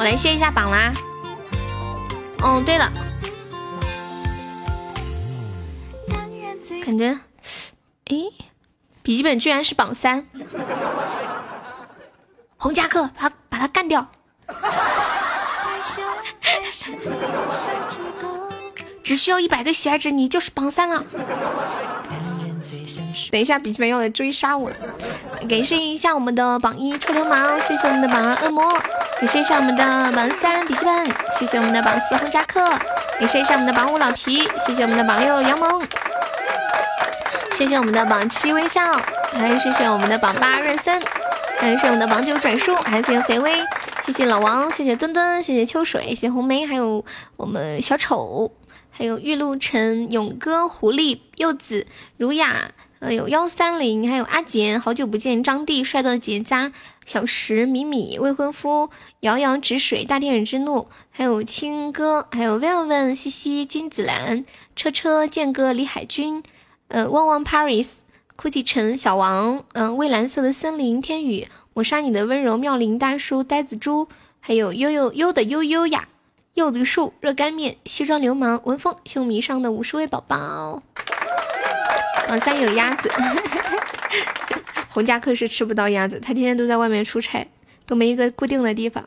[0.00, 0.94] 我来卸一下榜啦。
[2.38, 2.90] 哦，对了，
[6.82, 7.18] 感觉，
[8.06, 8.32] 诶。
[9.02, 10.26] 笔记本居然是榜三，
[12.56, 14.10] 红夹克，把把他干掉！
[19.04, 21.04] 只需要一百个喜爱值，你就是榜三了。
[23.30, 24.76] 等一下，笔记本要来追杀我了！
[25.48, 28.72] 感谢一下我们的榜一臭流氓，谢谢我们的榜二恶魔，
[29.18, 31.06] 感谢一下我们的榜三笔记本，
[31.38, 32.60] 谢谢我们的榜四轰炸客，
[33.18, 35.86] 感谢一下我们的榜五老皮，谢谢我们的榜六杨萌。
[37.52, 38.80] 谢谢我们的榜七微笑，
[39.32, 41.00] 还有谢谢我们的榜八润森，
[41.58, 43.62] 还有谢我们的榜九转述，还有谢谢肥微，
[44.02, 47.04] 谢谢老王，谢谢墩墩，谢谢秋水，谢谢红梅，还有
[47.36, 48.50] 我们小丑，
[48.90, 51.86] 还有玉露晨、勇哥、狐狸、柚子、
[52.16, 52.70] 儒雅，
[53.02, 56.70] 还有幺三零，还有阿杰，好久不见，张帝，帅到结扎，
[57.06, 64.44] 小石、米米、未婚夫、遥遥止水、大天使之怒，还有青哥，还有 Velven、西西、君子兰、
[64.76, 66.42] 车车、剑哥、李海军。
[66.88, 67.88] 呃，旺旺 Paris，
[68.36, 74.08] 酷奇城小王，嗯，蔚蓝色的森林，天宇，抹杀你的温柔，妙龄大叔，呆子猪，
[74.40, 76.08] 还有悠悠悠的悠悠呀，
[76.52, 80.82] 柚子树，热干面，西装流氓，文风，秀迷上的五十位宝宝，
[82.30, 83.10] 榜三有鸭子，
[84.88, 87.44] 洪家客是吃不到鸭子，他天天都在外面出差，
[87.86, 89.04] 都没一个固定的地方。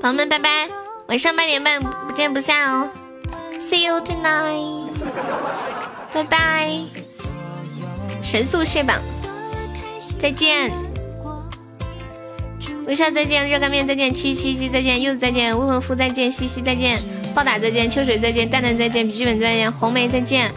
[0.00, 0.66] 朋友们，拜拜，
[1.08, 2.88] 晚上八点半不见不散哦。
[3.58, 4.86] See you tonight，
[6.14, 6.80] 拜拜！
[8.22, 8.98] 神速卸榜，
[10.18, 10.72] 再见！
[12.86, 16.98] 微笑再见，热干面再见，七七七再见，柚子再见，未婚夫再见，西西再见，
[17.38, 20.52] 暴打再见，秋水再见，蛋蛋再见，笔记本再见，红梅再见。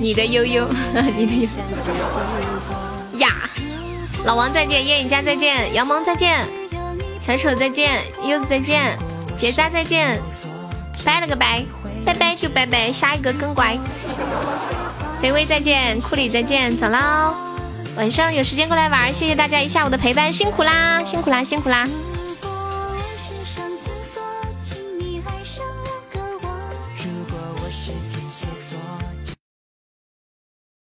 [0.00, 0.68] 你的悠悠，
[1.16, 3.28] 你的悠悠呀！
[4.24, 6.44] 老王再见，叶影佳再见，杨萌再见，
[7.20, 8.98] 小丑再见，柚子再见，
[9.36, 10.20] 结扎再见。
[11.04, 11.64] 拜了个拜，
[12.04, 13.78] 拜拜就拜拜，下一个更乖。
[15.22, 17.36] 肥微再见，库里再见，走喽。
[17.96, 21.86] 晚上有时间过来玩，谢谢大家一下午的陪伴，辛苦啦，辛苦啦，辛苦啦。